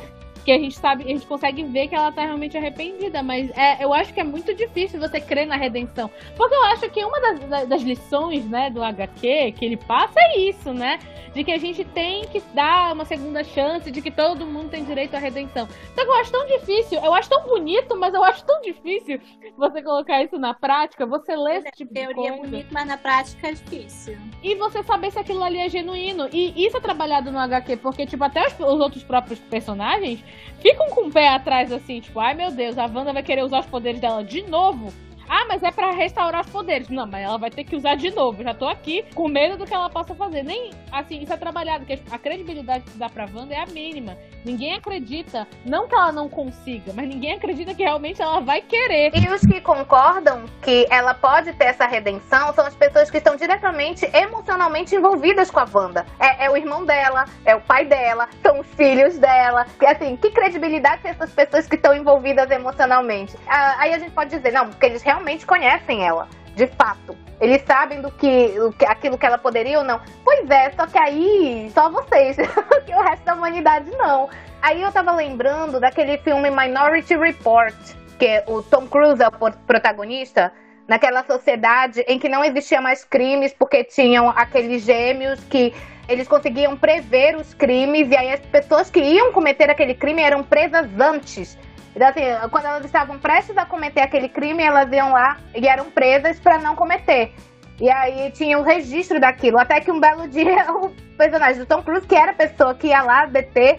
[0.48, 3.84] Que a gente sabe, a gente consegue ver que ela tá realmente arrependida, mas é,
[3.84, 6.10] eu acho que é muito difícil você crer na redenção.
[6.34, 10.38] Porque eu acho que uma das, das lições, né, do HQ que ele passa é
[10.38, 10.98] isso, né?
[11.34, 14.84] De que a gente tem que dar uma segunda chance, de que todo mundo tem
[14.84, 15.68] direito à redenção.
[15.94, 19.20] Só que eu acho tão difícil, eu acho tão bonito, mas eu acho tão difícil
[19.54, 22.46] você colocar isso na prática, você lê esse tipo de teoria coisa.
[22.46, 24.16] é bonito, mas na prática é difícil.
[24.42, 26.26] E você saber se aquilo ali é genuíno.
[26.32, 30.24] E isso é trabalhado no HQ, porque, tipo, até os, os outros próprios personagens
[30.60, 33.60] ficam com o pé atrás, assim, tipo, ai meu Deus, a Wanda vai querer usar
[33.60, 34.93] os poderes dela de novo.
[35.28, 36.88] Ah, mas é para restaurar os poderes.
[36.88, 38.42] Não, mas ela vai ter que usar de novo.
[38.42, 40.42] Já tô aqui com medo do que ela possa fazer.
[40.42, 44.16] Nem assim, isso é trabalhado, que a credibilidade que dá pra Wanda é a mínima.
[44.44, 49.10] Ninguém acredita, não que ela não consiga, mas ninguém acredita que realmente ela vai querer.
[49.14, 53.36] E os que concordam que ela pode ter essa redenção são as pessoas que estão
[53.36, 56.06] diretamente emocionalmente envolvidas com a Wanda.
[56.18, 59.66] É, é o irmão dela, é o pai dela, são os filhos dela.
[59.86, 63.36] Assim, que credibilidade tem essas pessoas que estão envolvidas emocionalmente?
[63.46, 67.16] Ah, aí a gente pode dizer, não, porque eles realmente conhecem ela, de fato.
[67.40, 70.01] Eles sabem do que, do que aquilo que ela poderia ou não.
[70.24, 72.36] Pois é, só que aí só vocês,
[72.85, 74.28] que o resto da humanidade não.
[74.61, 77.74] Aí eu tava lembrando daquele filme Minority Report,
[78.19, 80.53] que o Tom Cruise é o protagonista,
[80.89, 85.73] naquela sociedade em que não existia mais crimes porque tinham aqueles gêmeos que
[86.09, 90.43] eles conseguiam prever os crimes e aí as pessoas que iam cometer aquele crime eram
[90.43, 91.59] presas antes.
[92.06, 96.38] Assim, quando elas estavam prestes a cometer aquele crime, elas iam lá e eram presas
[96.38, 97.32] para não cometer.
[97.80, 99.58] E aí tinha o um registro daquilo.
[99.58, 102.88] Até que um belo dia o personagem do Tom Cruise, que era a pessoa que
[102.88, 103.78] ia lá deter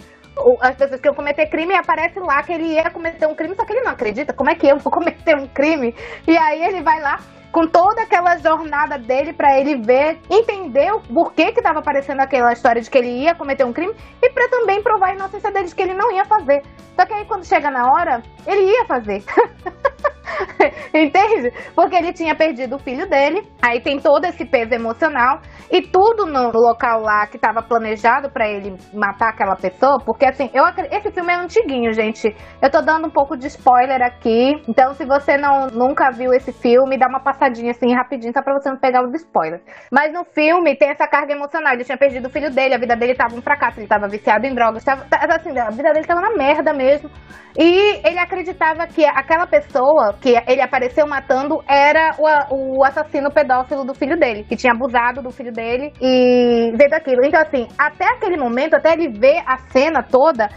[0.62, 3.66] as pessoas que iam cometer crime, aparece lá que ele ia cometer um crime, só
[3.66, 4.34] que ele não acredita.
[4.34, 5.94] Como é que eu vou cometer um crime?
[6.28, 7.20] E aí ele vai lá
[7.52, 12.54] com toda aquela jornada dele para ele ver, entender o porquê que tava aparecendo aquela
[12.54, 15.68] história de que ele ia cometer um crime e para também provar a inocência dele
[15.68, 16.64] de que ele não ia fazer.
[16.96, 19.24] Só que aí quando chega na hora, ele ia fazer.
[20.94, 21.52] Entende?
[21.76, 25.42] Porque ele tinha perdido o filho dele, aí tem todo esse peso emocional
[25.72, 30.50] e tudo no local lá que estava planejado para ele matar aquela pessoa, porque assim,
[30.54, 32.36] eu esse filme é antiguinho, gente.
[32.62, 36.52] Eu tô dando um pouco de spoiler aqui, então se você não nunca viu esse
[36.52, 39.62] filme, dá uma passadinha assim rapidinho só para você não pegar os spoilers.
[39.92, 42.96] Mas no filme tem essa carga emocional, ele tinha perdido o filho dele, a vida
[42.96, 46.22] dele tava um fracasso, ele tava viciado em drogas, tava, assim, a vida dele tava
[46.22, 47.10] na merda mesmo.
[47.58, 53.86] E ele acreditava que aquela pessoa que ele apareceu matando era o, o assassino pedófilo
[53.86, 57.24] do filho dele, que tinha abusado do filho dele e veio daquilo.
[57.24, 60.50] Então, assim, até aquele momento, até ele ver a cena toda,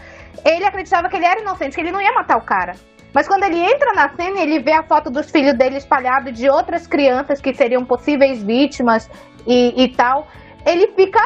[0.45, 2.73] ele acreditava que ele era inocente, que ele não ia matar o cara.
[3.13, 6.49] Mas quando ele entra na cena, ele vê a foto dos filhos dele espalhado de
[6.49, 9.09] outras crianças que seriam possíveis vítimas
[9.45, 10.27] e, e tal.
[10.65, 11.21] Ele fica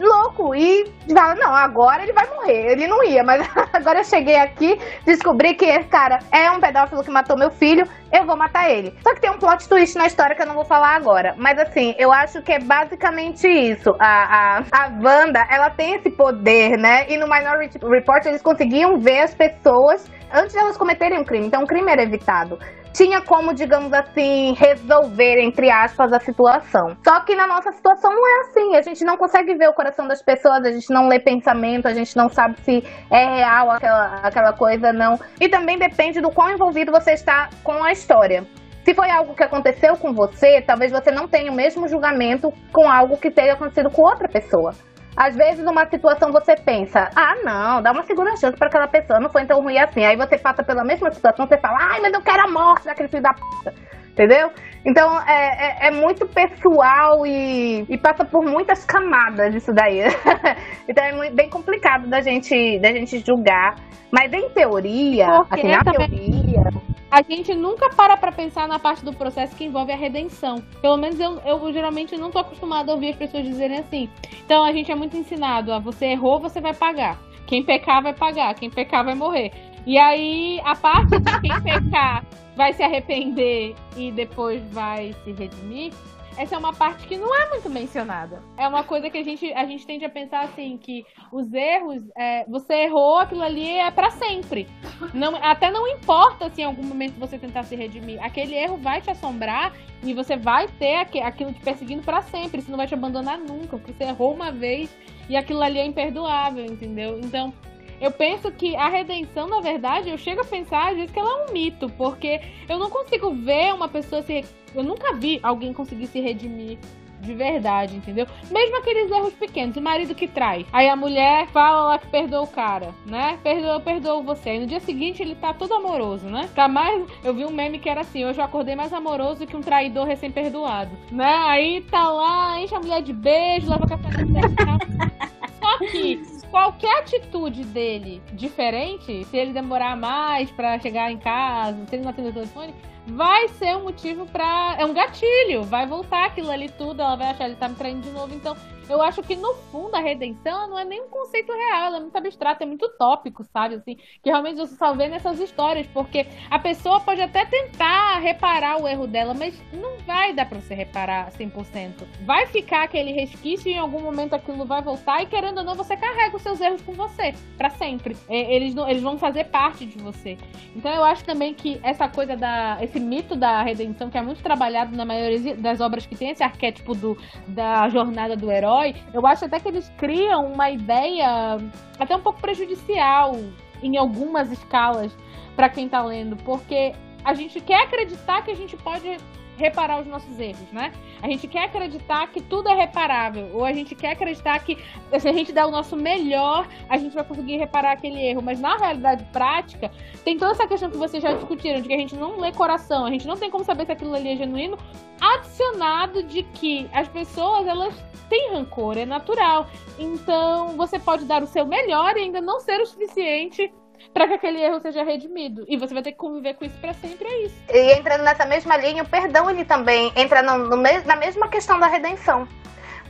[0.00, 2.72] louco e fala, não, agora ele vai morrer.
[2.72, 7.04] Ele não ia, mas agora eu cheguei aqui, descobri que esse cara é um pedófilo
[7.04, 8.94] que matou meu filho, eu vou matar ele.
[9.02, 11.34] Só que tem um plot twist na história que eu não vou falar agora.
[11.36, 13.90] Mas assim, eu acho que é basicamente isso.
[14.00, 17.06] A, a, a Wanda, ela tem esse poder, né?
[17.08, 21.46] E no Minority Report eles conseguiam ver as pessoas antes de elas cometerem um crime.
[21.46, 22.58] Então o crime era evitado
[22.92, 26.96] tinha como, digamos assim, resolver, entre aspas, a situação.
[27.04, 28.76] Só que na nossa situação não é assim.
[28.76, 31.94] A gente não consegue ver o coração das pessoas, a gente não lê pensamento, a
[31.94, 35.18] gente não sabe se é real aquela, aquela coisa, não.
[35.40, 38.44] E também depende do quão envolvido você está com a história.
[38.84, 42.90] Se foi algo que aconteceu com você, talvez você não tenha o mesmo julgamento com
[42.90, 44.74] algo que tenha acontecido com outra pessoa.
[45.16, 49.20] Às vezes, numa situação você pensa, ah, não, dá uma segunda chance para aquela pessoa,
[49.20, 50.04] não foi tão ruim assim.
[50.04, 53.08] Aí você passa pela mesma situação, você fala, ai, mas eu quero a morte daquele
[53.08, 53.74] filho da puta.
[54.10, 54.52] Entendeu?
[54.84, 60.00] Então é, é, é muito pessoal e, e, passa por muitas camadas isso daí.
[60.88, 63.76] então é muito, bem complicado da gente, da gente julgar.
[64.10, 66.08] Mas em teoria, Porque assim, na também...
[66.08, 70.62] teoria a gente nunca para pra pensar na parte do processo que envolve a redenção.
[70.80, 74.08] Pelo menos eu, eu geralmente não tô acostumada a ouvir as pessoas dizerem assim.
[74.44, 77.18] Então a gente é muito ensinado a você errou, você vai pagar.
[77.46, 79.50] Quem pecar vai pagar, quem pecar vai morrer.
[79.86, 82.24] E aí a parte de quem pecar
[82.56, 85.92] vai se arrepender e depois vai se redimir
[86.40, 88.42] essa é uma parte que não é muito mencionada.
[88.56, 92.02] É uma coisa que a gente, a gente tende a pensar assim, que os erros,
[92.16, 94.66] é, você errou, aquilo ali é para sempre.
[95.12, 98.24] Não, até não importa se em algum momento você tentar se redimir.
[98.24, 102.60] Aquele erro vai te assombrar e você vai ter aquilo te perseguindo para sempre.
[102.60, 104.88] Isso não vai te abandonar nunca, porque você errou uma vez
[105.28, 107.20] e aquilo ali é imperdoável, entendeu?
[107.22, 107.52] Então,
[108.00, 111.30] eu penso que a redenção, na verdade, eu chego a pensar às vezes que ela
[111.30, 114.44] é um mito, porque eu não consigo ver uma pessoa se.
[114.74, 116.78] Eu nunca vi alguém conseguir se redimir
[117.20, 118.26] de verdade, entendeu?
[118.50, 120.66] Mesmo aqueles erros pequenos, o marido que trai.
[120.72, 123.38] Aí a mulher fala lá que perdoa o cara, né?
[123.42, 124.54] Perdoa, perdoa você.
[124.54, 126.48] E no dia seguinte ele tá todo amoroso, né?
[126.54, 127.06] Tá mais.
[127.22, 130.06] Eu vi um meme que era assim: hoje eu acordei mais amoroso que um traidor
[130.06, 131.34] recém-perdoado, né?
[131.46, 134.40] Aí tá lá, enche a mulher de beijo, leva café da
[135.60, 141.94] Só que qualquer atitude dele diferente, se ele demorar mais para chegar em casa, se
[141.94, 142.74] ele não atender o telefone,
[143.06, 147.30] vai ser um motivo para é um gatilho, vai voltar aquilo ali tudo, ela vai
[147.30, 148.56] achar ele tá me traindo de novo, então
[148.90, 152.00] eu acho que no fundo a redenção não é nem um conceito real, ela é
[152.00, 153.76] muito abstrata, é muito tópico, sabe?
[153.76, 158.82] Assim, que realmente você só vê nessas histórias, porque a pessoa pode até tentar reparar
[158.82, 162.04] o erro dela, mas não vai dar pra você reparar 100%.
[162.24, 165.74] Vai ficar aquele resquício e em algum momento aquilo vai voltar e querendo ou não,
[165.74, 168.16] você carrega os seus erros com você, para sempre.
[168.28, 170.36] Eles, não, eles vão fazer parte de você.
[170.74, 172.78] Então eu acho também que essa coisa da.
[172.80, 176.42] esse mito da redenção, que é muito trabalhado na maioria das obras que tem esse
[176.42, 181.58] arquétipo do, da jornada do herói herói, eu acho até que eles criam uma ideia
[181.98, 183.36] até um pouco prejudicial
[183.82, 185.16] em algumas escalas
[185.54, 186.94] para quem tá lendo, porque
[187.24, 189.16] a gente quer acreditar que a gente pode
[189.60, 190.92] reparar os nossos erros, né?
[191.22, 194.78] A gente quer acreditar que tudo é reparável, ou a gente quer acreditar que
[195.18, 198.42] se a gente der o nosso melhor, a gente vai conseguir reparar aquele erro.
[198.42, 199.90] Mas na realidade prática,
[200.24, 203.04] tem toda essa questão que vocês já discutiram, de que a gente não lê coração,
[203.04, 204.78] a gente não tem como saber se aquilo ali é genuíno,
[205.20, 207.94] adicionado de que as pessoas, elas
[208.30, 209.66] têm rancor, é natural.
[209.98, 213.70] Então, você pode dar o seu melhor e ainda não ser o suficiente
[214.12, 215.64] para que aquele erro seja redimido.
[215.68, 217.54] E você vai ter que conviver com isso para sempre, é isso.
[217.72, 221.78] E entrando nessa mesma linha, o perdão ele também entra no, no, na mesma questão
[221.78, 222.46] da redenção.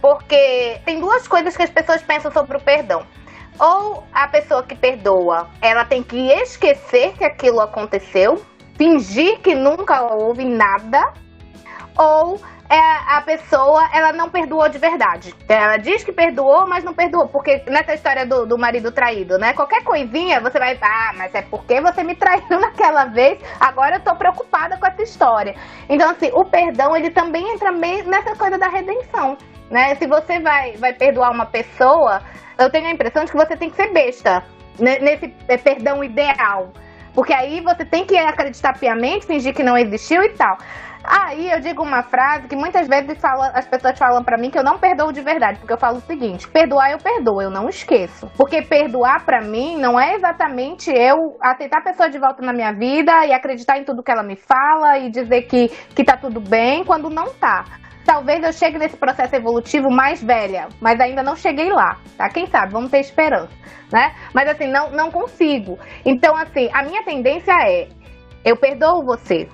[0.01, 3.07] Porque tem duas coisas que as pessoas pensam sobre o perdão.
[3.59, 8.43] Ou a pessoa que perdoa, ela tem que esquecer que aquilo aconteceu,
[8.77, 11.13] fingir que nunca houve nada,
[11.99, 12.41] ou
[12.71, 15.35] é, a pessoa ela não perdoou de verdade.
[15.49, 17.27] Ela diz que perdoou, mas não perdoou.
[17.27, 19.53] Porque nessa história do, do marido traído, né?
[19.53, 20.79] Qualquer coisinha você vai.
[20.81, 25.03] Ah, mas é porque você me traiu naquela vez, agora eu tô preocupada com essa
[25.03, 25.57] história.
[25.89, 29.37] Então, assim, o perdão ele também entra meio nessa coisa da redenção.
[29.69, 29.97] Né?
[29.97, 32.23] Se você vai, vai perdoar uma pessoa,
[32.57, 34.45] eu tenho a impressão de que você tem que ser besta
[34.79, 36.73] nesse é, perdão ideal.
[37.15, 40.57] Porque aí você tem que acreditar piamente, fingir que não existiu e tal.
[41.03, 44.59] Aí eu digo uma frase que muitas vezes fala, as pessoas falam para mim que
[44.59, 47.69] eu não perdoo de verdade, porque eu falo o seguinte: perdoar eu perdoo, eu não
[47.69, 48.31] esqueço.
[48.37, 52.73] Porque perdoar para mim não é exatamente eu aceitar a pessoa de volta na minha
[52.73, 56.41] vida e acreditar em tudo que ela me fala e dizer que, que tá tudo
[56.41, 57.65] bem quando não tá.
[58.05, 62.29] Talvez eu chegue nesse processo evolutivo mais velha, mas ainda não cheguei lá, tá?
[62.29, 62.73] Quem sabe?
[62.73, 63.53] Vamos ter esperança,
[63.93, 64.15] né?
[64.35, 65.79] Mas assim, não, não consigo.
[66.05, 67.89] Então, assim, a minha tendência é:
[68.45, 69.49] eu perdoo você,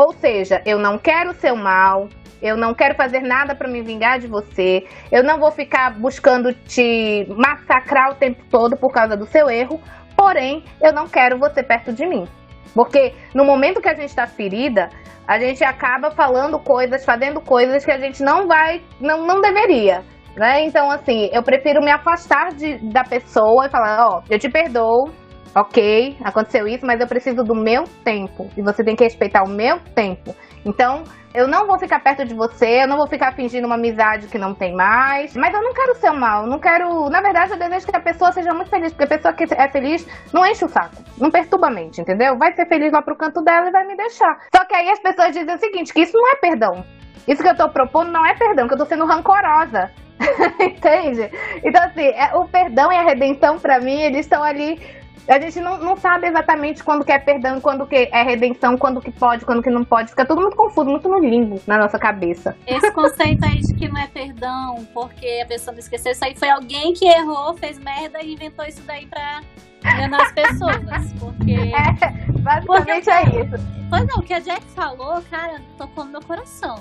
[0.00, 2.08] ou seja, eu não quero seu mal,
[2.40, 6.54] eu não quero fazer nada para me vingar de você, eu não vou ficar buscando
[6.54, 9.78] te massacrar o tempo todo por causa do seu erro,
[10.16, 12.26] porém, eu não quero você perto de mim.
[12.74, 14.88] Porque no momento que a gente está ferida,
[15.28, 20.02] a gente acaba falando coisas, fazendo coisas que a gente não vai, não, não deveria.
[20.36, 20.64] Né?
[20.64, 24.48] Então, assim, eu prefiro me afastar de, da pessoa e falar: Ó, oh, eu te
[24.48, 25.10] perdoo,
[25.54, 28.48] ok, aconteceu isso, mas eu preciso do meu tempo.
[28.56, 30.34] E você tem que respeitar o meu tempo.
[30.64, 34.26] Então, eu não vou ficar perto de você, eu não vou ficar fingindo uma amizade
[34.26, 35.34] que não tem mais.
[35.36, 37.08] Mas eu não quero ser mal, não quero.
[37.08, 39.68] Na verdade, eu desejo que a pessoa seja muito feliz, porque a pessoa que é
[39.68, 42.36] feliz não enche o saco, não perturba a mente, entendeu?
[42.36, 44.38] Vai ser feliz lá pro canto dela e vai me deixar.
[44.54, 46.84] Só que aí as pessoas dizem o seguinte: que isso não é perdão.
[47.28, 49.90] Isso que eu tô propondo não é perdão, que eu tô sendo rancorosa.
[50.60, 51.30] Entende?
[51.64, 54.78] Então, assim, é, o perdão e a redenção, para mim, eles estão ali
[55.32, 59.00] a gente não, não sabe exatamente quando que é perdão, quando que é redenção, quando
[59.00, 60.10] que pode, quando que não pode.
[60.10, 62.56] Fica tudo muito confuso, muito no limbo na nossa cabeça.
[62.66, 66.34] Esse conceito aí de que não é perdão, porque a pessoa não esqueceu, isso aí
[66.34, 69.40] foi alguém que errou, fez merda e inventou isso daí pra
[69.84, 71.12] enganar as pessoas.
[71.18, 71.50] Porque.
[72.00, 73.66] É, basicamente porque, é isso.
[73.88, 76.80] Pois não, o que a Jack falou, cara, tocou no meu coração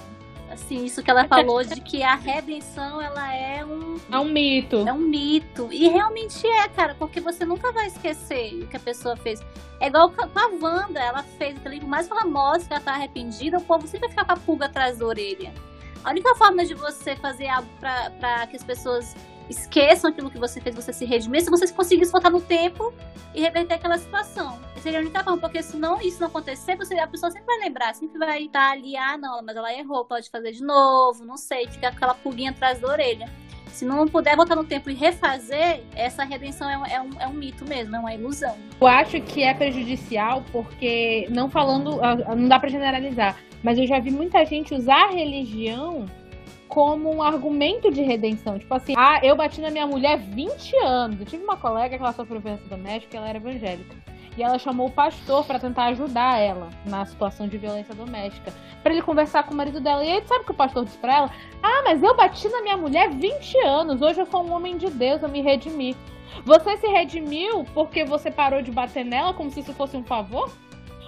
[0.51, 4.87] assim, isso que ela falou de que a redenção ela é um é um mito.
[4.87, 5.69] É um mito.
[5.71, 9.41] E realmente é, cara, porque você nunca vai esquecer o que a pessoa fez.
[9.79, 13.57] É igual com a Wanda, ela fez aquele livro mais famoso que ela tá arrependida,
[13.57, 15.53] o povo sempre vai ficar com a pulga atrás da orelha.
[16.03, 19.15] A única forma de você fazer algo para que as pessoas
[19.49, 22.93] esqueçam aquilo que você fez, você se redimir, se você conseguisse voltar no tempo
[23.33, 24.59] e reverter aquela situação.
[24.79, 27.93] Seria a forma, porque se não, isso não acontecer, você, a pessoa sempre vai lembrar,
[27.93, 31.67] sempre vai estar ali, ah, não, mas ela errou, pode fazer de novo, não sei,
[31.67, 33.29] fica aquela pulguinha atrás da orelha.
[33.67, 37.27] Se não puder voltar no tempo e refazer, essa redenção é um, é, um, é
[37.27, 38.55] um mito mesmo, é uma ilusão.
[38.79, 43.85] Eu acho que é prejudicial porque, não falando, ah, não dá para generalizar, mas eu
[43.85, 46.05] já vi muita gente usar a religião
[46.67, 48.57] como um argumento de redenção.
[48.57, 51.19] Tipo assim, ah, eu bati na minha mulher 20 anos.
[51.19, 53.95] Eu tive uma colega que ela sofreu violência doméstica ela era evangélica.
[54.39, 58.53] E ela chamou o pastor para tentar ajudar ela na situação de violência doméstica.
[58.81, 60.01] para ele conversar com o marido dela.
[60.01, 61.31] E aí, sabe o que o pastor disse pra ela?
[61.61, 64.01] Ah, mas eu bati na minha mulher 20 anos.
[64.01, 65.93] Hoje eu sou um homem de Deus, eu me redimi.
[66.45, 70.49] Você se redimiu porque você parou de bater nela como se isso fosse um favor?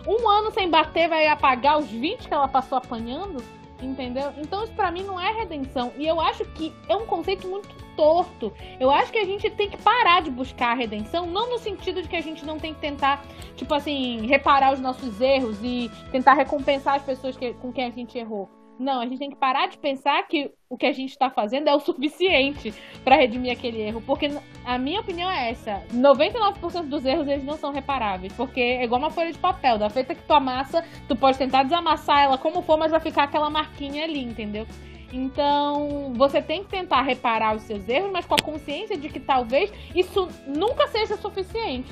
[0.05, 3.41] Um ano sem bater vai apagar os 20 que ela passou apanhando?
[3.81, 4.33] Entendeu?
[4.39, 5.93] Então isso pra mim não é redenção.
[5.97, 8.53] E eu acho que é um conceito muito torto.
[8.79, 12.01] Eu acho que a gente tem que parar de buscar a redenção, não no sentido
[12.01, 13.23] de que a gente não tem que tentar,
[13.55, 17.91] tipo assim, reparar os nossos erros e tentar recompensar as pessoas que, com quem a
[17.91, 18.49] gente errou.
[18.81, 21.67] Não, a gente tem que parar de pensar que o que a gente está fazendo
[21.67, 22.73] é o suficiente
[23.03, 24.01] para redimir aquele erro.
[24.01, 24.31] Porque
[24.65, 28.33] a minha opinião é essa: 99% dos erros eles não são reparáveis.
[28.33, 31.61] Porque é igual uma folha de papel, da feita que tu amassa, tu pode tentar
[31.61, 34.65] desamassar ela como for, mas vai ficar aquela marquinha ali, entendeu?
[35.11, 39.19] Então, você tem que tentar reparar os seus erros, mas com a consciência de que
[39.19, 41.91] talvez isso nunca seja suficiente.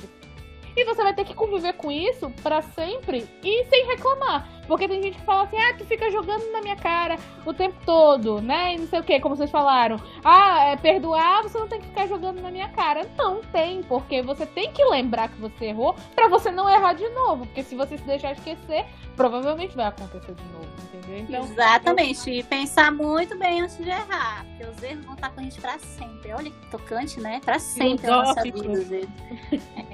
[0.79, 4.47] E você vai ter que conviver com isso para sempre e sem reclamar.
[4.65, 7.75] Porque tem gente que fala assim, ah, tu fica jogando na minha cara o tempo
[7.85, 8.75] todo, né?
[8.75, 9.99] E não sei o que, como vocês falaram.
[10.23, 13.05] Ah, é perdoar, você não tem que ficar jogando na minha cara.
[13.17, 17.09] Não tem, porque você tem que lembrar que você errou para você não errar de
[17.09, 17.45] novo.
[17.47, 18.85] Porque se você se deixar esquecer,
[19.17, 21.19] provavelmente vai acontecer de novo, entendeu?
[21.19, 22.29] Então, Exatamente.
[22.29, 22.35] Eu...
[22.37, 24.45] E pensar muito bem antes de errar.
[24.45, 26.31] Porque os erros vão estar com a gente pra sempre.
[26.31, 27.41] Olha que tocante, né?
[27.43, 29.09] Pra sempre a nossa vida, erros.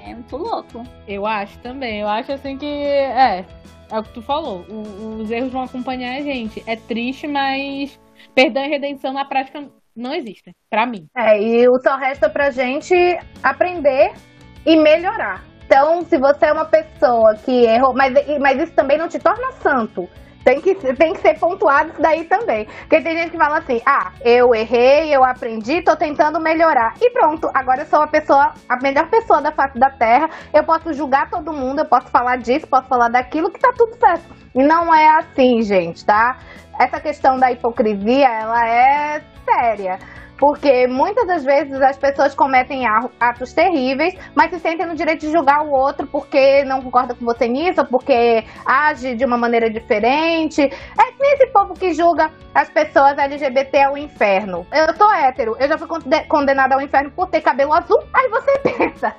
[0.06, 0.75] É muito louco.
[1.06, 2.00] Eu acho também.
[2.00, 2.66] Eu acho assim que.
[2.66, 3.44] É.
[3.90, 4.64] É o que tu falou.
[4.68, 6.62] O, os erros vão acompanhar a gente.
[6.66, 7.98] É triste, mas
[8.34, 11.06] perdão e redenção na prática não existem, para mim.
[11.16, 12.94] É, e o só resta pra gente
[13.42, 14.12] aprender
[14.64, 15.44] e melhorar.
[15.64, 19.52] Então, se você é uma pessoa que errou, mas, mas isso também não te torna
[19.52, 20.08] santo.
[20.46, 22.66] Tem que, tem que ser pontuado isso daí também.
[22.66, 26.94] Porque tem gente que fala assim: ah, eu errei, eu aprendi, tô tentando melhorar.
[27.00, 30.30] E pronto, agora eu sou a pessoa, a melhor pessoa da face da terra.
[30.54, 33.96] Eu posso julgar todo mundo, eu posso falar disso, posso falar daquilo, que tá tudo
[33.98, 34.22] certo.
[34.54, 36.38] E não é assim, gente, tá?
[36.78, 39.98] Essa questão da hipocrisia, ela é séria.
[40.38, 42.84] Porque muitas das vezes as pessoas cometem
[43.20, 47.24] atos terríveis, mas se sentem no direito de julgar o outro porque não concorda com
[47.24, 50.62] você nisso, porque age de uma maneira diferente.
[50.62, 54.66] É esse povo que julga as pessoas LGBT ao inferno.
[54.72, 55.88] Eu tô hétero, eu já fui
[56.28, 58.02] condenada ao inferno por ter cabelo azul.
[58.14, 59.14] Aí você pensa,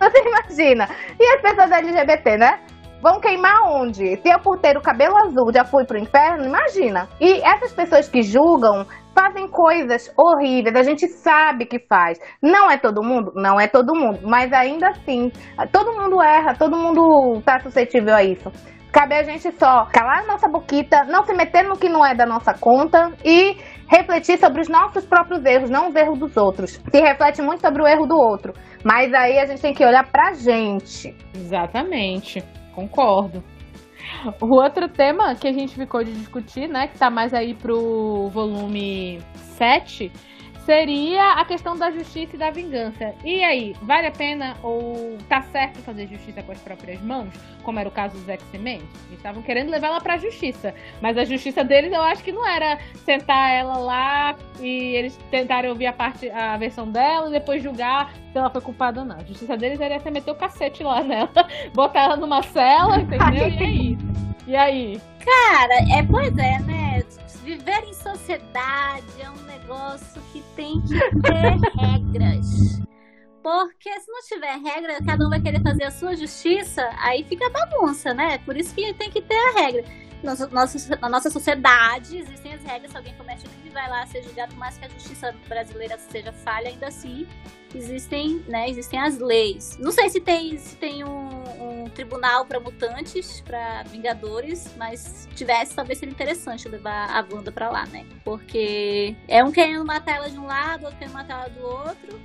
[0.00, 0.88] você imagina.
[1.18, 2.60] E as pessoas LGBT, né?
[3.02, 4.16] Vão queimar onde?
[4.16, 7.06] Se eu por ter o cabelo azul já fui pro inferno, imagina.
[7.20, 12.18] E essas pessoas que julgam fazem coisas horríveis, a gente sabe que faz.
[12.42, 13.32] Não é todo mundo?
[13.34, 15.30] Não é todo mundo, mas ainda assim,
[15.72, 18.50] todo mundo erra, todo mundo tá suscetível a isso.
[18.92, 22.14] Cabe a gente só calar a nossa boquita, não se meter no que não é
[22.14, 23.56] da nossa conta e
[23.88, 26.80] refletir sobre os nossos próprios erros, não os erros dos outros.
[26.90, 28.52] Se reflete muito sobre o erro do outro,
[28.84, 31.12] mas aí a gente tem que olhar pra gente.
[31.34, 32.44] Exatamente.
[32.72, 33.42] Concordo.
[34.40, 38.28] O outro tema que a gente ficou de discutir, né, que tá mais aí pro
[38.30, 40.10] volume 7,
[40.64, 43.14] seria a questão da justiça e da vingança.
[43.24, 47.32] E aí, vale a pena ou tá certo fazer justiça com as próprias mãos,
[47.62, 48.78] como era o caso dos X-Men?
[48.78, 52.46] Eles estavam querendo levar ela pra justiça, mas a justiça deles eu acho que não
[52.46, 57.62] era sentar ela lá e eles tentarem ouvir a parte a versão dela e depois
[57.62, 59.16] julgar se ela foi culpada ou não.
[59.16, 61.30] A justiça deles era você meter o cacete lá nela,
[61.74, 63.24] botar ela numa cela, entendeu?
[63.54, 63.98] E aí?
[64.46, 65.00] E aí?
[65.24, 67.02] Cara, é, pois é, né?
[67.44, 72.80] Viver em sociedade é um negócio que tem que ter regras.
[73.42, 77.50] Porque se não tiver regra, cada um vai querer fazer a sua justiça, aí fica
[77.50, 78.38] bagunça, né?
[78.38, 79.84] Por isso que tem que ter a regra.
[80.22, 84.22] Nossa, nossa, na nossa sociedade existem as regras, se alguém comete crime, vai lá ser
[84.22, 87.26] julgado, por mais que a justiça brasileira seja falha, ainda assim
[87.78, 89.76] existem, né, existem as leis.
[89.78, 95.28] Não sei se tem, se tem um, um tribunal para mutantes, para vingadores, mas se
[95.30, 98.04] tivesse, talvez seria interessante levar a Wanda para lá, né?
[98.24, 102.20] Porque é um querendo matar ela de um lado, outro querendo matar ela do outro.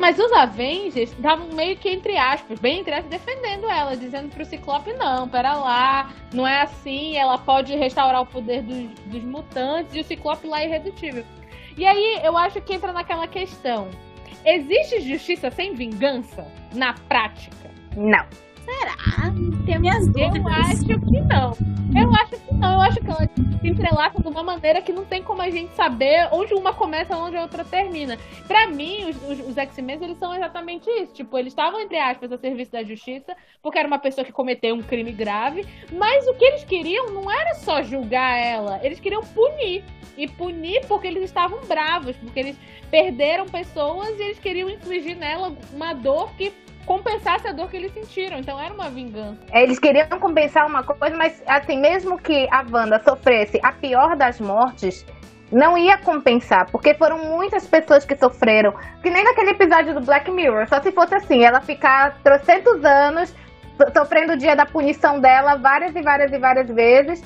[0.00, 4.44] Mas os Avengers estavam meio que entre aspas, bem entre aspas, defendendo ela, dizendo pro
[4.44, 9.94] Ciclope, não, pera lá, não é assim, ela pode restaurar o poder dos, dos mutantes
[9.94, 11.24] e o Ciclope lá é irredutível.
[11.76, 13.88] E aí eu acho que entra naquela questão
[14.44, 17.70] Existe justiça sem vingança na prática?
[17.96, 18.26] Não.
[18.70, 19.32] Será?
[19.66, 20.36] Tenho minhas dúvidas.
[20.36, 21.52] Eu acho que não.
[22.00, 22.72] Eu acho que não.
[22.74, 23.28] Eu acho que ela
[23.60, 27.12] se entrelaça de uma maneira que não tem como a gente saber onde uma começa
[27.12, 28.16] e onde a outra termina.
[28.46, 31.12] Pra mim, os, os, os X-Men, eles são exatamente isso.
[31.12, 34.74] Tipo, eles estavam, entre aspas, a serviço da justiça, porque era uma pessoa que cometeu
[34.74, 39.22] um crime grave, mas o que eles queriam não era só julgar ela, eles queriam
[39.22, 39.82] punir.
[40.16, 42.56] E punir porque eles estavam bravos, porque eles
[42.90, 46.52] perderam pessoas e eles queriam infligir nela uma dor que
[46.90, 48.38] compensasse a dor que eles sentiram.
[48.38, 49.38] Então era uma vingança.
[49.52, 54.40] Eles queriam compensar uma coisa, mas assim, mesmo que a Wanda sofresse a pior das
[54.40, 55.06] mortes,
[55.52, 58.74] não ia compensar, porque foram muitas pessoas que sofreram.
[59.04, 63.32] Que nem naquele episódio do Black Mirror, só se fosse assim, ela ficar trocentos anos
[63.96, 67.22] sofrendo o dia da punição dela várias e várias e várias vezes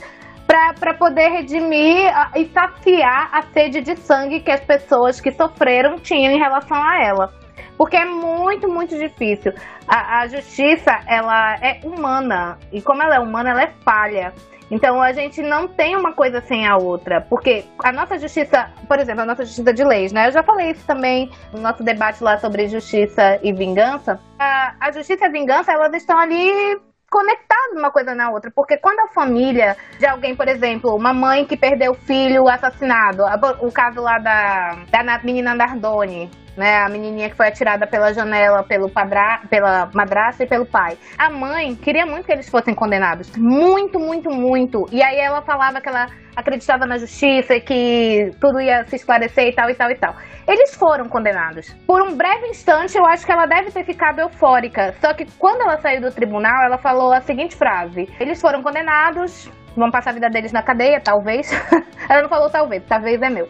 [0.46, 6.32] para poder redimir e saciar a sede de sangue que as pessoas que sofreram tinham
[6.32, 7.43] em relação a ela.
[7.76, 9.52] Porque é muito, muito difícil.
[9.86, 12.58] A, a justiça, ela é humana.
[12.72, 14.32] E como ela é humana, ela é falha.
[14.70, 18.98] Então a gente não tem uma coisa sem a outra, porque a nossa justiça, por
[18.98, 20.26] exemplo, a nossa justiça de leis, né?
[20.28, 24.18] Eu já falei isso também no nosso debate lá sobre justiça e vingança.
[24.38, 26.80] A, a justiça e a vingança, elas estão ali
[27.10, 28.50] conectados uma coisa na outra.
[28.52, 33.22] Porque quando a família de alguém, por exemplo, uma mãe que perdeu o filho assassinado,
[33.60, 36.78] o caso lá da, da menina Nardoni, né?
[36.78, 40.96] A menininha que foi atirada pela janela pelo padra, pela madrasta e pelo pai.
[41.18, 43.30] A mãe queria muito que eles fossem condenados.
[43.36, 44.86] Muito, muito, muito.
[44.90, 46.06] E aí ela falava que ela
[46.36, 50.14] acreditava na justiça e que tudo ia se esclarecer e tal e tal e tal.
[50.46, 51.72] Eles foram condenados.
[51.86, 54.94] Por um breve instante, eu acho que ela deve ter ficado eufórica.
[55.00, 59.50] Só que quando ela saiu do tribunal, ela falou a seguinte frase: Eles foram condenados,
[59.76, 61.50] vão passar a vida deles na cadeia, talvez.
[62.08, 63.48] ela não falou talvez, talvez é meu.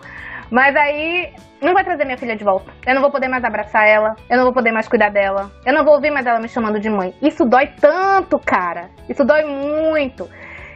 [0.51, 2.71] Mas aí não vai trazer minha filha de volta.
[2.87, 4.17] Eu não vou poder mais abraçar ela.
[4.29, 5.51] Eu não vou poder mais cuidar dela.
[5.65, 7.15] Eu não vou ouvir mais ela me chamando de mãe.
[7.23, 8.91] Isso dói tanto, cara.
[9.09, 10.29] Isso dói muito.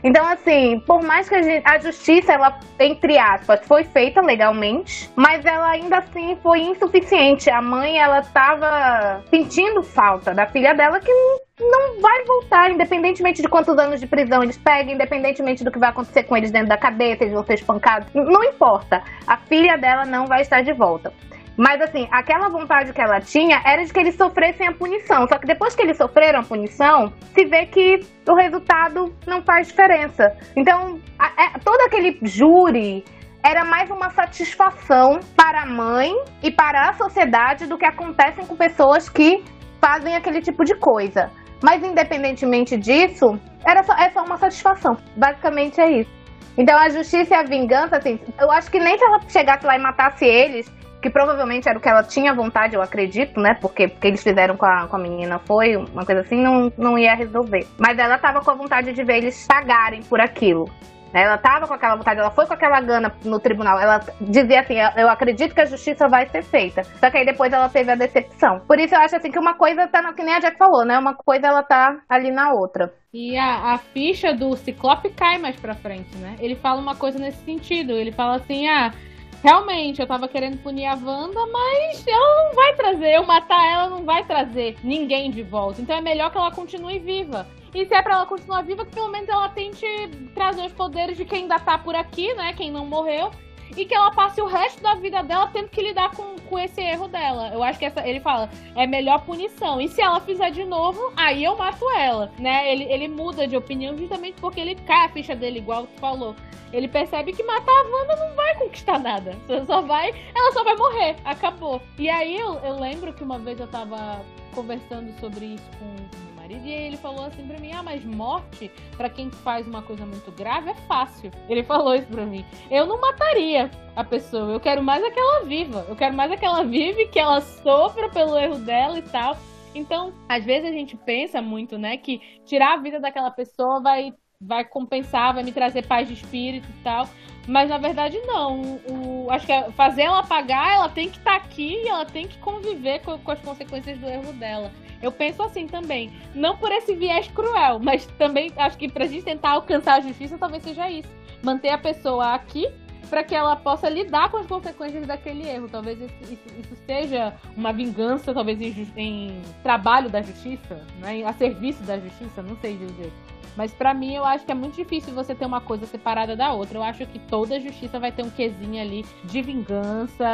[0.03, 5.11] Então, assim, por mais que a, gente, a, justiça, ela, entre aspas, foi feita legalmente,
[5.17, 7.51] mas ela ainda assim foi insuficiente.
[7.51, 11.13] A mãe, ela tava sentindo falta da filha dela que
[11.61, 15.91] não vai voltar, independentemente de quantos anos de prisão eles peguem, independentemente do que vai
[15.91, 18.09] acontecer com eles dentro da cadeia, se eles vão ser espancados.
[18.15, 19.03] Não importa.
[19.27, 21.13] A filha dela não vai estar de volta.
[21.59, 25.27] Mas assim, aquela vontade que ela tinha era de que eles sofressem a punição.
[25.27, 27.99] Só que depois que eles sofreram a punição, se vê que
[28.29, 30.33] o resultado não faz diferença.
[30.57, 33.05] Então, a, é, todo aquele júri
[33.43, 36.13] era mais uma satisfação para a mãe
[36.45, 39.43] e para a sociedade do que acontecem com pessoas que
[39.81, 41.29] fazem aquele tipo de coisa.
[41.61, 43.27] Mas independentemente disso,
[43.67, 44.97] era só, é só uma satisfação.
[45.17, 46.19] Basicamente é isso.
[46.57, 49.77] Então a justiça e a vingança, assim, eu acho que nem se ela chegasse lá
[49.77, 50.78] e matasse eles,
[51.09, 53.55] que provavelmente era o que ela tinha vontade, eu acredito, né?
[53.55, 56.71] Porque o que eles fizeram com a, com a menina foi uma coisa assim, não,
[56.77, 57.67] não ia resolver.
[57.79, 60.67] Mas ela tava com a vontade de ver eles pagarem por aquilo.
[61.15, 63.81] Ela tava com aquela vontade, ela foi com aquela gana no tribunal.
[63.81, 66.85] Ela dizia assim: Eu acredito que a justiça vai ser feita.
[66.85, 68.61] Só que aí depois ela teve a decepção.
[68.69, 70.85] Por isso eu acho assim que uma coisa tá no que nem a Jack falou,
[70.85, 70.99] né?
[70.99, 72.93] Uma coisa ela tá ali na outra.
[73.11, 76.37] E a, a ficha do Ciclope cai mais pra frente, né?
[76.41, 77.93] Ele fala uma coisa nesse sentido.
[77.93, 78.93] Ele fala assim: ah,
[79.43, 83.15] Realmente, eu tava querendo punir a Wanda, mas ela não vai trazer.
[83.15, 85.81] Eu matar ela não vai trazer ninguém de volta.
[85.81, 87.47] Então é melhor que ela continue viva.
[87.75, 89.87] E se é pra ela continuar viva, que pelo menos ela tente
[90.35, 92.53] trazer os poderes de quem ainda tá por aqui, né?
[92.55, 93.31] Quem não morreu.
[93.77, 96.81] E que ela passe o resto da vida dela tendo que lidar com, com esse
[96.81, 97.51] erro dela.
[97.53, 99.81] Eu acho que essa, ele fala, é melhor punição.
[99.81, 102.71] E se ela fizer de novo, aí eu mato ela, né?
[102.73, 106.35] Ele, ele muda de opinião justamente porque ele cai a ficha dele, igual tu falou.
[106.73, 109.35] Ele percebe que matar a Wanda não vai conquistar nada.
[109.67, 111.17] Só vai, ela só vai morrer.
[111.25, 111.81] Acabou.
[111.99, 114.23] E aí eu, eu lembro que uma vez eu tava
[114.55, 119.31] conversando sobre isso com e ele falou assim pra mim: Ah, mas morte, para quem
[119.31, 121.31] faz uma coisa muito grave, é fácil.
[121.49, 122.45] Ele falou isso pra mim.
[122.71, 125.85] Eu não mataria a pessoa, eu quero mais aquela viva.
[125.89, 129.37] Eu quero mais aquela vive, que ela sofra pelo erro dela e tal.
[129.75, 134.13] Então, às vezes a gente pensa muito, né, que tirar a vida daquela pessoa vai
[134.41, 137.09] vai compensar, vai me trazer paz de espírito e tal.
[137.49, 138.79] Mas na verdade não.
[138.87, 142.05] O, acho que é fazer ela pagar, ela tem que estar tá aqui e ela
[142.05, 144.71] tem que conviver com, com, as consequências do erro dela.
[145.03, 146.13] Eu penso assim também.
[146.35, 150.37] Não por esse viés cruel, mas também acho que pra gente tentar alcançar a justiça
[150.37, 151.09] talvez seja isso.
[151.43, 152.69] Manter a pessoa aqui
[153.09, 155.69] para que ela possa lidar com as consequências daquele erro.
[155.71, 161.25] Talvez isso, isso, isso seja uma vingança, talvez em, em, trabalho da justiça, né?
[161.25, 163.11] a serviço da justiça, não sei dizer.
[163.59, 166.53] Mas para mim eu acho que é muito difícil você ter uma coisa separada da
[166.53, 166.79] outra.
[166.79, 170.25] Eu acho que toda justiça vai ter um quesinho ali de vingança,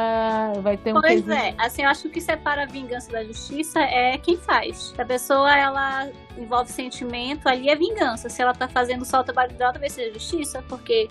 [0.61, 1.33] vai ter um Pois quesinho...
[1.33, 4.93] é, assim, eu acho que o que separa a vingança da justiça é quem faz.
[4.95, 8.29] Se a pessoa ela envolve sentimento, ali é vingança.
[8.29, 11.09] Se ela tá fazendo só o trabalho dela, talvez seja justiça, porque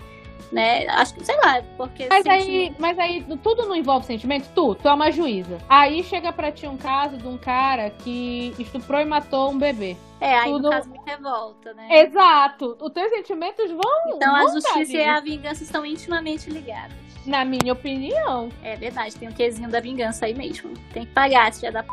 [0.54, 0.86] né?
[0.88, 2.06] Acho que, sei lá, porque.
[2.08, 4.48] Mas aí, mas aí tudo não envolve sentimento?
[4.54, 5.58] Tu, tu é uma juíza.
[5.68, 9.96] Aí chega pra ti um caso de um cara que estuprou e matou um bebê.
[10.20, 10.62] É, aí tudo...
[10.62, 12.02] no caso me revolta, né?
[12.02, 12.76] Exato.
[12.80, 14.16] Os teus sentimentos vão.
[14.16, 17.03] Então vão a justiça e a vingança estão intimamente ligadas.
[17.26, 18.48] Na minha opinião.
[18.62, 20.74] É verdade, tem um quesinho da vingança aí mesmo.
[20.92, 21.84] Tem que pagar, se já dá.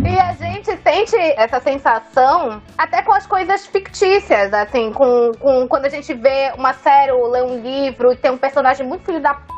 [0.00, 5.86] e a gente sente essa sensação até com as coisas fictícias, assim, com, com quando
[5.86, 9.20] a gente vê uma série ou lê um livro e tem um personagem muito filho
[9.20, 9.52] da p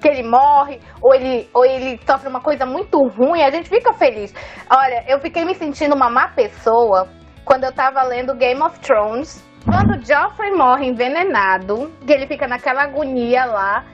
[0.00, 3.92] que ele morre ou ele, ou ele sofre uma coisa muito ruim, a gente fica
[3.92, 4.34] feliz.
[4.70, 7.06] Olha, eu fiquei me sentindo uma má pessoa
[7.44, 12.82] quando eu tava lendo Game of Thrones quando Joffrey morre envenenado, que ele fica naquela
[12.84, 13.84] agonia lá,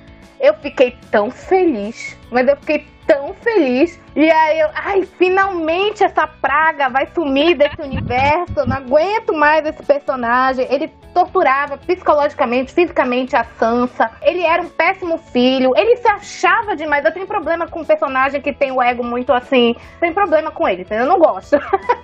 [0.41, 2.17] eu fiquei tão feliz.
[2.31, 4.01] Mas eu fiquei tão feliz.
[4.15, 8.53] E aí eu, ai, finalmente essa praga vai sumir desse universo.
[8.57, 10.67] Eu não aguento mais esse personagem.
[10.71, 14.11] Ele torturava psicologicamente, fisicamente a Sansa.
[14.23, 15.73] Ele era um péssimo filho.
[15.77, 17.05] Ele se achava demais.
[17.05, 19.75] Eu tenho problema com um personagem que tem o ego muito assim.
[20.01, 21.57] Tem problema com ele, eu não gosto.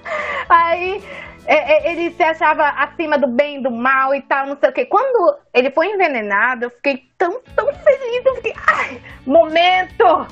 [0.48, 1.02] aí
[1.46, 4.86] ele se achava acima do bem, do mal e tal, não sei o quê.
[4.86, 8.24] Quando ele foi envenenado, eu fiquei tão, tão feliz.
[8.24, 10.26] Eu fiquei, ai, momento!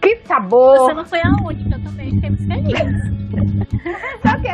[0.00, 0.78] Que sabor!
[0.78, 3.18] Você não foi a única, eu também fiquei muito feliz.
[4.22, 4.48] só, que,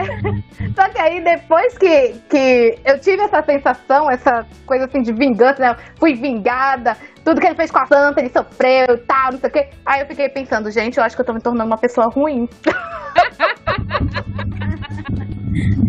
[0.74, 5.60] só que aí, depois que, que eu tive essa sensação, essa coisa assim de vingança,
[5.60, 5.76] né?
[5.98, 9.48] fui vingada, tudo que ele fez com a Santa, ele sofreu e tal, não sei
[9.48, 9.68] o quê.
[9.85, 12.48] Aí eu fiquei pensando, gente, eu acho que eu tô me tornando uma pessoa ruim.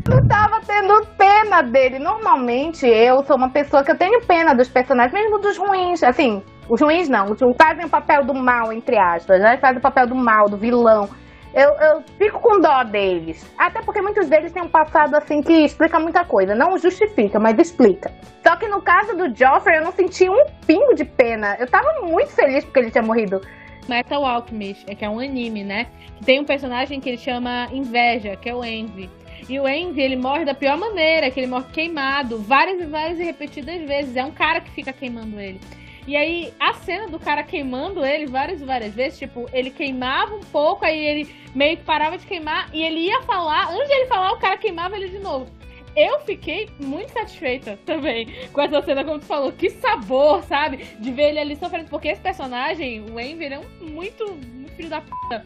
[0.08, 2.00] não tava tendo pena dele.
[2.00, 6.04] Normalmente eu sou uma pessoa que eu tenho pena dos personagens, mesmo dos ruins.
[6.04, 9.58] Assim, os ruins não, fazem o papel do mal, entre aspas, né?
[9.58, 11.10] Fazem o papel do mal, do vilão.
[11.54, 13.50] Eu, eu fico com dó deles.
[13.58, 16.54] Até porque muitos deles têm um passado assim que explica muita coisa.
[16.54, 18.12] Não justifica, mas explica.
[18.46, 21.56] Só que no caso do Joffrey, eu não senti um pingo de pena.
[21.58, 23.40] Eu tava muito feliz porque ele tinha morrido.
[23.88, 25.88] Metal Alchemist, é que é um anime, né?
[26.26, 29.10] Tem um personagem que ele chama Inveja, que é o Envy.
[29.48, 33.20] E o Envy, ele morre da pior maneira, que ele morre queimado, várias e várias
[33.20, 34.16] e repetidas vezes.
[34.16, 35.60] É um cara que fica queimando ele.
[36.08, 40.36] E aí, a cena do cara queimando ele várias e várias vezes, tipo, ele queimava
[40.36, 43.94] um pouco, aí ele meio que parava de queimar, e ele ia falar, antes de
[43.94, 45.48] ele falar, o cara queimava ele de novo.
[45.96, 49.52] Eu fiquei muito satisfeita também com essa cena, como tu falou.
[49.52, 50.78] Que sabor, sabe?
[51.00, 51.90] De ver ele ali sofrendo.
[51.90, 55.46] Porque esse personagem, o Envy, ele é um muito, muito filho da puta.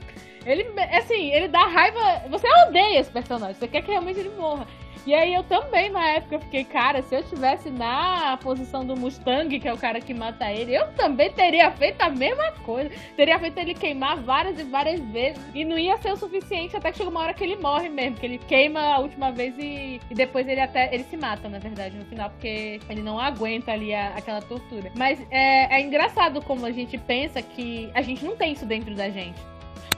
[0.52, 0.68] Ele,
[0.98, 2.24] assim, ele dá raiva.
[2.30, 3.56] Você odeia esse personagem.
[3.56, 4.68] Você quer que realmente ele morra.
[5.06, 9.60] E aí eu também, na época, fiquei, cara, se eu estivesse na posição do Mustang,
[9.60, 12.92] que é o cara que mata ele, eu também teria feito a mesma coisa.
[13.16, 15.42] Teria feito ele queimar várias e várias vezes.
[15.56, 18.18] E não ia ser o suficiente até que chega uma hora que ele morre mesmo.
[18.18, 20.94] Que ele queima a última vez e, e depois ele até.
[20.94, 24.92] Ele se mata, na verdade, no final, porque ele não aguenta ali a, aquela tortura.
[24.96, 28.94] Mas é, é engraçado como a gente pensa que a gente não tem isso dentro
[28.94, 29.40] da gente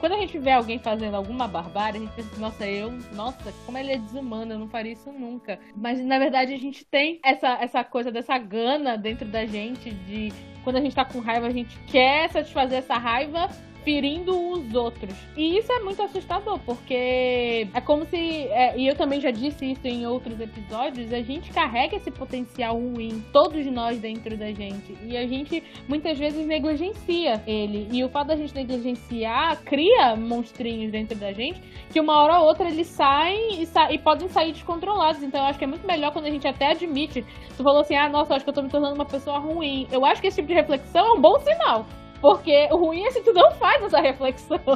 [0.02, 3.78] quando a gente vê alguém fazendo alguma barbárie, a gente pensa, nossa, eu, nossa, como
[3.78, 5.60] ele é desumano, eu não faria isso nunca.
[5.76, 10.32] Mas na verdade a gente tem essa, essa coisa dessa gana dentro da gente de
[10.64, 13.48] quando a gente tá com raiva, a gente quer satisfazer essa raiva
[13.84, 15.14] ferindo os outros.
[15.36, 18.16] E isso é muito assustador, porque é como se.
[18.16, 22.76] É, e eu também já disse isso em outros episódios, a gente carrega esse potencial
[22.78, 24.96] ruim, todos nós dentro da gente.
[25.04, 27.88] E a gente muitas vezes negligencia ele.
[27.90, 31.60] E o fato da gente negligenciar cria monstrinhos dentro da gente
[31.90, 35.22] que uma hora ou outra eles saem e, sa e podem sair descontrolados.
[35.22, 37.24] Então eu acho que é muito melhor quando a gente até admite.
[37.56, 39.86] Tu falou assim, ah, nossa, acho que eu tô me tornando uma pessoa ruim.
[39.90, 41.86] Eu acho que esse tipo de reflexão é um bom sinal.
[42.22, 44.60] Porque o ruim é se tu não faz essa reflexão.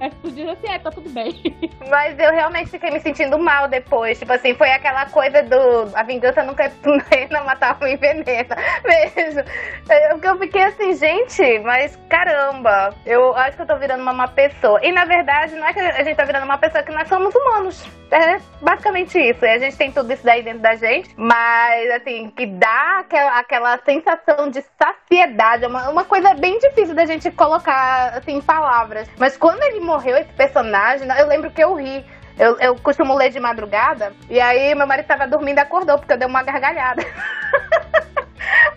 [0.00, 1.34] É que tu diz assim, é, tá tudo bem.
[1.88, 4.18] Mas eu realmente fiquei me sentindo mal depois.
[4.18, 5.96] Tipo assim, foi aquela coisa do.
[5.96, 8.56] A vingança nunca é plena, matar um envenena.
[8.84, 9.42] Mesmo.
[9.88, 14.28] Eu, eu fiquei assim, gente, mas caramba, eu acho que eu tô virando uma má
[14.28, 14.80] pessoa.
[14.84, 17.08] E na verdade, não é que a gente tá virando uma pessoa, é que nós
[17.08, 17.98] somos humanos.
[18.10, 19.44] É basicamente isso.
[19.44, 21.10] E a gente tem tudo isso daí dentro da gente.
[21.16, 25.64] Mas, assim, que dá aquela, aquela sensação de saciedade.
[25.64, 29.08] É uma, uma coisa bem difícil difícil da gente colocar assim, palavras.
[29.18, 32.04] Mas quando ele morreu, esse personagem, eu lembro que eu ri.
[32.38, 36.12] Eu, eu costumo ler de madrugada, e aí meu marido tava dormindo e acordou, porque
[36.12, 37.02] eu dei uma gargalhada.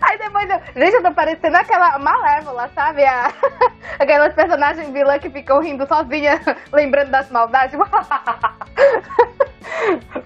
[0.02, 0.60] Aí depois eu.
[0.74, 3.04] Gente, eu tô parecendo aquela malévola, sabe?
[3.04, 3.32] A...
[3.98, 6.40] Aquelas personagens vilã que ficam rindo sozinha,
[6.72, 7.78] lembrando das maldades.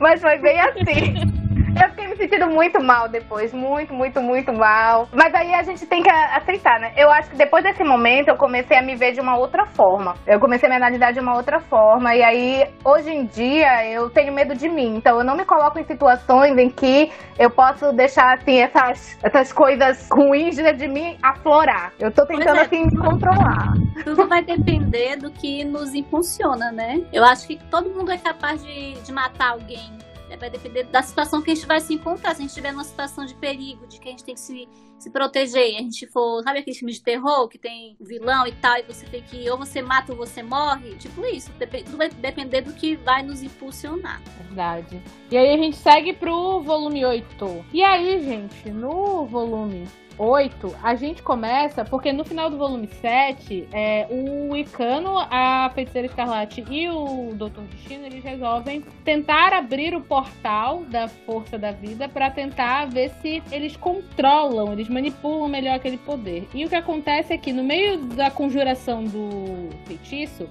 [0.00, 1.45] Mas foi bem assim.
[1.80, 3.52] Eu fiquei me sentindo muito mal depois.
[3.52, 5.08] Muito, muito, muito mal.
[5.12, 6.92] Mas aí a gente tem que aceitar, né?
[6.96, 10.14] Eu acho que depois desse momento eu comecei a me ver de uma outra forma.
[10.26, 12.14] Eu comecei a me analisar de uma outra forma.
[12.14, 14.96] E aí, hoje em dia, eu tenho medo de mim.
[14.96, 19.52] Então eu não me coloco em situações em que eu posso deixar, assim, essas, essas
[19.52, 21.92] coisas ruins de mim aflorar.
[21.98, 22.62] Eu tô tentando, é.
[22.62, 23.74] assim, me controlar.
[24.02, 27.02] Tudo vai depender do que nos impulsiona, né?
[27.12, 30.05] Eu acho que todo mundo é capaz de, de matar alguém
[30.36, 32.34] vai depender da situação que a gente vai se encontrar.
[32.34, 34.68] Se a gente estiver numa situação de perigo, de que a gente tem que se,
[34.98, 38.52] se proteger, e a gente for, sabe aquele filme de terror que tem vilão e
[38.52, 40.96] tal, e você tem que, ou você mata ou você morre?
[40.96, 41.52] Tipo isso.
[41.84, 44.20] Tudo vai depender do que vai nos impulsionar.
[44.46, 45.00] Verdade.
[45.30, 47.64] E aí a gente segue pro volume 8.
[47.72, 49.86] E aí, gente, no volume
[50.18, 56.06] 8, a gente começa, porque no final do volume 7, é, o Icano, a Feiticeira
[56.06, 62.08] Escarlate e o Doutor Destino, eles resolvem tentar abrir o portal da Força da Vida
[62.08, 66.48] para tentar ver se eles controlam, eles manipulam melhor aquele poder.
[66.54, 70.48] E o que acontece é que no meio da conjuração do feitiço,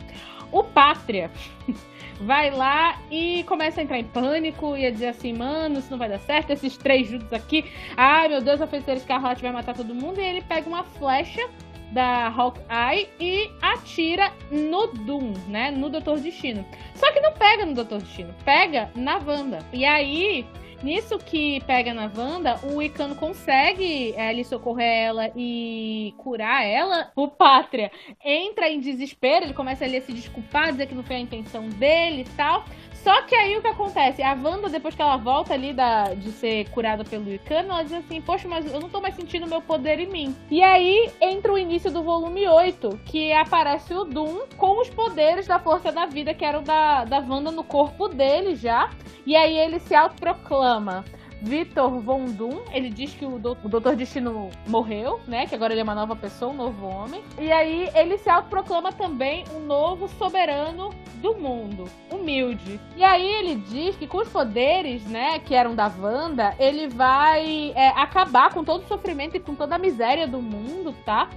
[0.51, 1.31] o Pátria
[2.21, 5.97] vai lá e começa a entrar em pânico e a dizer assim, mano, isso não
[5.97, 7.65] vai dar certo, esses três juntos aqui,
[7.97, 11.41] ai meu Deus, a feiticeira escarlate vai matar todo mundo, e ele pega uma flecha
[11.91, 16.65] da Hawkeye e atira no Doom, né, no Doutor Destino.
[16.93, 19.59] Só que não pega no Doutor Destino, pega na Wanda.
[19.71, 20.45] E aí
[20.85, 27.11] Nisso que pega na Wanda, o Icano consegue é, ali socorrer ela e curar ela.
[27.15, 27.91] O Pátria
[28.23, 31.67] entra em desespero, ele começa ali a se desculpar, dizer que não foi a intenção
[31.69, 32.65] dele e tal.
[33.05, 34.23] Só que aí o que acontece?
[34.23, 37.93] A Wanda, depois que ela volta ali da, de ser curada pelo Icano, ela diz
[37.93, 40.35] assim: Poxa, mas eu não tô mais sentindo meu poder em mim.
[40.49, 45.45] E aí entra o início do volume 8, que aparece o Doom com os poderes
[45.45, 48.89] da força da vida, que eram da, da Wanda no corpo dele já.
[49.23, 51.05] E aí ele se autoproclama.
[51.45, 55.45] Vitor Von Doom, ele diz que o, do, o Doutor Destino morreu, né?
[55.45, 57.23] Que agora ele é uma nova pessoa, um novo homem.
[57.39, 60.89] E aí ele se autoproclama também um novo soberano
[61.21, 62.79] do mundo, humilde.
[62.95, 67.71] E aí ele diz que com os poderes, né, que eram da Wanda, ele vai
[67.75, 71.29] é, acabar com todo o sofrimento e com toda a miséria do mundo, tá?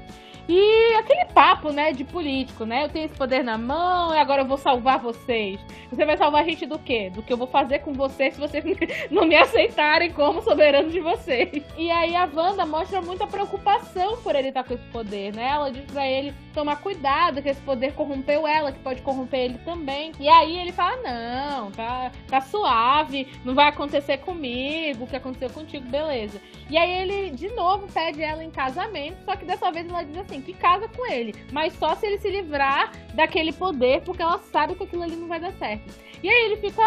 [0.48, 2.84] E aquele papo, né, de político, né?
[2.84, 5.60] Eu tenho esse poder na mão e agora eu vou salvar vocês.
[5.90, 7.10] Você vai salvar a gente do quê?
[7.10, 8.64] Do que eu vou fazer com vocês se vocês
[9.10, 11.62] não me aceitarem como soberano de vocês.
[11.76, 15.48] E aí a Wanda mostra muita preocupação por ele estar com esse poder, né?
[15.48, 19.58] Ela diz pra ele tomar cuidado, que esse poder corrompeu ela, que pode corromper ele
[19.58, 20.10] também.
[20.18, 25.48] E aí ele fala: não, tá, tá suave, não vai acontecer comigo, o que aconteceu
[25.50, 26.40] contigo, beleza.
[26.68, 30.16] E aí ele, de novo, pede ela em casamento, só que dessa vez ela diz
[30.18, 34.38] assim, que casa com ele, mas só se ele se livrar daquele poder, porque ela
[34.38, 35.94] sabe que aquilo ali não vai dar certo.
[36.22, 36.82] E aí ele fica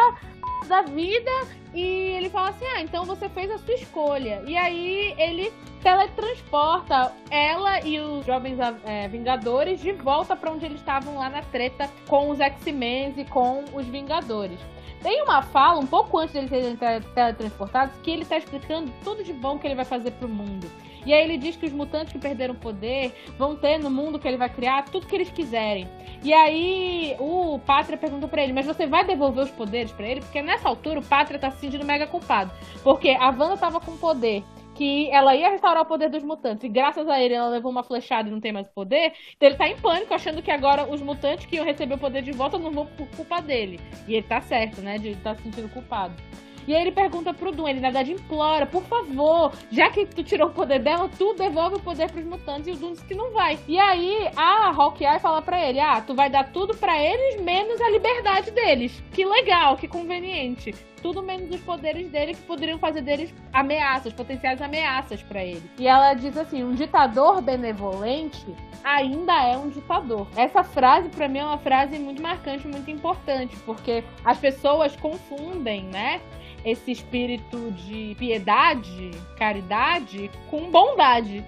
[0.67, 1.31] da vida
[1.73, 4.43] e ele fala assim: "Ah, então você fez a sua escolha".
[4.45, 5.51] E aí ele
[5.81, 11.41] teletransporta ela e os jovens é, Vingadores de volta para onde eles estavam lá na
[11.41, 14.59] treta com os X-Men e com os Vingadores.
[15.01, 16.77] Tem uma fala, um pouco antes deles serem
[17.15, 20.69] teletransportados, que ele está explicando tudo de bom que ele vai fazer pro mundo.
[21.05, 24.27] E aí ele diz que os mutantes que perderam poder vão ter no mundo que
[24.27, 25.87] ele vai criar tudo que eles quiserem.
[26.23, 30.21] E aí o Pátria pergunta para ele, mas você vai devolver os poderes para ele?
[30.21, 32.51] Porque nessa altura o Pátria tá se sentindo mega culpado.
[32.83, 34.43] Porque a Wanda tava com poder
[34.81, 36.63] que ela ia restaurar o poder dos mutantes.
[36.63, 39.13] E graças a ele ela levou uma flechada e não tem mais poder.
[39.37, 42.23] Então ele tá em pânico, achando que agora os mutantes que iam receber o poder
[42.23, 43.79] de volta não vão por culpa dele.
[44.07, 44.97] E ele tá certo, né?
[44.97, 46.15] De estar tá se sentindo culpado.
[46.67, 50.23] E aí ele pergunta pro Doom, ele na verdade implora, por favor, já que tu
[50.23, 52.67] tirou o poder dela, tu devolve o poder pros mutantes.
[52.67, 53.59] E o Doom diz que não vai.
[53.67, 57.79] E aí a Hawkeye fala pra ele, ah, tu vai dar tudo para eles, menos
[57.79, 59.03] a liberdade deles.
[59.13, 60.73] Que legal, que conveniente.
[61.01, 65.63] Tudo menos os poderes dele que poderiam fazer deles ameaças, potenciais ameaças para ele.
[65.77, 68.45] E ela diz assim: um ditador benevolente
[68.83, 70.27] ainda é um ditador.
[70.35, 75.83] Essa frase, para mim, é uma frase muito marcante, muito importante, porque as pessoas confundem,
[75.83, 76.21] né?
[76.63, 81.43] esse espírito de piedade, caridade, com bondade.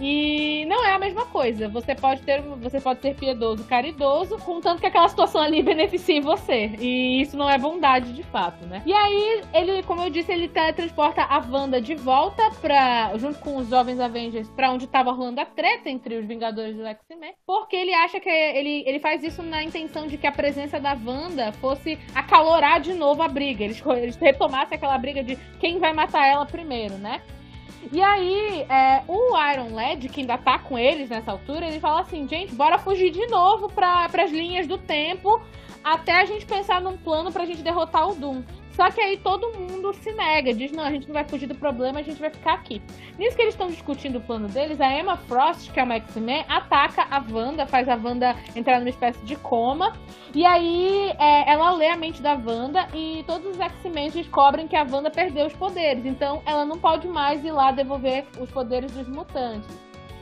[0.00, 1.68] E não é a mesma coisa.
[1.68, 6.72] Você pode ter, você pode ser piedoso, caridoso, contanto que aquela situação ali beneficie você.
[6.78, 8.82] E isso não é bondade de fato, né?
[8.84, 13.56] E aí, ele, como eu disse, ele teletransporta a Wanda de volta para junto com
[13.56, 17.34] os jovens Avengers para onde estava rolando a treta entre os Vingadores e o X-Men,
[17.46, 20.94] porque ele acha que ele, ele faz isso na intenção de que a presença da
[20.94, 23.64] Wanda fosse acalorar de novo a briga.
[23.64, 27.22] Eles, eles retomassem aquela briga de quem vai matar ela primeiro, né?
[27.92, 32.00] E aí, é, o Iron Lad, que ainda tá com eles nessa altura, ele fala
[32.00, 35.40] assim: gente, bora fugir de novo para as linhas do tempo
[35.84, 38.42] até a gente pensar num plano pra gente derrotar o Doom.
[38.76, 41.54] Só que aí todo mundo se nega, diz: não, a gente não vai fugir do
[41.54, 42.82] problema, a gente vai ficar aqui.
[43.18, 46.44] Nisso que eles estão discutindo o plano deles, a Emma Frost, que é uma X-Men,
[46.46, 49.94] ataca a Wanda, faz a Wanda entrar numa espécie de coma.
[50.34, 54.76] E aí é, ela lê a mente da Wanda e todos os X-Men descobrem que
[54.76, 56.04] a Wanda perdeu os poderes.
[56.04, 59.74] Então ela não pode mais ir lá devolver os poderes dos mutantes.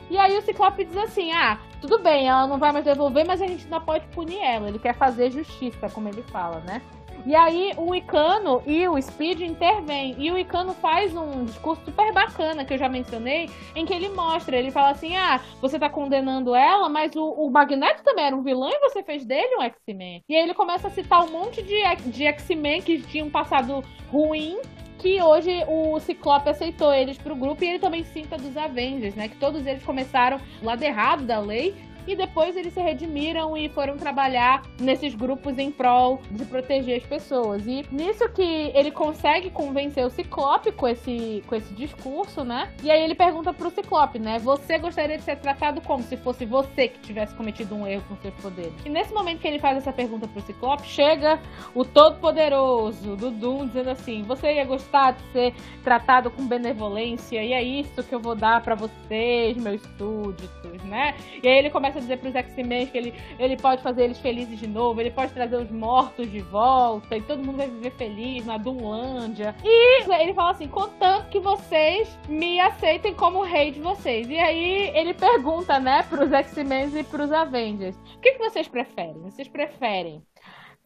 [0.09, 3.41] E aí o Ciclope diz assim: ah, tudo bem, ela não vai mais devolver, mas
[3.41, 4.69] a gente não pode punir ela.
[4.69, 6.81] Ele quer fazer justiça, como ele fala, né?
[7.25, 10.15] E aí o Icano e o Speed intervêm.
[10.17, 14.09] E o Icano faz um discurso super bacana que eu já mencionei, em que ele
[14.09, 18.35] mostra, ele fala assim: ah, você tá condenando ela, mas o, o Magneto também era
[18.35, 20.23] um vilão e você fez dele um X-Men.
[20.27, 21.81] E aí ele começa a citar um monte de,
[22.11, 24.59] de X-Men que tinham passado ruim
[24.97, 29.27] que hoje o Ciclope aceitou eles pro grupo e ele também cita dos Avengers, né?
[29.27, 31.75] Que todos eles começaram do lado errado da lei
[32.07, 37.05] e depois eles se redimiram e foram trabalhar nesses grupos em prol de proteger as
[37.05, 37.65] pessoas.
[37.65, 42.73] E nisso que ele consegue convencer o Ciclope com esse, com esse discurso, né?
[42.83, 44.39] E aí ele pergunta pro Ciclope, né?
[44.39, 48.15] Você gostaria de ser tratado como se fosse você que tivesse cometido um erro com
[48.17, 48.73] seus poderes?
[48.85, 51.39] E nesse momento que ele faz essa pergunta pro Ciclope, chega
[51.73, 55.53] o Todo-Poderoso do Doom dizendo assim: Você ia gostar de ser
[55.83, 57.43] tratado com benevolência?
[57.43, 61.15] E é isso que eu vou dar para vocês, meus súditos, né?
[61.41, 64.19] E aí ele começa começa a dizer pros X-Men que ele, ele pode fazer eles
[64.19, 67.91] felizes de novo, ele pode trazer os mortos de volta, e todo mundo vai viver
[67.91, 69.55] feliz na Dunlândia.
[69.63, 74.29] E ele fala assim: contanto que vocês me aceitem como rei de vocês.
[74.29, 79.21] E aí ele pergunta, né, pros X-Men e pros Avengers: o que, que vocês preferem?
[79.23, 80.21] Vocês preferem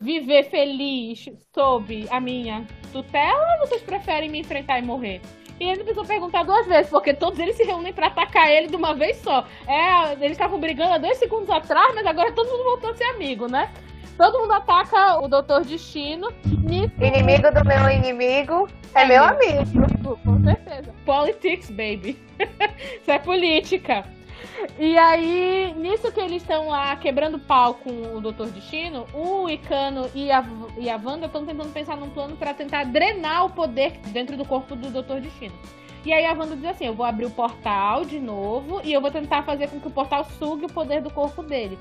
[0.01, 5.21] viver feliz sob a minha tutela ou vocês preferem me enfrentar e morrer?
[5.59, 8.75] E ele precisou perguntar duas vezes, porque todos eles se reúnem para atacar ele de
[8.75, 9.45] uma vez só.
[9.67, 13.03] É, eles estavam brigando há dois segundos atrás, mas agora todo mundo voltou a ser
[13.05, 13.69] amigo, né?
[14.17, 16.29] Todo mundo ataca o Doutor Destino.
[16.43, 20.19] Inimigo do meu inimigo é, é meu amigo.
[20.23, 20.93] Com certeza.
[21.05, 22.17] Politics, baby.
[23.01, 24.03] Isso é política.
[24.77, 30.09] E aí, nisso que eles estão lá quebrando pau com o Doutor Destino, o Icano
[30.13, 30.43] e a,
[30.77, 34.45] e a Wanda estão tentando pensar num plano para tentar drenar o poder dentro do
[34.45, 35.55] corpo do Doutor Destino.
[36.05, 39.01] E aí a Wanda diz assim: eu vou abrir o portal de novo e eu
[39.01, 41.77] vou tentar fazer com que o portal sugue o poder do corpo dele.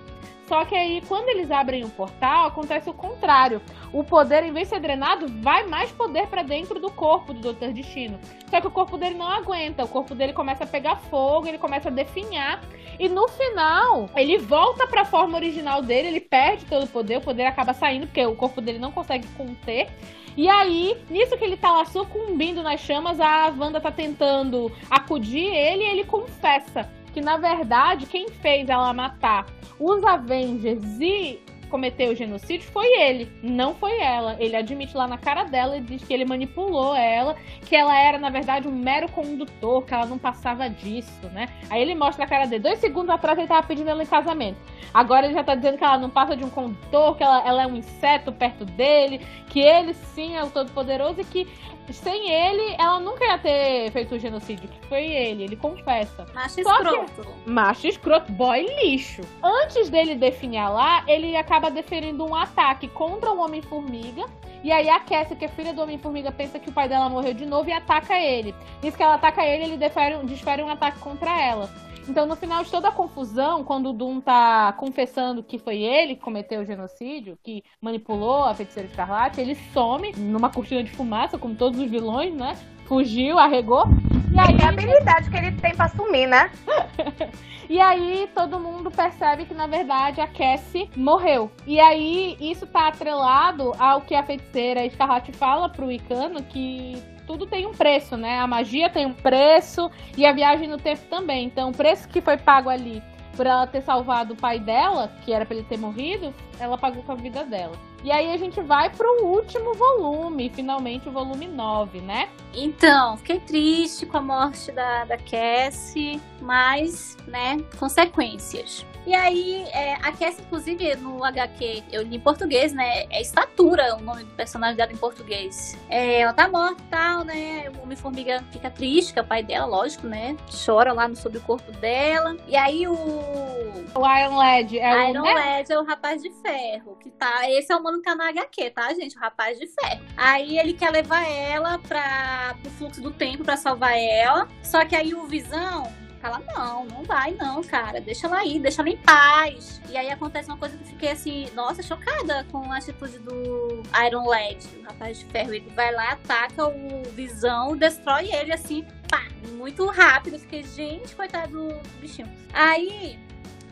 [0.49, 3.61] Só que aí, quando eles abrem o portal, acontece o contrário.
[3.93, 7.41] O poder, em vez de ser drenado, vai mais poder para dentro do corpo do
[7.41, 8.19] Doutor Destino.
[8.49, 9.85] Só que o corpo dele não aguenta.
[9.85, 12.63] O corpo dele começa a pegar fogo, ele começa a definhar.
[12.99, 17.19] E no final, ele volta para a forma original dele, ele perde todo o poder,
[17.19, 19.89] o poder acaba saindo, porque o corpo dele não consegue conter.
[20.35, 25.45] E aí, nisso que ele tá lá sucumbindo nas chamas, a Wanda tá tentando acudir
[25.45, 29.47] ele e ele confessa que, na verdade, quem fez ela matar
[29.79, 34.37] os Avengers e cometeu o genocídio foi ele, não foi ela.
[34.39, 37.37] Ele admite lá na cara dela e diz que ele manipulou ela,
[37.67, 41.49] que ela era, na verdade, um mero condutor, que ela não passava disso, né?
[41.71, 42.63] Aí ele mostra a cara dele.
[42.63, 44.59] Dois segundos atrás ele tava pedindo ela em casamento.
[44.93, 47.63] Agora ele já tá dizendo que ela não passa de um condutor, que ela, ela
[47.63, 51.47] é um inseto perto dele, que ele sim é o todo-poderoso e que
[51.93, 56.27] sem ele, ela nunca ia ter feito o genocídio, que foi ele, ele confessa.
[56.35, 57.23] Macho escroto.
[57.23, 59.23] Que, macho escroto, boy lixo.
[59.43, 64.27] Antes dele definhar lá, ele acaba deferindo um ataque contra o Homem-Formiga.
[64.63, 67.33] E aí a Cassie, que é filha do Homem-Formiga, pensa que o pai dela morreu
[67.33, 68.55] de novo e ataca ele.
[68.83, 71.71] Diz que ela ataca ele, ele desfere, desfere um ataque contra ela.
[72.09, 76.15] Então, no final de toda a confusão, quando o Doom tá confessando que foi ele
[76.17, 81.37] que cometeu o genocídio, que manipulou a feiticeira escarlate, ele some numa cortina de fumaça,
[81.37, 82.57] como todos os vilões, né?
[82.87, 83.85] Fugiu, arregou.
[84.33, 84.57] E aí.
[84.59, 86.51] É a habilidade que ele tem pra sumir, né?
[87.69, 91.53] E aí todo mundo percebe que na verdade a Cassie morreu.
[91.67, 96.97] E aí isso tá atrelado ao que a feiticeira Escarlate fala pro Icano que
[97.29, 98.41] tudo tem um preço, né?
[98.41, 101.45] A magia tem um preço e a viagem no tempo também.
[101.45, 103.03] Então, o preço que foi pago ali
[103.37, 107.03] por ela ter salvado o pai dela, que era para ele ter morrido, ela pagou
[107.03, 107.77] com a vida dela.
[108.05, 112.29] E aí a gente vai pro último volume, finalmente o volume 9, né?
[112.55, 118.87] Então, fiquei triste com a morte da, da Cassie, mas, né, consequências.
[119.09, 123.05] E aí, é, a Cassie, inclusive, no HQ, eu li em português, né?
[123.09, 125.79] É Estatura o nome do personagem dela em português.
[125.89, 127.71] É, ela tá morta e tal, né?
[127.79, 130.37] O Homem-Formiga fica triste, que é o pai dela, lógico, né?
[130.67, 132.37] Chora lá no, sobre o corpo dela.
[132.47, 132.93] E aí o...
[132.95, 135.23] O Iron Lad é Iron o...
[135.23, 135.33] Né?
[135.33, 137.49] Lad é o Rapaz de Ferro, que tá...
[137.51, 139.17] Esse é o tá na HQ, tá, gente?
[139.17, 140.05] O Rapaz de Ferro.
[140.17, 144.49] Aí ele quer levar ela pra, pro fluxo do tempo pra salvar ela.
[144.63, 145.91] Só que aí o Visão
[146.23, 148.01] ela, não, não vai não, cara.
[148.01, 149.81] Deixa ela aí, deixa ela em paz.
[149.89, 153.83] E aí acontece uma coisa que eu fiquei assim, nossa, chocada com a atitude do
[154.07, 155.55] Iron Lad, o rapaz de ferro.
[155.55, 160.35] Ele vai lá, ataca o Visão, destrói ele assim, pá, muito rápido.
[160.35, 162.29] Eu fiquei, gente, coitado do bichinho.
[162.53, 163.19] Aí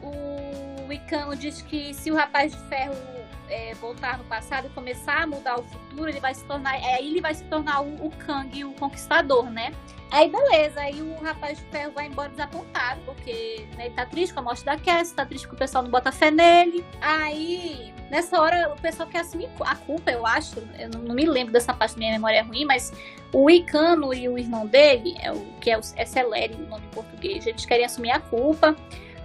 [0.03, 2.95] o Icano diz que se o rapaz de ferro
[3.49, 6.75] é, voltar no passado e começar a mudar o futuro, ele vai se tornar.
[6.75, 9.73] Aí é, ele vai se tornar o, o Kang, o conquistador, né?
[10.11, 14.33] Aí beleza, aí o rapaz de ferro vai embora desapontado, porque né, ele tá triste
[14.33, 16.85] com a morte da Cass, tá triste que o pessoal não bota fé nele.
[17.01, 20.61] Aí, nessa hora, o pessoal quer assumir a culpa, eu acho.
[20.79, 22.93] Eu não, não me lembro dessa parte da minha memória é ruim, mas
[23.33, 26.87] o Icano e o irmão dele, é o, que é, o, é Celere, o nome
[26.87, 28.77] em português, eles querem assumir a culpa.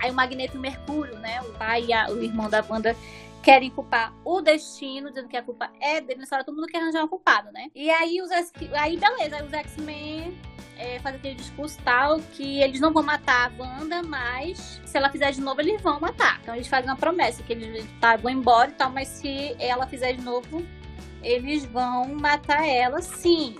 [0.01, 1.41] Aí o Magneto e o Mercúrio, né?
[1.43, 2.97] O pai e a, o irmão da banda
[3.41, 6.19] querem culpar o destino, dizendo que a culpa é dele.
[6.19, 7.67] Nessa hora todo mundo quer arranjar um culpado, né?
[7.75, 8.29] E aí os
[8.73, 10.37] aí beleza, os X-Men
[10.77, 15.09] é, faz aquele discurso tal que eles não vão matar a Wanda, mas se ela
[15.09, 16.39] fizer de novo, eles vão matar.
[16.41, 19.85] Então eles fazem uma promessa que eles tá, vão embora e tal, mas se ela
[19.85, 20.65] fizer de novo,
[21.23, 23.55] eles vão matar ela sim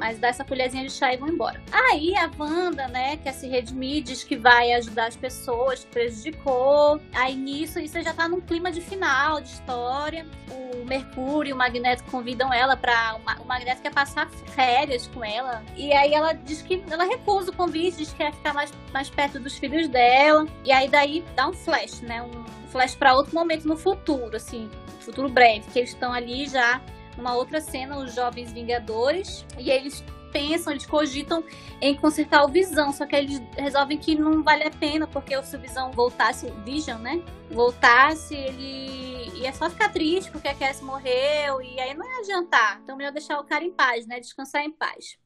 [0.00, 1.62] mas dá essa colherzinha de chá e vão embora.
[1.70, 6.98] Aí a Wanda, né, quer se redimir, diz que vai ajudar as pessoas, prejudicou.
[7.12, 10.26] Aí nisso, isso já tá num clima de final de história.
[10.50, 15.62] O Mercúrio e o Magneto convidam ela para O Magneto quer passar férias com ela.
[15.76, 19.10] E aí ela diz que ela recusa o convite, diz que quer ficar mais, mais
[19.10, 20.46] perto dos filhos dela.
[20.64, 22.22] E aí daí dá um flash, né?
[22.22, 24.70] Um flash para outro momento no futuro, assim,
[25.00, 26.80] futuro breve, que eles estão ali já
[27.20, 30.02] numa outra cena, os jovens Vingadores, e eles
[30.32, 31.44] pensam, eles cogitam
[31.80, 35.56] em consertar o Visão, só que eles resolvem que não vale a pena, porque se
[35.56, 37.22] o Visão voltasse, o Vision, né?
[37.50, 42.80] Voltasse, ele ia só ficar triste porque a Cassie morreu, e aí não ia adiantar.
[42.82, 44.18] Então, melhor deixar o cara em paz, né?
[44.18, 45.18] Descansar em paz.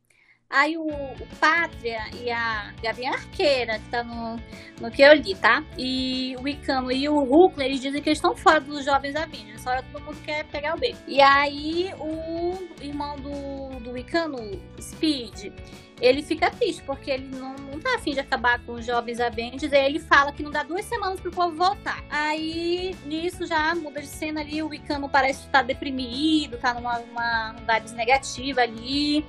[0.55, 4.40] Aí o, o Pátria e a Gavião Arqueira, que tá no,
[4.81, 5.64] no que eu li, tá?
[5.76, 9.60] E o Icano e o Hulk, eles dizem que eles estão fora dos Jovens Avengers.
[9.60, 10.94] Só todo mundo quer pegar o B.
[11.09, 14.39] E aí o irmão do, do Icano,
[14.81, 15.52] Speed,
[16.01, 19.72] ele fica triste, porque ele não, não tá afim de acabar com os jovens Avengers.
[19.72, 22.05] E ele fala que não dá duas semanas pro povo voltar.
[22.09, 24.62] Aí, nisso, já muda de cena ali.
[24.62, 29.26] O Icano parece estar tá deprimido, tá numa uma, uma negativa ali.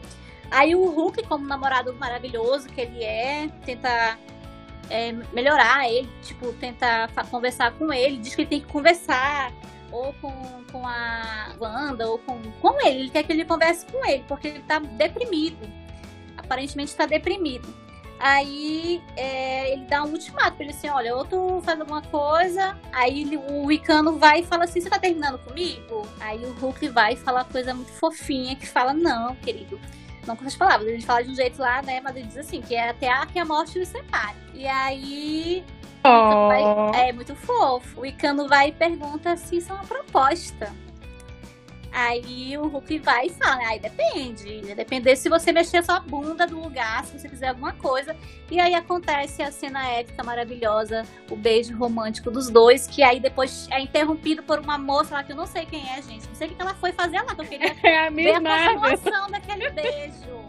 [0.51, 4.17] Aí o Hulk, como namorado maravilhoso que ele é, tenta
[4.89, 9.51] é, melhorar ele, tipo, tenta conversar com ele, diz que ele tem que conversar
[9.91, 10.31] ou com,
[10.71, 13.01] com a Wanda, ou com, com ele.
[13.01, 15.67] Ele quer que ele converse com ele, porque ele tá deprimido.
[16.37, 17.73] Aparentemente está deprimido.
[18.17, 22.77] Aí é, ele dá um ultimato pra ele assim, olha, ou tu faz alguma coisa,
[22.93, 26.07] aí o Wicano vai e fala assim, você tá terminando comigo?
[26.21, 29.79] Aí o Hulk vai e fala coisa muito fofinha, que fala, não, querido,
[30.27, 32.61] não com essas palavras, ele fala de um jeito lá, né, mas ele diz assim,
[32.61, 34.35] que é até a, que a morte os separe.
[34.53, 35.63] E aí
[36.05, 36.47] Oh.
[36.91, 38.01] Vai, é muito fofo.
[38.01, 40.71] O Icano vai e pergunta se isso é uma proposta.
[41.97, 44.75] Aí o Hulk vai e fala, aí depende.
[44.75, 48.13] Depender se você mexer sua bunda do lugar, se você fizer alguma coisa.
[48.51, 53.69] E aí acontece a cena épica maravilhosa, o beijo romântico dos dois, que aí depois
[53.71, 56.27] é interrompido por uma moça lá que eu não sei quem é, gente.
[56.27, 58.73] Não sei o que ela foi fazer lá, que eu queria É a ver a
[58.73, 60.44] continuação daquele beijo.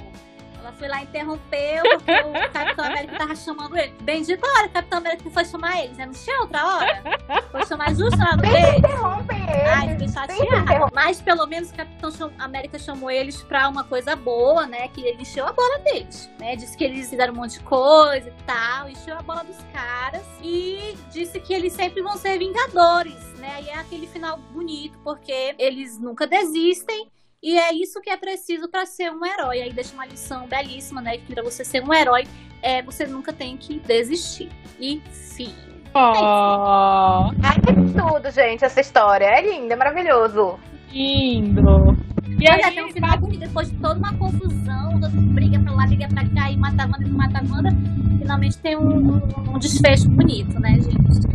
[0.79, 3.95] Foi lá e interrompeu, porque o Capitão América tava chamando ele.
[4.03, 6.07] Bendita hora o Capitão América foi chamar eles, né?
[6.07, 7.03] Não tinha outra hora?
[7.51, 8.79] Foi chamar justo na hora beijo.
[8.79, 9.93] Interrompem Ai, ele.
[9.93, 10.91] fiquei chateada.
[10.93, 14.89] Mas pelo menos o Capitão América chamou eles pra uma coisa boa, né?
[14.89, 16.57] Que ele encheu a bola deles, né?
[16.57, 20.23] Disse que eles fizeram um monte de coisa e tal, encheu a bola dos caras.
[20.43, 23.63] E disse que eles sempre vão ser vingadores, né?
[23.63, 27.11] E é aquele final bonito, porque eles nunca desistem.
[27.47, 29.63] E é isso que é preciso pra ser um herói.
[29.63, 31.17] Aí deixa uma lição belíssima, né?
[31.17, 32.27] Que pra você ser um herói,
[32.61, 34.51] é, você nunca tem que desistir.
[34.81, 35.55] E fim.
[35.95, 39.27] Oh, Ai, que tudo, gente, essa história.
[39.27, 40.59] É lindo, é maravilhoso.
[40.91, 41.97] lindo.
[42.39, 45.01] E aí, tem um final bonito, depois de toda uma confusão,
[45.35, 47.71] briga pra lá, briga pra cá, e mata a Wanda, e mata a Wanda,
[48.19, 51.27] finalmente tem um, um- desfecho bonito, né, gente?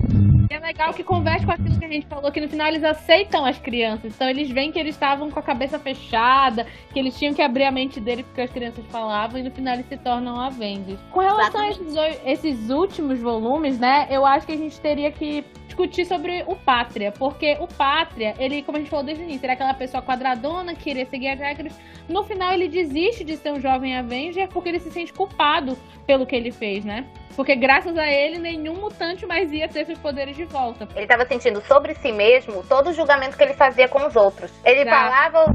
[0.50, 3.46] é legal que conversa com aquilo que a gente falou, que no final eles aceitam
[3.46, 4.14] as crianças.
[4.14, 7.64] Então eles veem que eles estavam com a cabeça fechada, que eles tinham que abrir
[7.64, 11.00] a mente deles porque as crianças falavam, e no final eles se tornam Avengers.
[11.12, 11.96] Com relação a esses,
[12.26, 17.12] esses últimos volumes, né, eu acho que a gente teria que discutir sobre o Pátria,
[17.12, 20.76] porque o Pátria, ele, como a gente falou desde o início, era aquela pessoa quadradona
[20.76, 21.74] que queria seguir as regras.
[22.10, 26.26] No final ele desiste de ser um jovem Avenger porque ele se sente culpado pelo
[26.26, 27.06] que ele fez, né?
[27.36, 30.86] Porque graças a ele, nenhum mutante mais ia ter seus poderes de volta.
[30.94, 34.52] Ele estava sentindo sobre si mesmo todo o julgamento que ele fazia com os outros.
[34.66, 35.46] Ele falava,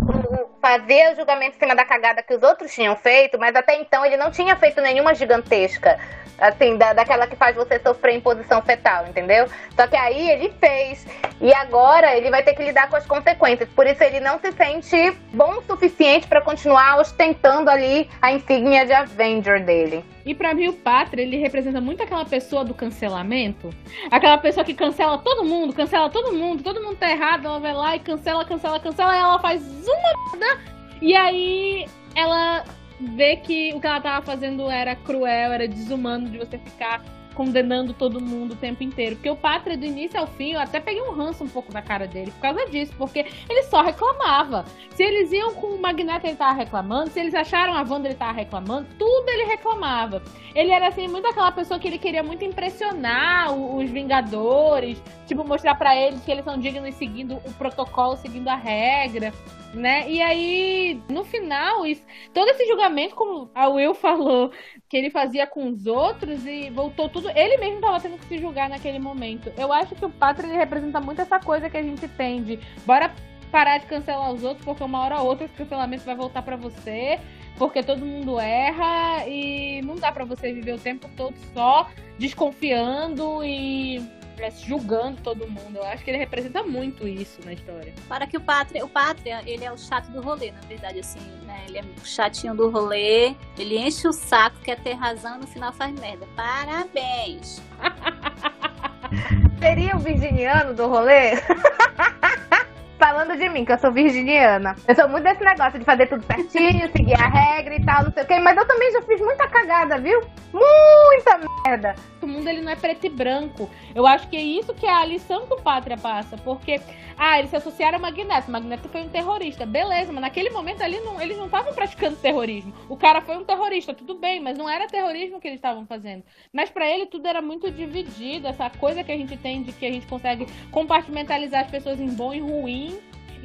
[0.62, 4.05] fazia o julgamento em cima da cagada que os outros tinham feito, mas até então
[4.05, 5.98] ele não tinha feito nenhuma gigantesca.
[6.38, 9.46] Assim, da, daquela que faz você sofrer em posição fetal, entendeu?
[9.74, 11.06] Só que aí ele fez.
[11.40, 13.68] E agora ele vai ter que lidar com as consequências.
[13.70, 18.84] Por isso ele não se sente bom o suficiente para continuar ostentando ali a insígnia
[18.84, 20.04] de Avenger dele.
[20.26, 23.70] E pra mim, o Pátria, ele representa muito aquela pessoa do cancelamento.
[24.10, 27.72] Aquela pessoa que cancela todo mundo, cancela todo mundo, todo mundo tá errado, ela vai
[27.72, 30.60] lá e cancela, cancela, cancela, e ela faz uma merda.
[31.00, 31.86] E aí
[32.16, 32.64] ela
[33.01, 37.02] vê que o que ela tava fazendo era cruel, era desumano de você ficar
[37.36, 39.14] condenando todo mundo o tempo inteiro.
[39.16, 41.82] Porque o Pátria, do início ao fim, eu até peguei um ranço um pouco da
[41.82, 44.64] cara dele por causa disso, porque ele só reclamava.
[44.94, 47.10] Se eles iam com o Magneto, ele tava reclamando.
[47.10, 48.89] Se eles acharam a Wanda, ele tava reclamando.
[48.98, 50.23] Tudo ele reclamava.
[50.55, 55.02] Ele era, assim, muito aquela pessoa que ele queria muito impressionar os Vingadores.
[55.27, 59.32] Tipo, mostrar pra eles que eles são dignos seguindo o protocolo, seguindo a regra,
[59.77, 60.11] né?
[60.11, 64.51] E aí, no final, isso, todo esse julgamento, como a Will falou,
[64.89, 67.31] que ele fazia com os outros e voltou tudo.
[67.31, 69.53] Ele mesmo tava tendo que se julgar naquele momento.
[69.57, 72.59] Eu acho que o Pátria ele representa muito essa coisa que a gente tem de
[72.85, 73.15] bora
[73.51, 76.57] parar de cancelar os outros, porque uma hora ou outra o cancelamento vai voltar pra
[76.57, 77.19] você,
[77.57, 81.89] porque todo mundo erra e não dá pra você viver o tempo todo só
[82.19, 83.98] desconfiando e
[84.38, 85.76] é, julgando todo mundo.
[85.76, 87.92] Eu acho que ele representa muito isso na história.
[88.08, 91.20] Para que o Pátria, o Pátria, ele é o chato do rolê, na verdade, assim,
[91.44, 91.64] né?
[91.68, 95.46] Ele é o chatinho do rolê, ele enche o saco, quer ter razão e no
[95.46, 96.26] final faz merda.
[96.36, 97.62] Parabéns!
[99.58, 101.32] Seria o virginiano do rolê?
[102.98, 104.74] Falando de mim, que eu sou virginiana.
[104.89, 108.12] Eu sou muito desse negócio de fazer tudo certinho, seguir a regra e tal, não
[108.12, 108.39] sei o quê.
[108.40, 110.20] Mas eu também já fiz muita cagada, viu?
[110.52, 111.94] Muita merda.
[112.23, 113.68] O mundo ele não é preto e branco.
[113.94, 116.36] Eu acho que é isso que é a lição que o Pátria passa.
[116.39, 116.81] Porque,
[117.18, 118.51] ah, eles se associaram a Magneto.
[118.51, 119.66] Magneto foi um terrorista.
[119.66, 122.73] Beleza, mas naquele momento ali não, eles não estavam praticando terrorismo.
[122.89, 126.24] O cara foi um terrorista, tudo bem, mas não era terrorismo que eles estavam fazendo.
[126.52, 128.48] Mas pra ele tudo era muito dividido.
[128.48, 132.09] Essa coisa que a gente tem de que a gente consegue compartimentalizar as pessoas em
[132.09, 132.85] bom e ruim.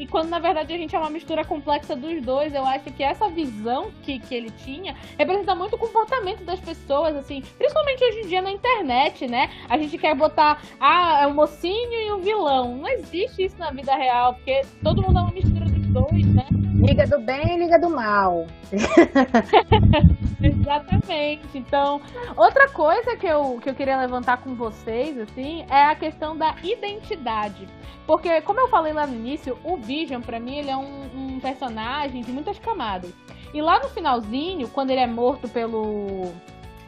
[0.02, 3.04] E quando na verdade a gente é uma mistura complexa dos dois, eu acho que
[3.04, 8.22] essa visão que, que ele tinha representa muito o comportamento das pessoas, assim, principalmente hoje
[8.22, 9.52] em dia na internet, né?
[9.70, 12.78] A gente quer botar, ah, é um mocinho e um vilão.
[12.78, 16.48] Não existe isso na vida real, porque todo mundo é uma mistura dos dois, né?
[16.82, 18.48] Liga do bem liga do mal.
[20.42, 21.56] Exatamente.
[21.56, 22.02] Então,
[22.36, 26.56] outra coisa que eu, que eu queria levantar com vocês, assim, é a questão da
[26.64, 27.68] identidade.
[28.08, 31.40] Porque, como eu falei lá no início, o Vision, pra mim, ele é um, um
[31.40, 33.14] personagem de muitas camadas.
[33.54, 36.32] E lá no finalzinho, quando ele é morto pelo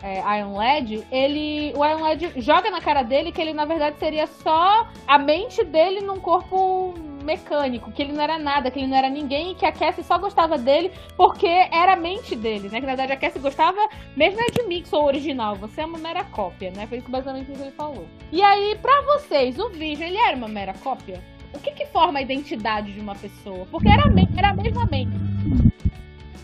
[0.01, 3.97] é, Iron Lad, ele, o Iron Lad joga na cara dele que ele na verdade
[3.99, 8.87] seria só a mente dele num corpo mecânico, que ele não era nada, que ele
[8.87, 12.69] não era ninguém e que a Cassie só gostava dele porque era a mente dele,
[12.69, 12.79] né?
[12.79, 13.79] Que na verdade a Cassie gostava
[14.15, 16.87] mesmo de mix ou original, você é uma mera cópia, né?
[16.87, 18.05] Foi basicamente o que ele falou.
[18.31, 21.21] E aí, pra vocês, o Vision, ele era uma mera cópia?
[21.53, 23.67] O que que forma a identidade de uma pessoa?
[23.69, 24.03] Porque era,
[24.37, 25.13] era a mesma mente.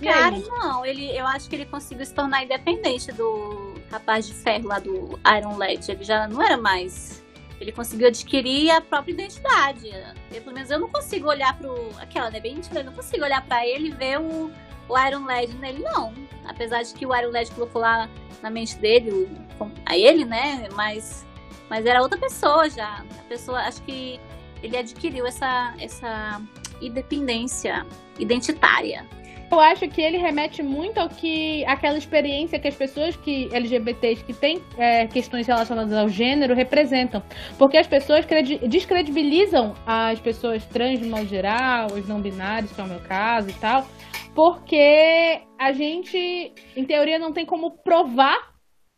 [0.02, 4.68] Cara, não, ele, eu acho que ele conseguiu se tornar independente do rapaz de ferro
[4.68, 5.90] lá do Iron Lad.
[5.90, 7.24] Ele já não era mais.
[7.60, 9.90] Ele conseguiu adquirir a própria identidade.
[10.32, 11.90] Eu, pelo menos eu não consigo olhar pro.
[12.00, 12.40] Aquela, né?
[12.40, 14.52] Bem nítida, eu não consigo olhar pra ele e ver o,
[14.88, 16.14] o Iron Lad nele, não.
[16.46, 18.10] Apesar de que o Iron Lad colocou lá
[18.42, 19.30] na mente dele,
[19.86, 20.70] a ele, né?
[20.74, 21.26] Mas,
[21.70, 23.04] mas era outra pessoa já.
[23.20, 24.20] A pessoa, acho que
[24.64, 26.42] ele adquiriu essa, essa
[26.82, 27.86] independência
[28.18, 29.06] identitária
[29.52, 34.24] eu acho que ele remete muito ao que aquela experiência que as pessoas que LGBTs
[34.24, 37.24] que têm é, questões relacionadas ao gênero representam.
[37.58, 38.26] Porque as pessoas
[38.68, 43.50] descredibilizam as pessoas trans de modo geral, os não binários, que é o meu caso
[43.50, 43.88] e tal,
[44.36, 48.54] porque a gente, em teoria, não tem como provar,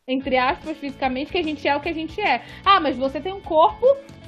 [0.07, 2.43] entre aspas, fisicamente, que a gente é o que a gente é.
[2.65, 3.85] Ah, mas você tem um corpo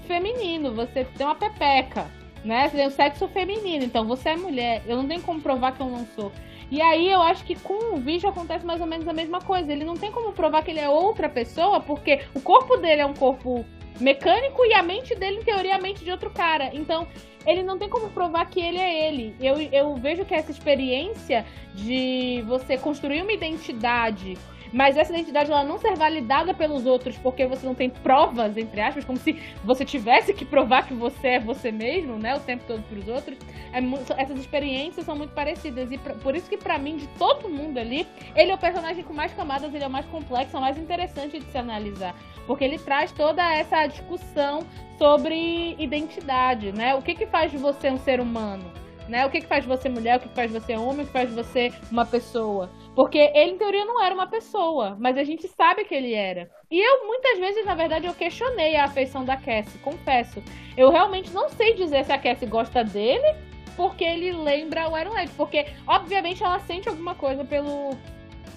[0.07, 2.67] feminino, você tem uma pepeca né?
[2.67, 4.83] Você tem o sexo feminino, então você é mulher.
[4.87, 6.31] Eu não tenho como provar que eu não sou.
[6.71, 9.71] E aí eu acho que com o vídeo acontece mais ou menos a mesma coisa.
[9.71, 13.05] Ele não tem como provar que ele é outra pessoa, porque o corpo dele é
[13.05, 13.65] um corpo
[13.99, 16.71] mecânico e a mente dele, em teoria, é a mente de outro cara.
[16.73, 17.07] Então,
[17.45, 19.35] ele não tem como provar que ele é ele.
[19.39, 21.45] Eu, eu vejo que essa experiência
[21.75, 24.37] de você construir uma identidade
[24.73, 28.81] mas essa identidade ela não ser validada pelos outros porque você não tem provas, entre
[28.81, 32.63] aspas, como se você tivesse que provar que você é você mesmo, né, o tempo
[32.65, 33.37] todo para os outros.
[33.71, 37.47] É essas experiências são muito parecidas e pra, por isso que para mim de todo
[37.47, 40.59] mundo ali, ele é o personagem com mais camadas, ele é o mais complexo, é
[40.59, 42.15] o mais interessante de se analisar,
[42.47, 44.63] porque ele traz toda essa discussão
[44.97, 46.95] sobre identidade, né?
[46.95, 48.82] O que que faz de você um ser humano?
[49.07, 49.25] Né?
[49.25, 51.73] O que, que faz você mulher, o que, faz você homem, o que faz você
[51.91, 52.69] uma pessoa.
[52.95, 56.49] Porque ele, em teoria, não era uma pessoa, mas a gente sabe que ele era.
[56.71, 60.41] E eu, muitas vezes, na verdade, eu questionei a afeição da Cassie, confesso.
[60.77, 63.35] Eu realmente não sei dizer se a Cassie gosta dele,
[63.75, 65.29] porque ele lembra o Iron Lad.
[65.35, 67.97] Porque, obviamente, ela sente alguma coisa pelo,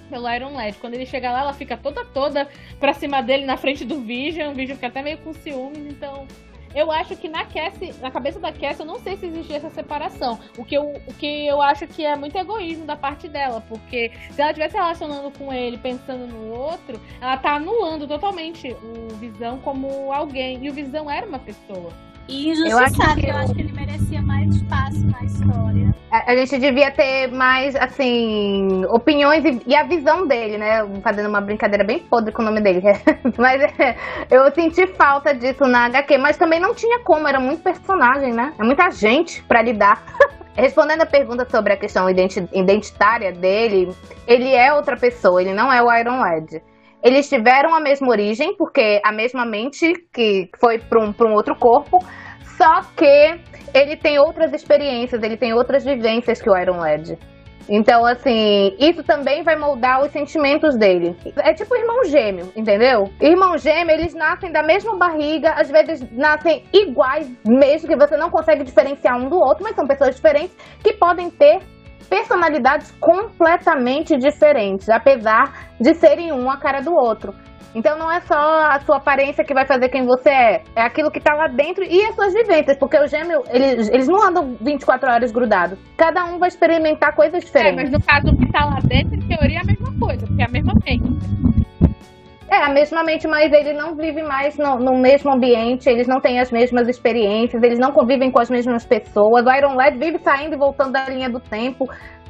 [0.09, 0.77] pelo Iron Lad.
[0.79, 2.49] Quando ele chega lá, ela fica toda, toda
[2.79, 4.53] pra cima dele, na frente do Vision.
[4.53, 6.27] O Vision fica até meio com ciúmes, então
[6.77, 9.71] eu acho que na Cassie, na cabeça da Cassie, eu não sei se existe essa
[9.71, 10.39] separação.
[10.59, 14.13] O que, eu, o que eu acho que é muito egoísmo da parte dela, porque
[14.31, 19.59] se ela estivesse relacionando com ele, pensando no outro, ela tá anulando totalmente o Visão
[19.61, 20.63] como alguém.
[20.63, 21.91] E o Visão era uma pessoa.
[22.29, 25.95] E injustiçado, eu, eu acho que ele merecia mais espaço na história.
[26.11, 30.85] A, a gente devia ter mais, assim, opiniões e, e, a visão dele, né?
[31.03, 32.83] Fazendo uma brincadeira bem podre com o nome dele.
[33.39, 33.97] mas é,
[34.31, 38.53] eu senti falta disso na HQ, mas também não tinha como, era muito personagem, né?
[38.59, 40.03] É muita gente para lidar.
[40.55, 43.95] Respondendo a pergunta sobre a questão identitária dele,
[44.27, 46.63] ele é outra pessoa, ele não é o Iron Lad.
[47.07, 51.55] Eles tiveram a mesma origem, porque a mesma mente que foi para um, um outro
[51.55, 52.01] corpo,
[52.59, 53.39] só que
[53.73, 57.17] ele tem outras experiências, ele tem outras vivências que o Iron Lad.
[57.69, 61.15] Então, assim, isso também vai moldar os sentimentos dele.
[61.39, 63.05] É tipo irmão gêmeo, entendeu?
[63.21, 68.31] Irmão gêmeo, eles nascem da mesma barriga, às vezes nascem iguais, mesmo que você não
[68.31, 71.61] consegue diferenciar um do outro, mas são pessoas diferentes que podem ter
[72.09, 77.35] personalidades completamente diferentes, apesar de serem um a cara do outro.
[77.77, 81.11] Então não é só a sua aparência que vai fazer quem você é, é aquilo
[81.11, 84.57] que tá lá dentro e as suas vivências, porque o gêmeo, eles, eles não andam
[84.59, 85.79] 24 horas grudados.
[85.95, 87.79] Cada um vai experimentar coisas diferentes.
[87.79, 90.27] É, mas no caso o que tá lá dentro, em teoria é a mesma coisa,
[90.27, 91.67] porque é a mesma mente.
[92.57, 96.23] É, a mesma mente, mas ele não vive mais no, no, mesmo ambiente, eles não
[96.23, 99.45] têm as mesmas experiências, eles não convivem com as mesmas pessoas.
[99.45, 101.87] O Iron Lad vive saindo e voltando da linha do tempo,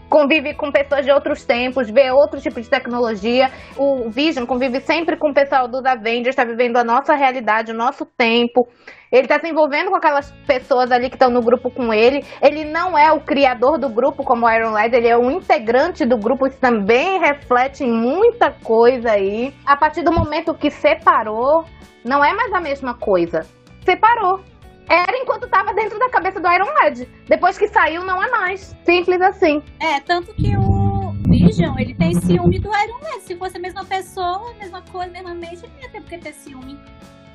[0.08, 3.50] convive com pessoas de outros tempos, vê outro tipo de tecnologia.
[3.76, 7.74] O Vision convive sempre com o pessoal dos Avengers, está vivendo a nossa realidade, o
[7.74, 8.68] nosso tempo.
[9.10, 12.24] Ele está se envolvendo com aquelas pessoas ali que estão no grupo com ele.
[12.42, 16.04] Ele não é o criador do grupo como o Iron Lad, ele é um integrante
[16.04, 16.46] do grupo.
[16.46, 19.54] Isso também reflete muita coisa aí.
[19.64, 21.64] A partir do momento que separou,
[22.04, 23.46] não é mais a mesma coisa.
[23.84, 24.40] Separou.
[24.88, 27.08] Era enquanto tava dentro da cabeça do Iron Lad.
[27.28, 28.76] Depois que saiu, não é mais.
[28.84, 29.62] Simples assim.
[29.80, 33.20] É, tanto que o Vision, ele tem ciúme do Iron Man.
[33.20, 36.32] Se fosse a mesma pessoa, a mesma coisa, mesma mente, ele ia ter porque ter
[36.32, 36.78] ciúme.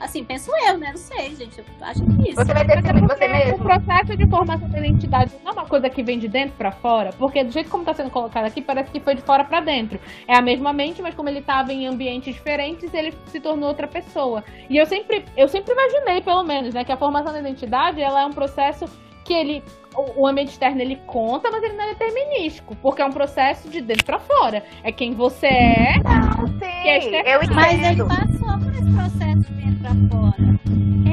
[0.01, 0.89] Assim, penso eu, né?
[0.89, 1.59] Não sei, gente.
[1.59, 2.35] Eu acho que isso.
[2.35, 3.57] Você vai ter de você Porque o mesmo.
[3.59, 7.11] processo de formação da identidade não é uma coisa que vem de dentro pra fora,
[7.17, 9.99] porque do jeito como tá sendo colocado aqui, parece que foi de fora pra dentro.
[10.27, 13.87] É a mesma mente, mas como ele tava em ambientes diferentes, ele se tornou outra
[13.87, 14.43] pessoa.
[14.69, 18.21] E eu sempre, eu sempre imaginei, pelo menos, né, que a formação da identidade, ela
[18.21, 18.85] é um processo
[19.23, 19.63] que ele
[19.95, 23.69] o o ambiente externo ele conta, mas ele não é determinístico, porque é um processo
[23.69, 24.63] de dentro pra fora.
[24.83, 25.93] É quem você é.
[25.95, 28.07] Sim, é eu Mas ele entendo.
[28.07, 30.59] passou por esse processo de dentro pra fora.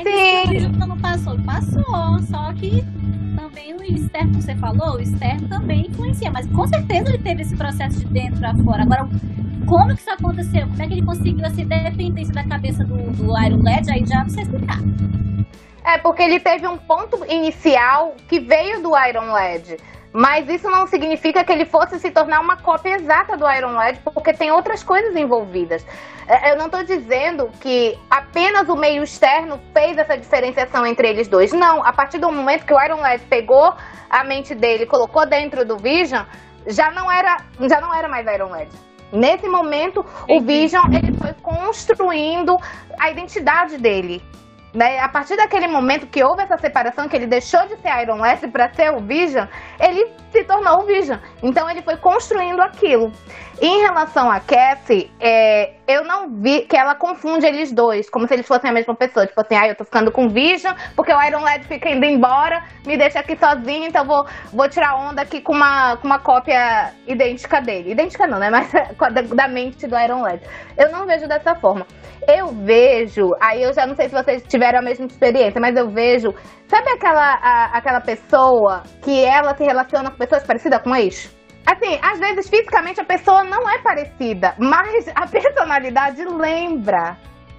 [0.02, 1.34] Que o Vision não passou?
[1.34, 2.84] Ele Passou, só que
[3.36, 6.30] também o externo, como você falou, o externo também influencia.
[6.30, 8.82] Mas com certeza ele teve esse processo de dentro pra fora.
[8.82, 9.08] Agora,
[9.66, 10.66] como que isso aconteceu?
[10.68, 13.90] Como é que ele conseguiu essa independência da cabeça do, do Iron Lad?
[13.90, 14.78] Aí já não sei explicar.
[15.88, 19.78] É porque ele teve um ponto inicial que veio do Iron Lad.
[20.12, 23.98] Mas isso não significa que ele fosse se tornar uma cópia exata do Iron Lad,
[24.04, 25.86] porque tem outras coisas envolvidas.
[26.26, 31.26] É, Eu não estou dizendo que apenas o meio externo fez essa diferenciação entre eles
[31.26, 31.54] dois.
[31.54, 33.72] Não, a partir do momento que o Iron Lad pegou
[34.10, 36.24] a mente dele colocou dentro do Vision,
[36.66, 38.68] já não era, já não era mais Iron Lad.
[39.10, 42.58] Nesse momento, o Vision ele foi construindo
[42.98, 44.22] a identidade dele.
[44.74, 44.98] Né?
[44.98, 48.46] A partir daquele momento que houve essa separação, que ele deixou de ser Iron Lad
[48.48, 49.46] para ser o Vision,
[49.80, 51.18] ele se tornou o Vision.
[51.42, 53.10] Então ele foi construindo aquilo.
[53.60, 58.34] Em relação a Cassie, é, eu não vi que ela confunde eles dois, como se
[58.34, 59.26] eles fossem a mesma pessoa.
[59.26, 62.62] Tipo assim, ah, eu tô ficando com Vision, porque o Iron Lad fica indo embora,
[62.86, 66.92] me deixa aqui sozinho, então vou, vou tirar onda aqui com uma, com uma cópia
[67.06, 67.92] idêntica dele.
[67.92, 68.48] Idêntica não, né?
[68.52, 70.40] Mas da, da mente do Iron Lad.
[70.76, 71.86] Eu não vejo dessa forma.
[72.30, 75.88] Eu vejo, aí eu já não sei se vocês tiveram a mesma experiência, mas eu
[75.90, 76.28] vejo,
[76.66, 81.34] sabe aquela, a- aquela pessoa que ela se relaciona com pessoas parecidas com ex?
[81.66, 87.16] Assim, às vezes fisicamente a pessoa não é parecida, mas a personalidade lembra.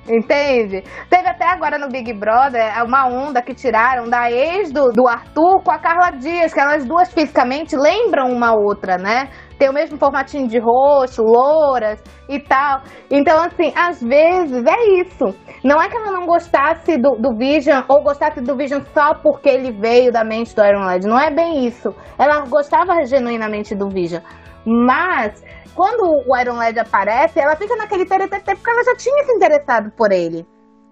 [0.07, 0.83] Entende?
[1.09, 5.61] Teve até agora no Big Brother uma onda que tiraram da ex do, do Arthur
[5.63, 9.29] com a Carla Dias, que elas duas fisicamente lembram uma outra, né?
[9.59, 12.81] Tem o mesmo formatinho de rosto, louras e tal.
[13.11, 15.35] Então, assim, às vezes é isso.
[15.63, 19.49] Não é que ela não gostasse do, do Vision ou gostasse do Vision só porque
[19.49, 21.05] ele veio da mente do Iron Lad.
[21.05, 21.93] Não é bem isso.
[22.17, 24.23] Ela gostava genuinamente do Vision.
[24.65, 25.43] Mas
[25.75, 29.91] quando o Iron Lad aparece, ela fica naquele teretetê porque ela já tinha se interessado
[29.91, 30.45] por ele.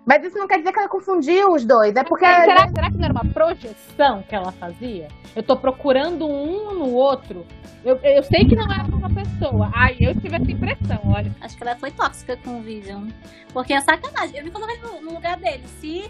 [0.05, 1.93] Mas isso não quer dizer que ela confundiu os dois.
[1.95, 2.25] É porque.
[2.25, 5.09] Será, será que não era uma projeção que ela fazia?
[5.37, 7.45] Eu tô procurando um no outro.
[7.85, 9.69] Eu, eu sei que não era uma pessoa.
[9.71, 11.31] Aí eu tive essa impressão, olha.
[11.39, 13.07] Acho que ela foi tóxica com o Vision.
[13.53, 14.35] Porque é sacanagem.
[14.35, 15.63] Eu me coloquei no, no lugar dele.
[15.79, 16.09] Se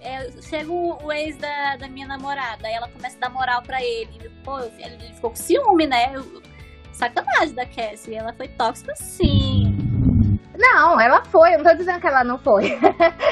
[0.00, 3.60] é, chega o, o ex da, da minha namorada, aí ela começa a dar moral
[3.60, 4.30] pra ele.
[4.42, 6.12] Pô, ele, ele ficou com ciúme, né?
[6.14, 6.42] Eu-
[6.94, 8.14] sacanagem da Cassie.
[8.14, 9.76] Ela foi tóxica sim.
[10.58, 11.54] Não, ela foi.
[11.54, 12.72] Eu não tô dizendo que ela não foi.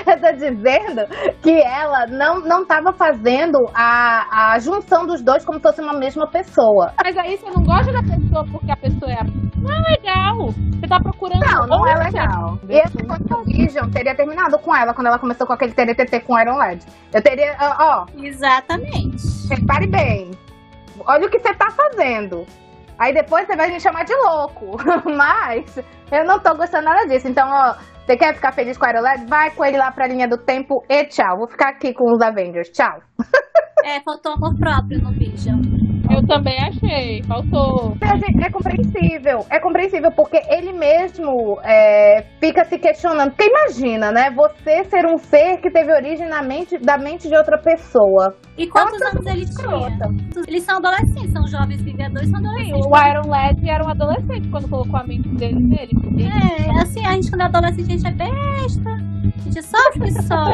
[0.06, 1.06] eu tô dizendo
[1.42, 5.92] que ela não, não tava fazendo a, a junção dos dois como se fosse uma
[5.92, 6.92] mesma pessoa.
[7.02, 9.50] Mas aí você não gosta da pessoa porque a pessoa é.
[9.56, 10.48] Não é legal.
[10.48, 11.40] Você tá procurando.
[11.40, 12.58] Não, não é legal.
[12.68, 16.56] E o Vision, teria terminado com ela quando ela começou com aquele TTT com Iron
[16.56, 16.82] Lad.
[17.12, 19.22] Eu teria, ó, ó, Exatamente.
[19.50, 20.30] repare bem.
[21.06, 22.46] Olha o que você tá fazendo.
[23.00, 24.76] Aí depois você vai me chamar de louco.
[25.16, 25.78] Mas
[26.12, 27.26] eu não tô gostando nada disso.
[27.26, 27.74] Então, ó,
[28.04, 29.26] você quer ficar feliz com o Lad?
[29.26, 31.38] Vai com ele lá pra linha do tempo e tchau.
[31.38, 32.68] Vou ficar aqui com os Avengers.
[32.68, 33.00] Tchau.
[33.82, 35.58] É, faltou amor próprio no Vision.
[36.10, 37.22] Eu também achei.
[37.24, 37.96] Faltou.
[38.00, 43.30] É, gente, é compreensível, é compreensível, porque ele mesmo é, fica se questionando.
[43.30, 44.30] Porque imagina, né?
[44.30, 48.34] Você ser um ser que teve origem na mente, da mente de outra pessoa.
[48.56, 50.08] E quantos Ela anos ele escrota.
[50.08, 50.44] tinha?
[50.46, 52.86] Eles são adolescentes, são jovens vingadores, são Sim, adolescentes.
[52.86, 55.92] o Iron Lad era um adolescente quando colocou a mente dele nele.
[56.24, 59.19] É, assim, a gente quando é adolescente, a gente é besta.
[59.38, 60.44] A gente sofre só.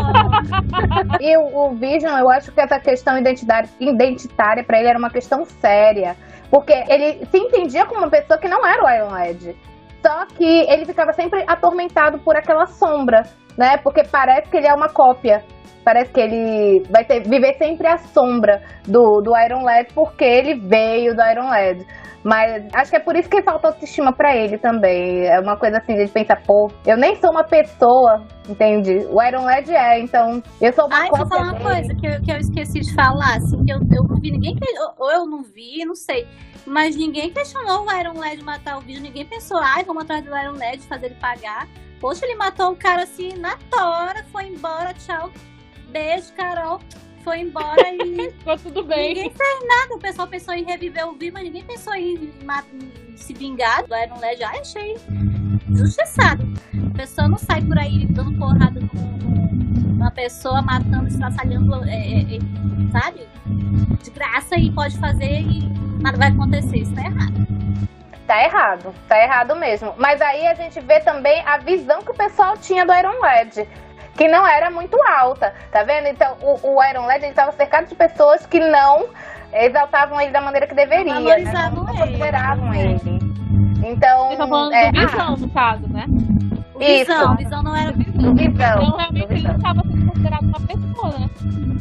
[1.20, 5.10] E o, o Vision, eu acho que essa questão identidade, identitária pra ele era uma
[5.10, 6.16] questão séria.
[6.50, 9.56] Porque ele se entendia como uma pessoa que não era o Iron Lad.
[10.02, 13.24] Só que ele ficava sempre atormentado por aquela sombra,
[13.56, 13.76] né?
[13.78, 15.44] Porque parece que ele é uma cópia.
[15.84, 20.54] Parece que ele vai ter, viver sempre à sombra do, do Iron Lad, porque ele
[20.54, 21.84] veio do Iron Lad.
[22.26, 25.26] Mas acho que é por isso que falta autoestima pra ele também.
[25.28, 29.06] É uma coisa assim, de pensar, pô, eu nem sou uma pessoa, entende?
[29.12, 31.64] O Iron Lad é, então eu sou uma Ai, vou falar uma dele.
[31.64, 34.56] coisa que eu, que eu esqueci de falar, assim, que eu, eu não vi ninguém,
[34.56, 36.26] que- ou eu não vi, não sei,
[36.66, 40.36] mas ninguém questionou o Iron Lad matar o vídeo, ninguém pensou, ai, vamos atrás do
[40.36, 41.68] Iron Lad, fazer ele pagar.
[42.00, 45.30] Poxa, ele matou o cara assim, na tora, foi embora, tchau,
[45.90, 46.80] beijo, Carol.
[47.26, 48.30] Foi embora e.
[48.38, 49.14] Ficou tudo bem.
[49.14, 49.96] Ninguém fez nada.
[49.96, 53.96] O pessoal pensou em reviver o Vi, mas ninguém pensou em, em se vingar do
[53.96, 54.42] Iron Lad.
[54.44, 54.96] Ah, achei
[55.74, 56.46] justiçado.
[56.92, 62.92] A pessoa não sai por aí dando porrada numa pessoa, matando, estraçalhando, é, é, é,
[62.92, 63.26] sabe?
[64.02, 65.68] De graça e pode fazer e
[66.00, 66.78] nada vai acontecer.
[66.78, 67.46] Isso tá errado.
[68.26, 69.94] Tá errado, tá errado mesmo.
[69.96, 73.66] Mas aí a gente vê também a visão que o pessoal tinha do Iron Lad
[74.16, 76.08] que não era muito alta, tá vendo?
[76.08, 79.08] Então, o, o Iron Lad estava cercado de pessoas que não
[79.52, 81.14] exaltavam ele da maneira que deveria.
[81.14, 81.92] Não valorizavam né?
[81.92, 83.00] não consideravam ele.
[83.84, 84.28] Então.
[84.30, 86.06] Você tá falando é, do Visão, ah, no caso, né?
[86.74, 88.34] O Visão, o Visão não era Visão.
[88.34, 88.44] Visão.
[88.46, 91.30] Então, realmente, ele não estava sendo considerado uma pessoa, né?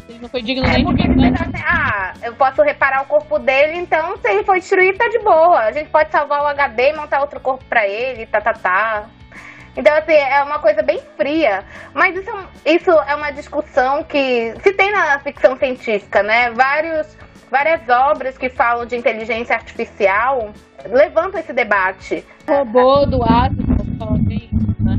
[0.08, 1.42] Ele não foi digno é, nem de vida.
[1.42, 5.18] Assim, ah, eu posso reparar o corpo dele, então se ele foi destruído, tá de
[5.18, 5.60] boa.
[5.60, 9.04] A gente pode salvar o HD e montar outro corpo pra ele, tá, tá, tá.
[9.76, 11.64] Então, assim, é uma coisa bem fria.
[11.92, 12.30] Mas isso,
[12.64, 16.50] isso é uma discussão que se tem na ficção científica, né?
[16.50, 17.16] Vários,
[17.50, 20.52] várias obras que falam de inteligência artificial
[20.90, 22.24] levantam esse debate.
[22.48, 23.76] Robô do átomo,
[24.80, 24.96] né?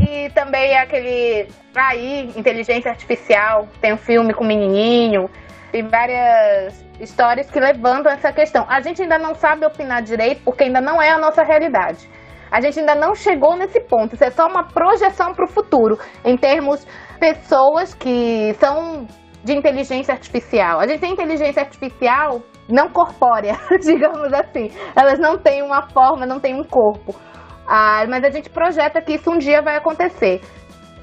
[0.00, 5.30] E também aquele aí, inteligência artificial, tem um filme com o menininho,
[5.72, 8.66] tem várias histórias que levantam essa questão.
[8.68, 12.08] A gente ainda não sabe opinar direito porque ainda não é a nossa realidade.
[12.50, 14.14] A gente ainda não chegou nesse ponto.
[14.14, 16.86] Isso é só uma projeção para o futuro, em termos
[17.18, 19.06] pessoas que são
[19.44, 20.80] de inteligência artificial.
[20.80, 24.70] A gente tem inteligência artificial não corpórea, digamos assim.
[24.94, 27.14] Elas não têm uma forma, não têm um corpo.
[27.66, 30.40] Ah, mas a gente projeta que isso um dia vai acontecer.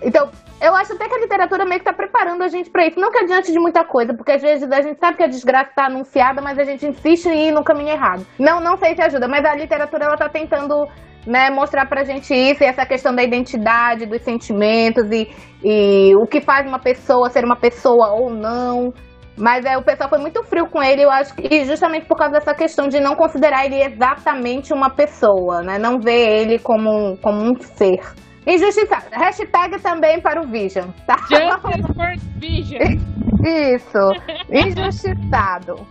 [0.01, 0.29] Então,
[0.59, 2.99] eu acho até que a literatura meio que está preparando a gente para isso.
[2.99, 5.69] Não que adiante de muita coisa, porque às vezes a gente sabe que a desgraça
[5.69, 8.25] está anunciada, mas a gente insiste em ir no caminho errado.
[8.39, 10.87] Não, não sei se ajuda, mas a literatura ela tá tentando
[11.27, 15.29] né, mostrar pra gente isso e essa questão da identidade, dos sentimentos e,
[15.63, 18.93] e o que faz uma pessoa ser uma pessoa ou não.
[19.37, 22.33] Mas é, o pessoal foi muito frio com ele, eu acho que justamente por causa
[22.33, 25.77] dessa questão de não considerar ele exatamente uma pessoa, né?
[25.77, 27.99] Não ver ele como um, como um ser.
[28.47, 29.05] Injustiçado.
[29.11, 31.17] Hashtag também para o Vision, tá?
[31.17, 32.81] Justice for Vision.
[33.45, 34.11] Isso.
[34.49, 35.85] Injustiçado.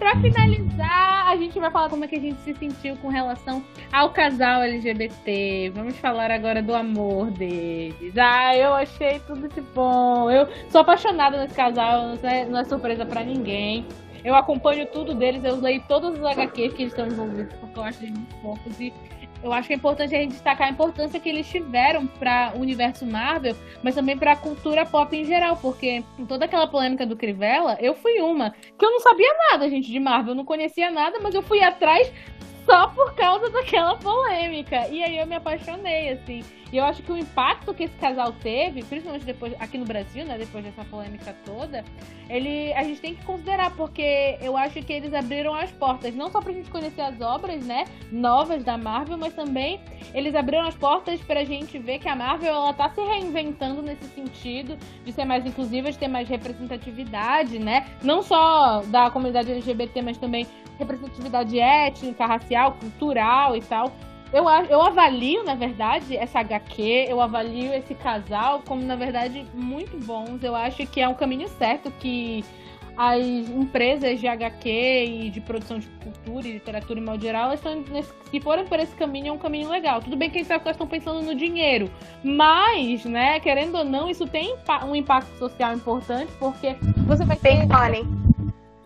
[0.00, 3.62] Pra finalizar, a gente vai falar como é que a gente se sentiu com relação
[3.92, 5.72] ao casal LGBT.
[5.74, 8.16] Vamos falar agora do amor deles.
[8.16, 10.30] Ah, eu achei tudo isso bom.
[10.30, 13.84] Eu sou apaixonada nesse casal, não é, é surpresa para ninguém.
[14.24, 17.82] Eu acompanho tudo deles, eu leio todos os HQs que eles estão envolvidos, porque eu
[17.84, 18.80] acho eles muito fofos.
[18.80, 18.90] E
[19.42, 22.60] eu acho que é importante a gente destacar a importância que eles tiveram para o
[22.60, 27.16] universo Marvel, mas também para a cultura pop em geral, porque toda aquela polêmica do
[27.16, 28.50] Crivella, eu fui uma.
[28.50, 31.62] Que eu não sabia nada, gente, de Marvel, eu não conhecia nada, mas eu fui
[31.62, 32.12] atrás
[32.70, 34.86] só por causa daquela polêmica.
[34.88, 36.44] E aí eu me apaixonei, assim.
[36.72, 40.24] E eu acho que o impacto que esse casal teve, principalmente depois aqui no Brasil,
[40.24, 41.84] né, depois dessa polêmica toda,
[42.28, 46.30] ele a gente tem que considerar porque eu acho que eles abriram as portas não
[46.30, 49.80] só pra gente conhecer as obras, né, novas da Marvel, mas também
[50.14, 54.04] eles abriram as portas pra gente ver que a Marvel ela tá se reinventando nesse
[54.04, 57.88] sentido de ser mais inclusiva, de ter mais representatividade, né?
[58.00, 60.46] Não só da comunidade LGBT, mas também
[60.80, 63.92] representatividade étnica, racial, cultural e tal.
[64.32, 69.98] Eu, eu avalio, na verdade, essa HQ, eu avalio esse casal como, na verdade, muito
[70.04, 70.42] bons.
[70.42, 72.44] Eu acho que é um caminho certo que
[72.96, 77.82] as empresas de HQ e de produção de cultura e literatura em modo geral, estão
[77.90, 80.02] nesse, se forem por esse caminho, é um caminho legal.
[80.02, 81.90] Tudo bem que eles estão pensando no dinheiro,
[82.22, 84.54] mas, né, querendo ou não, isso tem
[84.86, 86.76] um impacto social importante, porque
[87.06, 87.56] você vai ter...
[87.56, 88.19] Tem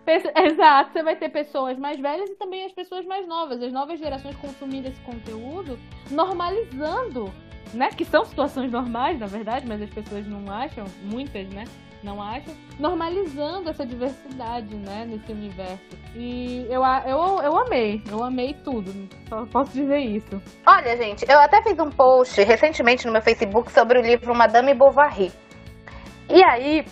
[0.36, 3.98] Exato, você vai ter pessoas mais velhas e também as pessoas mais novas, as novas
[3.98, 5.78] gerações consumindo esse conteúdo,
[6.10, 7.32] normalizando,
[7.72, 7.89] né?
[7.89, 11.64] Que são situações normais, na verdade, mas as pessoas não acham, muitas, né?
[12.02, 15.97] Não acham, normalizando essa diversidade, né, nesse universo.
[16.14, 18.93] E eu, eu, eu amei, eu amei tudo,
[19.26, 20.43] só posso dizer isso.
[20.66, 24.74] Olha, gente, eu até fiz um post recentemente no meu Facebook sobre o livro Madame
[24.74, 25.32] Bovary.
[26.28, 26.85] E aí,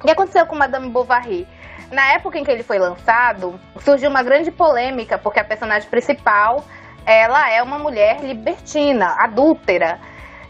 [0.00, 1.46] o que aconteceu com Madame Bovary?
[1.90, 6.64] Na época em que ele foi lançado, surgiu uma grande polêmica, porque a personagem principal,
[7.04, 10.00] ela é uma mulher libertina, adúltera.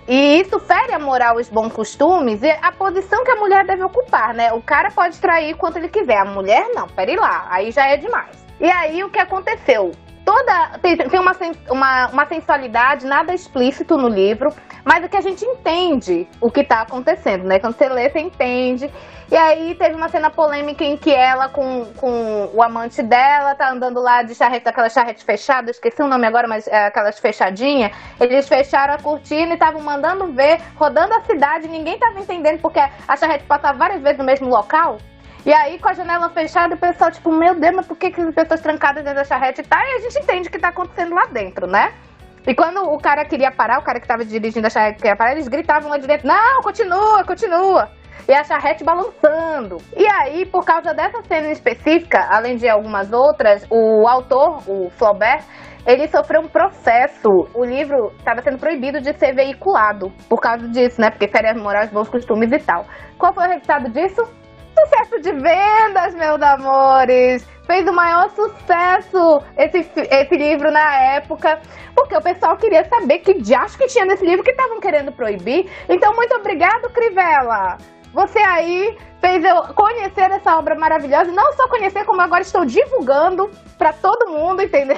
[0.08, 3.66] E isso fere a moral e os bons costumes e a posição que a mulher
[3.66, 4.52] deve ocupar, né?
[4.52, 7.96] O cara pode trair quanto ele quiser, a mulher não, peraí lá, aí já é
[7.96, 8.46] demais.
[8.60, 9.90] E aí o que aconteceu?
[10.24, 11.32] Toda tem, tem uma,
[11.70, 14.48] uma, uma sensualidade, nada explícito no livro,
[14.84, 17.58] mas é que a gente entende o que está acontecendo, né?
[17.58, 18.88] Quando você lê, você entende.
[19.30, 23.70] E aí teve uma cena polêmica em que ela com, com o amante dela tá
[23.70, 27.90] andando lá de charrete, aquela charrete fechada, esqueci o nome agora, mas é aquelas fechadinhas.
[28.20, 32.78] Eles fecharam a cortina e estavam mandando ver, rodando a cidade, ninguém tava entendendo porque
[32.78, 34.98] a charrete passava várias vezes no mesmo local.
[35.44, 38.20] E aí, com a janela fechada, o pessoal, tipo, meu Deus, mas por que, que
[38.20, 39.78] as pessoas trancadas dentro da charrete tá?
[39.84, 41.92] E a gente entende o que tá acontecendo lá dentro, né?
[42.46, 45.32] E quando o cara queria parar, o cara que tava dirigindo a charrete queria parar,
[45.32, 47.90] eles gritavam lá de dentro, não, continua, continua.
[48.28, 49.78] E a charrete balançando.
[49.96, 55.44] E aí, por causa dessa cena específica, além de algumas outras, o autor, o Flaubert,
[55.86, 57.28] ele sofreu um processo.
[57.54, 61.10] O livro estava sendo proibido de ser veiculado por causa disso, né?
[61.10, 62.84] Porque férias morais, bons costumes e tal.
[63.16, 64.22] Qual foi o resultado disso?
[64.78, 67.48] Sucesso de vendas, meus amores!
[67.66, 71.58] Fez o maior sucesso esse, esse livro na época,
[71.94, 75.70] porque o pessoal queria saber que diacho que tinha nesse livro que estavam querendo proibir.
[75.88, 77.78] Então, muito obrigado, Crivella!
[78.16, 81.30] Você aí fez eu conhecer essa obra maravilhosa.
[81.30, 84.96] E não só conhecer, como agora estou divulgando para todo mundo, entendeu?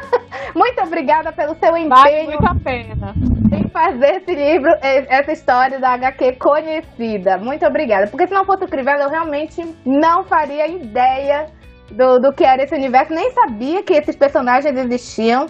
[0.54, 1.88] muito obrigada pelo seu empenho.
[1.88, 3.14] Vale muito a pena.
[3.50, 7.38] Em fazer esse livro, essa história da HQ conhecida.
[7.38, 8.08] Muito obrigada.
[8.08, 11.46] Porque se não fosse o Crivella, eu realmente não faria ideia
[11.90, 13.14] do, do que era esse universo.
[13.14, 15.46] Nem sabia que esses personagens existiam.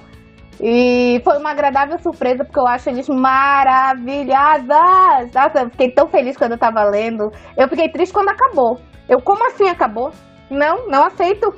[0.63, 4.69] E foi uma agradável surpresa, porque eu acho eles maravilhosos.
[5.35, 7.33] Nossa, eu fiquei tão feliz quando eu tava lendo.
[7.57, 8.79] Eu fiquei triste quando acabou.
[9.09, 10.13] Eu, como assim acabou?
[10.51, 11.55] Não, não aceito.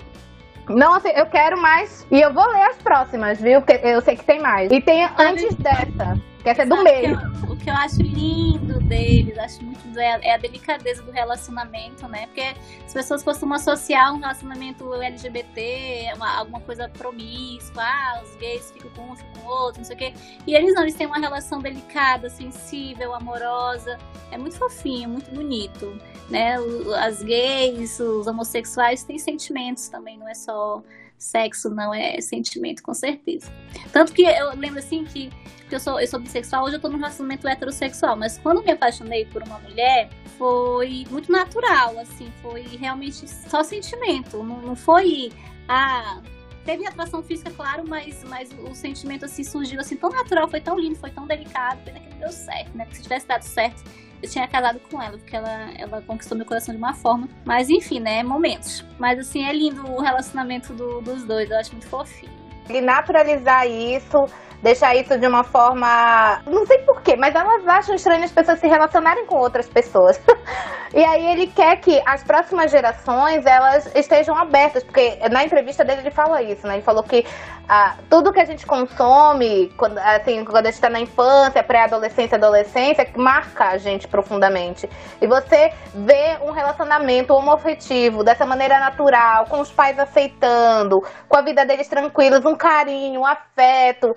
[0.69, 1.19] Não aceito.
[1.19, 2.07] Eu quero mais.
[2.11, 3.61] E eu vou ler as próximas, viu?
[3.61, 4.71] Porque eu sei que tem mais.
[4.71, 6.15] E tem antes dessa.
[6.43, 7.17] Que essa é do meio.
[7.49, 12.27] O que eu acho lindo deles, acho muito é, é a delicadeza do relacionamento, né?
[12.27, 12.55] Porque
[12.85, 18.91] as pessoas costumam associar um relacionamento LGBT, uma, alguma coisa promíscua, ah, os gays ficam
[18.91, 20.15] com um, ficam com outro, não sei o quê.
[20.47, 23.99] E eles não, eles têm uma relação delicada, sensível, amorosa.
[24.31, 25.97] É muito fofinho, muito bonito,
[26.29, 26.57] né?
[26.99, 30.83] As gays, os homossexuais têm sentimentos também, não é só
[31.17, 33.53] sexo, não é sentimento, com certeza.
[33.93, 35.31] Tanto que eu lembro assim que
[35.75, 39.27] eu sou, eu sou bissexual, hoje eu tô num relacionamento heterossexual, mas quando me apaixonei
[39.27, 40.09] por uma mulher,
[40.39, 45.31] foi muito natural, assim, foi realmente só sentimento, não, não foi,
[45.69, 46.21] ah,
[46.65, 50.79] teve atração física, claro, mas, mas o sentimento assim surgiu assim tão natural, foi tão
[50.79, 52.85] lindo, foi tão delicado, pena que não deu certo, né?
[52.85, 53.83] Porque se tivesse dado certo,
[54.23, 57.29] eu tinha casado com ela, porque ela, ela conquistou meu coração de uma forma.
[57.45, 58.23] Mas enfim, né?
[58.23, 58.85] Momentos.
[58.99, 62.31] Mas assim, é lindo o relacionamento do, dos dois, eu acho muito fofinho.
[62.71, 64.27] E naturalizar isso
[64.63, 66.41] deixar isso de uma forma.
[66.47, 70.21] Não sei porquê, mas elas acham estranho as pessoas se relacionarem com outras pessoas.
[70.95, 76.03] e aí ele quer que as próximas gerações elas estejam abertas, porque na entrevista dele
[76.03, 76.75] ele fala isso, né?
[76.75, 77.27] Ele falou que
[77.69, 82.37] ah, tudo que a gente consome, quando, assim, quando a gente está na infância, pré-adolescência,
[82.37, 84.89] adolescência, marca a gente profundamente.
[85.21, 91.43] E você vê um relacionamento homoafetivo dessa maneira natural, com os pais aceitando, com a
[91.43, 94.15] vida deles tranquilos, um carinho, um afeto.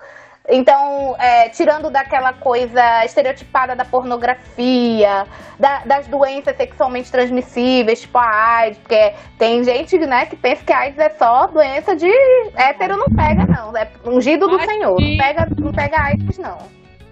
[0.48, 5.26] Então, é, tirando daquela coisa estereotipada da pornografia,
[5.60, 10.72] da, das doenças sexualmente transmissíveis, tipo a AIDS, porque tem gente né, que pensa que
[10.72, 12.12] a AIDS é só doença de
[12.56, 13.76] hétero, não pega, não.
[13.76, 15.00] É ungido do Senhor.
[15.02, 16.58] Não pega, não pega AIDS, não.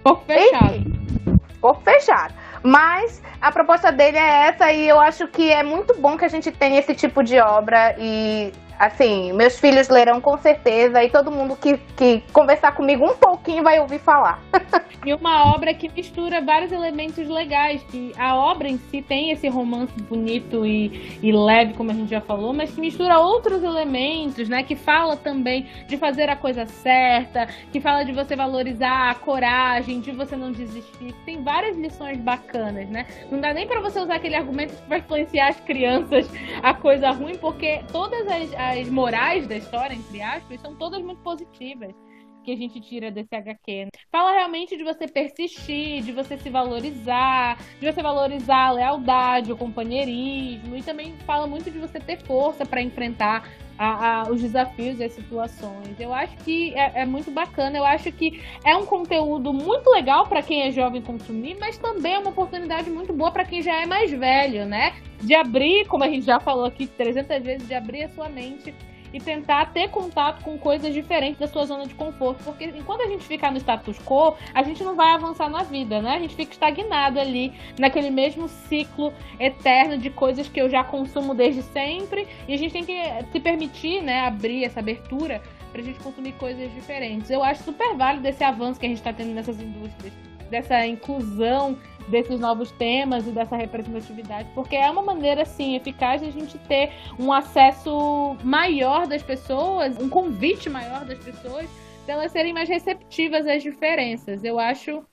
[0.04, 0.84] Corpo fechado.
[1.60, 2.34] corpo fechado.
[2.62, 6.28] Mas a proposta dele é essa e eu acho que é muito bom que a
[6.28, 11.30] gente tenha esse tipo de obra e Assim, meus filhos lerão com certeza e todo
[11.30, 14.40] mundo que, que conversar comigo um pouquinho vai ouvir falar.
[15.04, 19.48] e uma obra que mistura vários elementos legais, que a obra em si tem esse
[19.48, 24.48] romance bonito e, e leve, como a gente já falou, mas que mistura outros elementos,
[24.48, 24.62] né?
[24.62, 30.00] Que fala também de fazer a coisa certa, que fala de você valorizar a coragem,
[30.00, 31.14] de você não desistir.
[31.24, 33.06] Tem várias lições bacanas, né?
[33.30, 36.28] Não dá nem para você usar aquele argumento que vai influenciar as crianças
[36.62, 41.22] a coisa ruim, porque todas as as morais da história, entre aspas, são todas muito
[41.22, 41.94] positivas
[42.44, 43.88] que a gente tira desse HQ.
[44.12, 49.56] Fala realmente de você persistir, de você se valorizar, de você valorizar a lealdade, o
[49.56, 55.00] companheirismo, e também fala muito de você ter força para enfrentar a, a, os desafios
[55.00, 55.98] e as situações.
[55.98, 60.26] Eu acho que é, é, muito bacana, eu acho que é um conteúdo muito legal
[60.26, 63.82] para quem é jovem consumir, mas também é uma oportunidade muito boa para quem já
[63.82, 64.94] é mais velho, né?
[65.20, 68.74] De abrir, como a gente já falou aqui 300 vezes, de abrir a sua mente
[69.14, 73.06] e tentar ter contato com coisas diferentes da sua zona de conforto, porque enquanto a
[73.06, 76.16] gente ficar no status quo, a gente não vai avançar na vida, né?
[76.16, 81.32] A gente fica estagnado ali naquele mesmo ciclo eterno de coisas que eu já consumo
[81.32, 83.00] desde sempre, e a gente tem que
[83.30, 87.30] se permitir, né, abrir essa abertura pra gente consumir coisas diferentes.
[87.30, 90.12] Eu acho super válido esse avanço que a gente está tendo nessas indústrias,
[90.50, 91.78] dessa inclusão
[92.08, 96.58] desses novos temas e dessa representatividade, porque é uma maneira, assim, eficaz de a gente
[96.58, 101.68] ter um acesso maior das pessoas, um convite maior das pessoas,
[102.06, 104.44] delas serem mais receptivas às diferenças.
[104.44, 105.04] Eu acho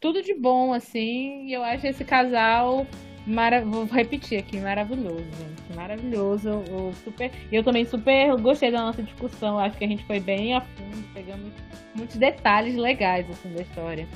[0.00, 2.86] tudo de bom, assim, e eu acho esse casal
[3.26, 3.60] Mara...
[3.62, 5.76] Vou repetir aqui, maravilhoso, gente.
[5.76, 6.48] Maravilhoso.
[6.48, 7.30] Eu, super...
[7.50, 9.58] eu também super gostei da nossa discussão.
[9.58, 11.52] Acho que a gente foi bem a fundo, pegamos
[11.94, 14.06] muitos detalhes legais assim, da história.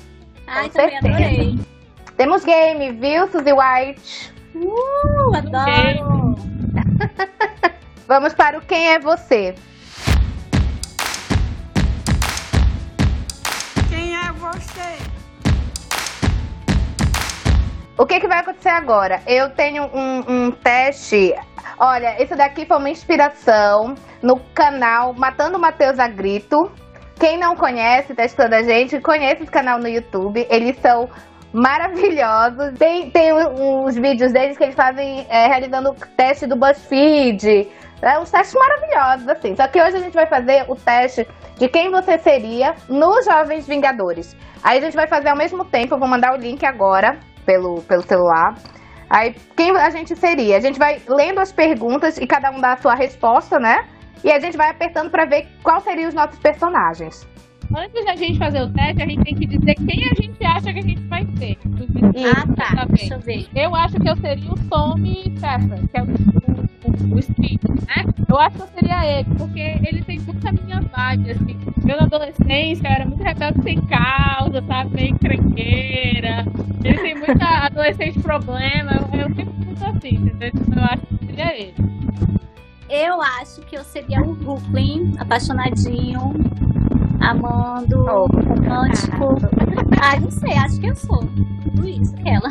[0.47, 1.17] Ai, Com também certeza.
[1.17, 1.80] adorei.
[2.21, 4.31] Temos game, viu, Suzy White?
[4.55, 6.35] Uh, adoro!
[8.07, 9.55] Vamos para o Quem é Você.
[13.89, 14.99] Quem é você?
[17.97, 19.23] O que, que vai acontecer agora?
[19.27, 21.35] Eu tenho um, um teste.
[21.79, 26.71] Olha, esse daqui foi uma inspiração no canal Matando Matheus a Grito.
[27.19, 30.47] Quem não conhece, testando a gente, conhece esse canal no YouTube.
[30.51, 31.09] Eles são
[31.53, 32.79] maravilhosos.
[32.79, 37.69] Tem, tem uns vídeos deles que eles fazem é, realizando o teste do BuzzFeed.
[38.03, 39.55] É, uns testes maravilhosos, assim.
[39.55, 41.27] Só que hoje a gente vai fazer o teste
[41.59, 44.35] de quem você seria nos Jovens Vingadores.
[44.63, 47.83] Aí a gente vai fazer ao mesmo tempo, eu vou mandar o link agora pelo,
[47.83, 48.55] pelo celular.
[49.11, 50.57] Aí, quem a gente seria?
[50.57, 53.85] A gente vai lendo as perguntas e cada um dá a sua resposta, né?
[54.23, 57.27] E a gente vai apertando pra ver qual seriam os nossos personagens.
[57.77, 60.73] Antes da gente fazer o teste, a gente tem que dizer quem a gente acha
[60.73, 61.57] que a gente vai ser.
[62.27, 62.85] Ah, tá.
[62.87, 62.97] Bem.
[62.97, 63.49] Deixa eu ver.
[63.55, 67.61] Eu acho que eu seria o Tommy Shepard, que é o, o, o, o Steve,
[67.87, 68.05] né?
[68.29, 71.61] Eu acho que eu seria ele, porque ele tem muito a minha vibe, assim.
[71.87, 74.95] Eu na adolescência eu era muito rebelde sem causa, sabe?
[74.95, 76.45] Meio crenqueira.
[76.85, 78.93] Ele tem muita adolescente problema.
[79.13, 80.51] Eu, eu sempre muito assim, entendeu?
[80.55, 81.75] Então eu acho que seria ele.
[82.91, 86.33] Eu acho que eu seria o Brooklyn, apaixonadinho,
[87.21, 88.27] amando, Oh.
[88.27, 89.37] romântico.
[90.03, 91.19] Ah, não sei, acho que eu sou.
[91.63, 92.49] Tudo isso, aquela.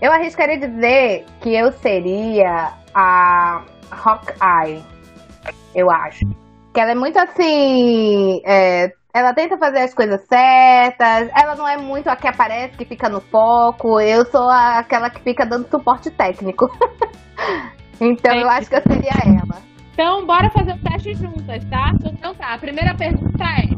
[0.00, 4.82] Eu arriscaria dizer que eu seria a Hawkeye.
[5.74, 6.20] Eu acho.
[6.72, 8.40] Que ela é muito assim.
[8.46, 11.28] é, ela tenta fazer as coisas certas.
[11.34, 14.00] Ela não é muito a que aparece, que fica no foco.
[14.00, 16.70] Eu sou a- aquela que fica dando suporte técnico.
[18.00, 19.62] então eu acho que eu seria ela.
[19.92, 21.92] Então, bora fazer o teste juntas, tá?
[22.04, 23.68] Então tá, a primeira pergunta é: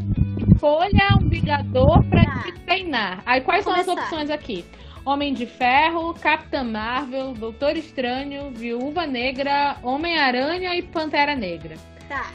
[0.52, 2.42] escolha um Vingador pra Tá.
[2.42, 3.22] te treinar.
[3.24, 4.64] Aí quais são as opções aqui?
[5.04, 11.76] Homem de Ferro, Capitã Marvel, Doutor Estranho, Viúva Negra, Homem-Aranha e Pantera Negra.
[12.08, 12.26] Tá.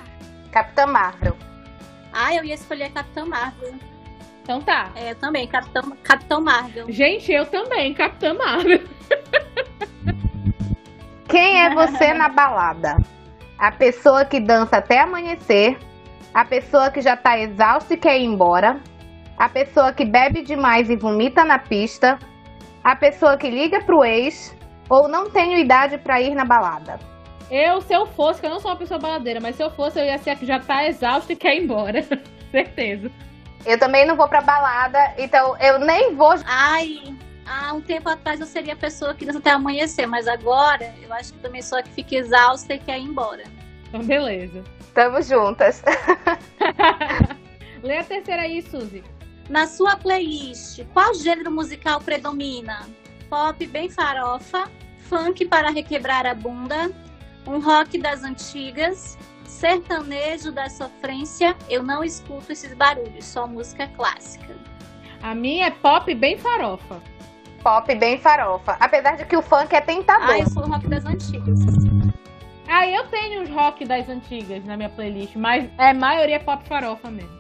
[0.52, 1.36] Capitã Marvel.
[2.12, 3.74] Ah, eu ia escolher Capitão Marvel.
[4.44, 4.90] Então tá.
[4.96, 6.86] É, eu também, Capitão, Capitão Marvel.
[6.92, 8.82] Gente, eu também, Capitã Marvel.
[11.34, 12.96] Quem é você na balada?
[13.58, 15.80] A pessoa que dança até amanhecer,
[16.32, 18.80] a pessoa que já tá exausta e quer ir embora,
[19.36, 22.20] a pessoa que bebe demais e vomita na pista,
[22.84, 24.56] a pessoa que liga pro ex
[24.88, 27.00] ou não tenho idade pra ir na balada.
[27.50, 30.00] Eu, se eu fosse, que eu não sou uma pessoa baladeira, mas se eu fosse,
[30.00, 32.00] eu ia ser a que já tá exausta e quer ir embora.
[32.52, 33.10] Certeza.
[33.66, 36.36] Eu também não vou pra balada, então eu nem vou.
[36.46, 37.02] Ai,
[37.46, 41.12] há um tempo atrás eu seria a pessoa que dança até amanhecer, mas agora eu
[41.14, 43.44] acho que também sou a que fica exausta e quer ir embora.
[43.88, 44.64] Então, beleza.
[44.94, 45.84] Tamo juntas.
[47.84, 49.04] Lê a terceira aí, Suzy.
[49.50, 52.88] Na sua playlist, qual gênero musical predomina?
[53.30, 56.92] Pop bem farofa, funk para requebrar a bunda,
[57.46, 61.56] um rock das antigas, sertanejo da sofrência.
[61.70, 64.56] Eu não escuto esses barulhos, só música clássica.
[65.22, 67.02] A minha é pop bem farofa.
[67.64, 68.76] Pop bem farofa.
[68.80, 70.30] Apesar de que o funk é tentador.
[70.30, 71.60] Ah, eu sou o rock das antigas.
[72.68, 76.40] Ah, eu tenho os rock das antigas na minha playlist, mas é a maioria é
[76.40, 77.32] pop farofa mesmo.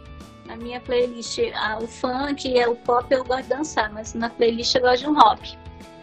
[0.46, 4.30] Na minha playlist, ah, o funk e o pop eu gosto de dançar, mas na
[4.30, 5.58] playlist eu gosto de um rock.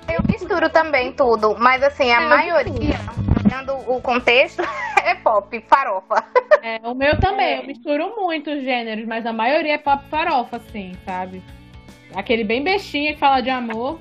[0.09, 2.99] Eu misturo também tudo, mas assim, a É, maioria,
[3.45, 4.63] olhando o contexto,
[5.05, 6.25] é pop, farofa.
[6.63, 7.59] É, o meu também, É.
[7.61, 11.43] eu misturo muitos gêneros, mas a maioria é pop farofa, assim, sabe?
[12.15, 14.01] Aquele bem bestinha que fala de amor.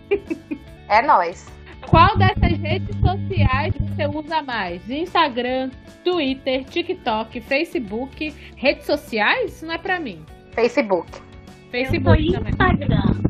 [0.87, 1.47] É nós.
[1.87, 4.89] Qual dessas redes sociais você usa mais?
[4.89, 5.69] Instagram,
[6.03, 9.53] Twitter, TikTok, Facebook, redes sociais?
[9.53, 10.23] Isso não é pra mim.
[10.51, 11.11] Facebook.
[11.71, 12.51] Facebook eu também.
[12.51, 13.29] Instagram.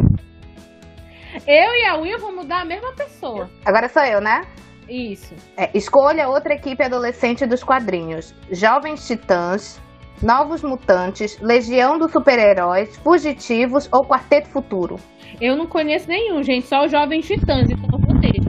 [1.45, 3.50] Eu e a Will vão mudar a mesma pessoa.
[3.66, 4.42] Agora sou eu, né?
[4.90, 5.36] Isso.
[5.56, 9.80] É, escolha outra equipe adolescente dos quadrinhos: Jovens Titãs,
[10.22, 14.96] Novos Mutantes, Legião dos Super-Heróis, Fugitivos ou Quarteto Futuro.
[15.40, 18.40] Eu não conheço nenhum, gente, só os Jovens Titãs, então eu vou nele.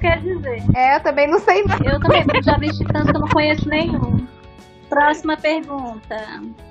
[0.00, 1.76] Quer dizer, É, eu também não sei não.
[1.90, 4.26] eu também, tanto que eu não conheço nenhum.
[4.88, 6.16] Próxima pergunta.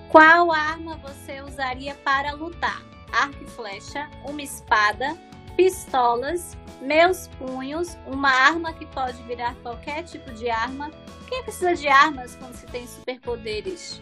[0.09, 2.81] Qual arma você usaria para lutar?
[3.11, 5.15] Arco e flecha, uma espada,
[5.55, 10.89] pistolas, meus punhos, uma arma que pode virar qualquer tipo de arma.
[11.27, 14.01] Quem precisa de armas quando se tem superpoderes?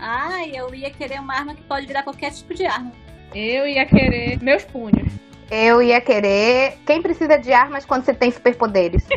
[0.00, 2.92] Ah, eu ia querer uma arma que pode virar qualquer tipo de arma.
[3.34, 5.12] Eu ia querer meus punhos.
[5.50, 6.78] Eu ia querer.
[6.86, 9.06] Quem precisa de armas quando você tem superpoderes?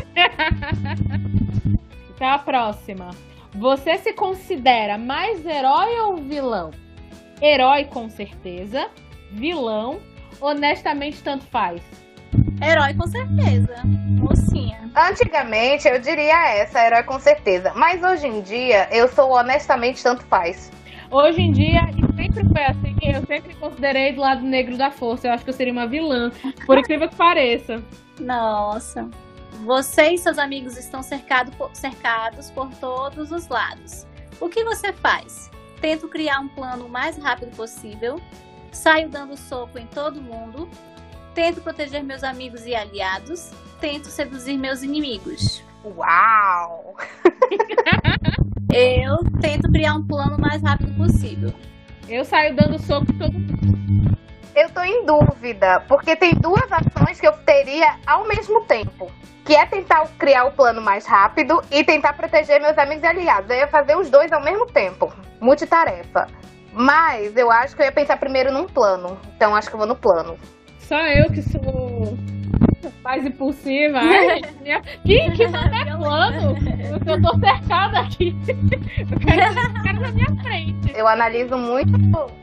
[2.14, 3.10] Então a próxima.
[3.54, 6.70] Você se considera mais herói ou vilão?
[7.42, 8.88] Herói com certeza.
[9.32, 10.00] Vilão,
[10.40, 11.82] honestamente tanto faz.
[12.62, 13.74] Herói com certeza.
[13.84, 14.90] Mocinha.
[14.96, 17.72] Antigamente eu diria essa, herói com certeza.
[17.74, 20.70] Mas hoje em dia eu sou honestamente tanto faz.
[21.10, 25.28] Hoje em dia, e sempre foi assim, eu sempre considerei do lado negro da força.
[25.28, 26.30] Eu acho que eu seria uma vilã,
[26.66, 27.82] por incrível que pareça.
[28.18, 29.08] Nossa.
[29.64, 34.06] Você e seus amigos estão cercado por- cercados por todos os lados.
[34.40, 35.50] O que você faz?
[35.80, 38.20] Tento criar um plano o mais rápido possível.
[38.72, 40.68] Saio dando soco em todo mundo.
[41.34, 43.50] Tento proteger meus amigos e aliados.
[43.80, 45.64] Tento seduzir meus inimigos.
[45.84, 46.96] Uau!
[48.72, 51.52] Eu tento criar um plano o mais rápido possível.
[52.08, 54.16] Eu saio dando soco todo mundo.
[54.54, 59.10] Eu tô em dúvida, porque tem duas ações que eu teria ao mesmo tempo.
[59.44, 63.50] Que é tentar criar o plano mais rápido e tentar proteger meus amigos e aliados.
[63.50, 65.12] Eu ia fazer os dois ao mesmo tempo.
[65.40, 66.28] Multitarefa.
[66.72, 69.18] Mas eu acho que eu ia pensar primeiro num plano.
[69.36, 70.38] Então acho que eu vou no plano.
[70.84, 72.16] Só eu que sou
[73.02, 73.98] mais impulsiva.
[74.04, 74.80] Ai, gente, minha...
[75.04, 76.56] Quem que manda é plano?
[77.06, 78.34] Eu tô cercada aqui.
[79.10, 80.92] Eu quero que os caras na minha frente.
[80.94, 81.92] Eu analiso muito.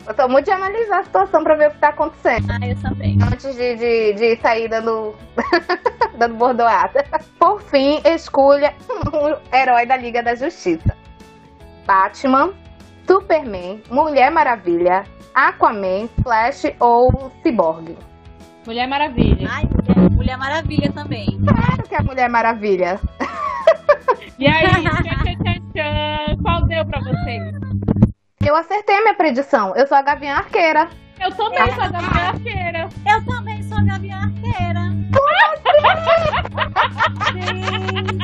[0.07, 2.47] Eu tô muito de analisar a situação pra ver o que tá acontecendo.
[2.51, 3.17] Ah, eu também.
[3.21, 5.15] Antes de, de, de sair dando.
[6.17, 7.03] dando bordoada.
[7.39, 10.95] Por fim, escolha um herói da Liga da Justiça:
[11.87, 12.53] Batman,
[13.07, 17.95] Superman, Mulher Maravilha, Aquaman, Flash ou Cyborg.
[18.65, 19.47] Mulher Maravilha.
[19.51, 21.25] Ai, Mulher, Mulher Maravilha também.
[21.45, 22.99] Claro que é a Mulher Maravilha.
[24.37, 27.43] E aí, tchan, tchan, tchan, tchan, qual deu pra vocês?
[28.45, 29.75] Eu acertei a minha predição.
[29.75, 30.87] Eu sou a Gavião Arqueira.
[31.19, 32.89] Eu também sou da minha arqueira.
[33.07, 34.81] Eu também sou a Gavião Arqueira.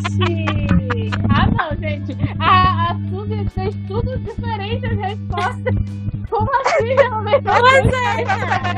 [0.10, 1.12] Gente!
[1.30, 2.18] Ah, não, gente.
[2.40, 5.76] A, a Suzy fez tudo diferente as respostas.
[6.30, 6.96] Como assim?
[6.96, 7.48] Realmente?
[7.48, 8.22] É,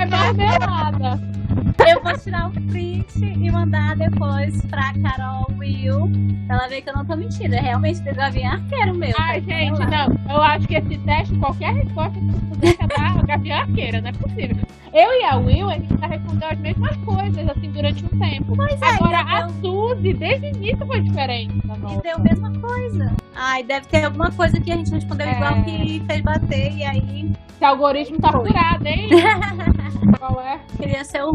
[0.02, 1.39] É marmelada.
[1.88, 6.12] Eu vou tirar o print e mandar depois pra Carol Will.
[6.50, 7.56] Ela ver que eu não tô mentindo.
[7.56, 9.14] É realmente do Gavião Arqueiro meu.
[9.18, 10.34] Ai, tá gente, não.
[10.36, 14.58] Eu acho que esse teste, qualquer resposta que você dar, Gavião Arqueira, não é possível.
[14.92, 18.56] Eu e a Will, a gente já respondeu as mesmas coisas, assim, durante um tempo.
[18.56, 22.20] Pois é, Agora, e a deu- Suzy, desde o início, foi diferente E deu a
[22.20, 23.14] mesma coisa.
[23.36, 25.36] Ai, deve ter alguma coisa que a gente respondeu É.
[25.36, 26.74] igual que fez bater.
[26.76, 29.10] E aí, Esse algoritmo tá furado, hein?
[30.18, 30.60] Qual é?
[30.78, 31.34] queria ser o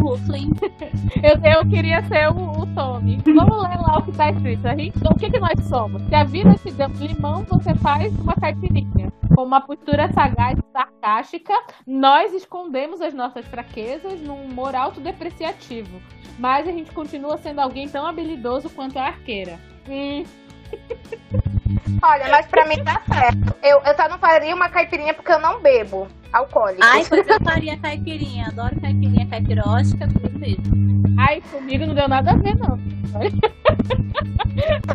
[1.23, 2.67] Eu, eu queria ser o, o.
[2.75, 4.67] Vamos ler lá o que tá escrito.
[4.67, 6.03] A gente, o que, que nós somos?
[6.03, 9.13] Se a vida te deu limão, você faz uma caipirinha.
[9.35, 11.55] Com uma postura sagaz e sarcástica,
[11.87, 16.01] nós escondemos as nossas fraquezas num humor autodepreciativo.
[16.39, 19.59] Mas a gente continua sendo alguém tão habilidoso quanto a arqueira.
[19.89, 20.25] Hum,
[22.03, 23.55] Olha, mas pra mim tá certo.
[23.62, 26.83] Eu, eu só não faria uma caipirinha porque eu não bebo alcoólico.
[26.83, 28.49] Ai, pois eu faria caipirinha.
[28.49, 30.65] Adoro caipirinha caipirótica, tudo mesmo.
[31.19, 32.78] ai, comigo não deu nada a ver, não.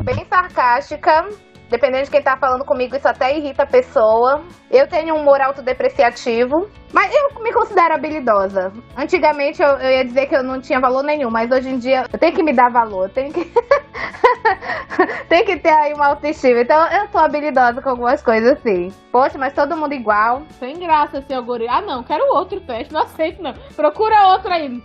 [0.04, 1.30] bem sarcástica.
[1.70, 4.44] Dependendo de quem tá falando comigo, isso até irrita a pessoa.
[4.72, 8.74] Eu tenho um humor autodepreciativo, mas eu me considero habilidosa.
[8.98, 12.06] Antigamente eu, eu ia dizer que eu não tinha valor nenhum, mas hoje em dia
[12.12, 13.46] eu tenho que me dar valor, eu tenho que.
[15.30, 16.62] tem que ter aí uma autoestima.
[16.62, 18.92] Então eu sou habilidosa com algumas coisas assim.
[19.12, 20.42] Poxa, mas todo mundo igual.
[20.60, 21.76] Sem graça esse algoritmo.
[21.76, 23.54] Ah, não, quero outro teste, não aceito, não.
[23.76, 24.82] Procura outro aí.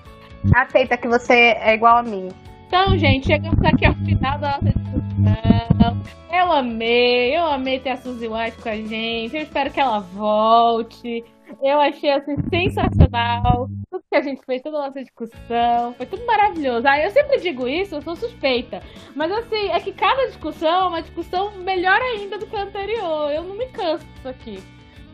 [0.55, 2.29] Aceita que você é igual a mim.
[2.77, 6.03] Então, gente, chegamos aqui ao final da nossa discussão.
[6.33, 9.37] Eu amei, eu amei ter a Suzy White com a gente.
[9.37, 11.25] Eu espero que ela volte.
[11.63, 13.69] Eu achei assim sensacional.
[13.89, 15.95] Tudo que a gente fez, toda a nossa discussão.
[15.95, 16.85] Foi tudo maravilhoso.
[16.89, 18.83] Ah, eu sempre digo isso, eu sou suspeita.
[19.15, 23.31] Mas assim, é que cada discussão é uma discussão melhor ainda do que a anterior.
[23.31, 24.59] Eu não me canso disso aqui.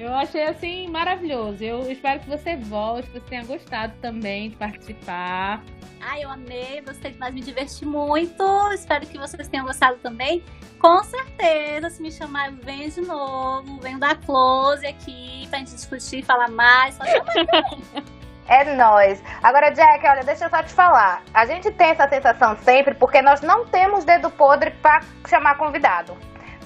[0.00, 1.62] Eu achei assim maravilhoso.
[1.62, 5.62] Eu espero que você volte, que você tenha gostado também de participar.
[6.00, 8.42] Ai, eu amei, gostei demais, me diverti muito.
[8.72, 10.42] Espero que vocês tenham gostado também.
[10.78, 13.78] Com certeza, se me chamar, eu venho de novo.
[13.80, 16.94] Venho dar close aqui pra gente discutir, falar mais.
[16.94, 17.04] Só.
[18.52, 19.22] É nós.
[19.44, 21.22] Agora, Jack, olha, deixa eu só te falar.
[21.32, 26.16] A gente tem essa sensação sempre porque nós não temos dedo podre pra chamar convidado.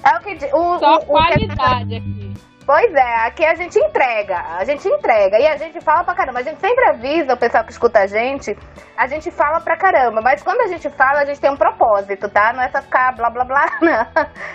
[0.02, 2.24] É o que o, Só o- o que qualidade aqui.
[2.67, 6.39] Pois é, aqui a gente entrega, a gente entrega e a gente fala pra caramba.
[6.39, 8.57] A gente sempre avisa o pessoal que escuta a gente,
[8.97, 12.26] a gente fala pra caramba, mas quando a gente fala, a gente tem um propósito,
[12.31, 12.55] tá?
[12.55, 14.07] Não é só ficar blá blá blá, não.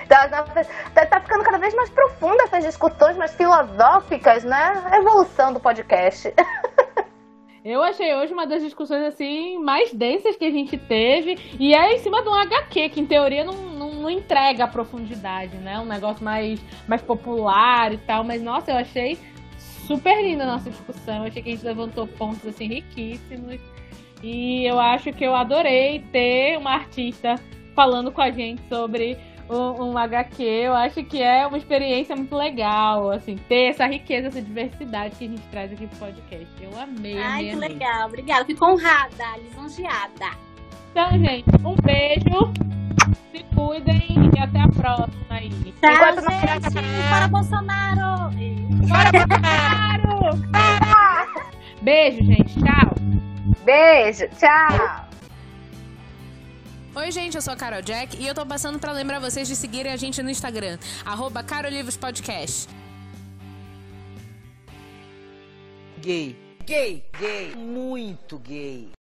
[0.06, 0.66] Então,
[0.96, 4.74] tá, tá ficando cada vez mais profunda essas discussões, mais filosóficas, né?
[4.94, 6.34] Evolução do podcast.
[7.64, 11.38] Eu achei hoje uma das discussões assim mais densas que a gente teve.
[11.60, 13.54] E é em cima de um HQ, que em teoria não,
[14.00, 15.80] não, entrega a profundidade, né?
[15.80, 18.24] Um negócio mais, mais popular e tal.
[18.24, 19.18] Mas nossa, eu achei
[19.88, 21.18] super linda a nossa discussão.
[21.18, 23.60] Eu achei que a gente levantou pontos assim riquíssimos.
[24.22, 27.36] E eu acho que eu adorei ter uma artista
[27.74, 29.18] falando com a gente sobre
[29.50, 34.28] um, um, HQ, eu acho que é uma experiência muito legal, assim, ter essa riqueza,
[34.28, 36.48] essa diversidade que a gente traz aqui pro podcast.
[36.62, 37.70] Eu amei, Ai, amei, que amei.
[37.70, 38.08] legal.
[38.08, 38.46] Obrigada.
[38.46, 40.49] Fico honrada, lisonjeada.
[40.92, 42.54] Então, gente, um beijo,
[43.32, 45.50] se cuidem e até a próxima aí.
[45.50, 47.10] Tchau, Enquanto não- gente.
[47.10, 48.30] Para Bolsonaro!
[48.88, 50.40] Bora, Bolsonaro!
[51.82, 52.54] Beijo, gente.
[52.56, 52.96] Tchau.
[53.66, 55.06] Beijo, tchau.
[56.96, 59.56] Oi, gente, eu sou a Carol Jack e eu tô passando pra lembrar vocês de
[59.56, 62.68] seguirem a gente no Instagram, arroba Carolivros Podcast.
[66.02, 66.36] Gay.
[66.66, 67.06] Gay.
[67.20, 67.56] Gay.
[67.56, 68.92] Muito gay.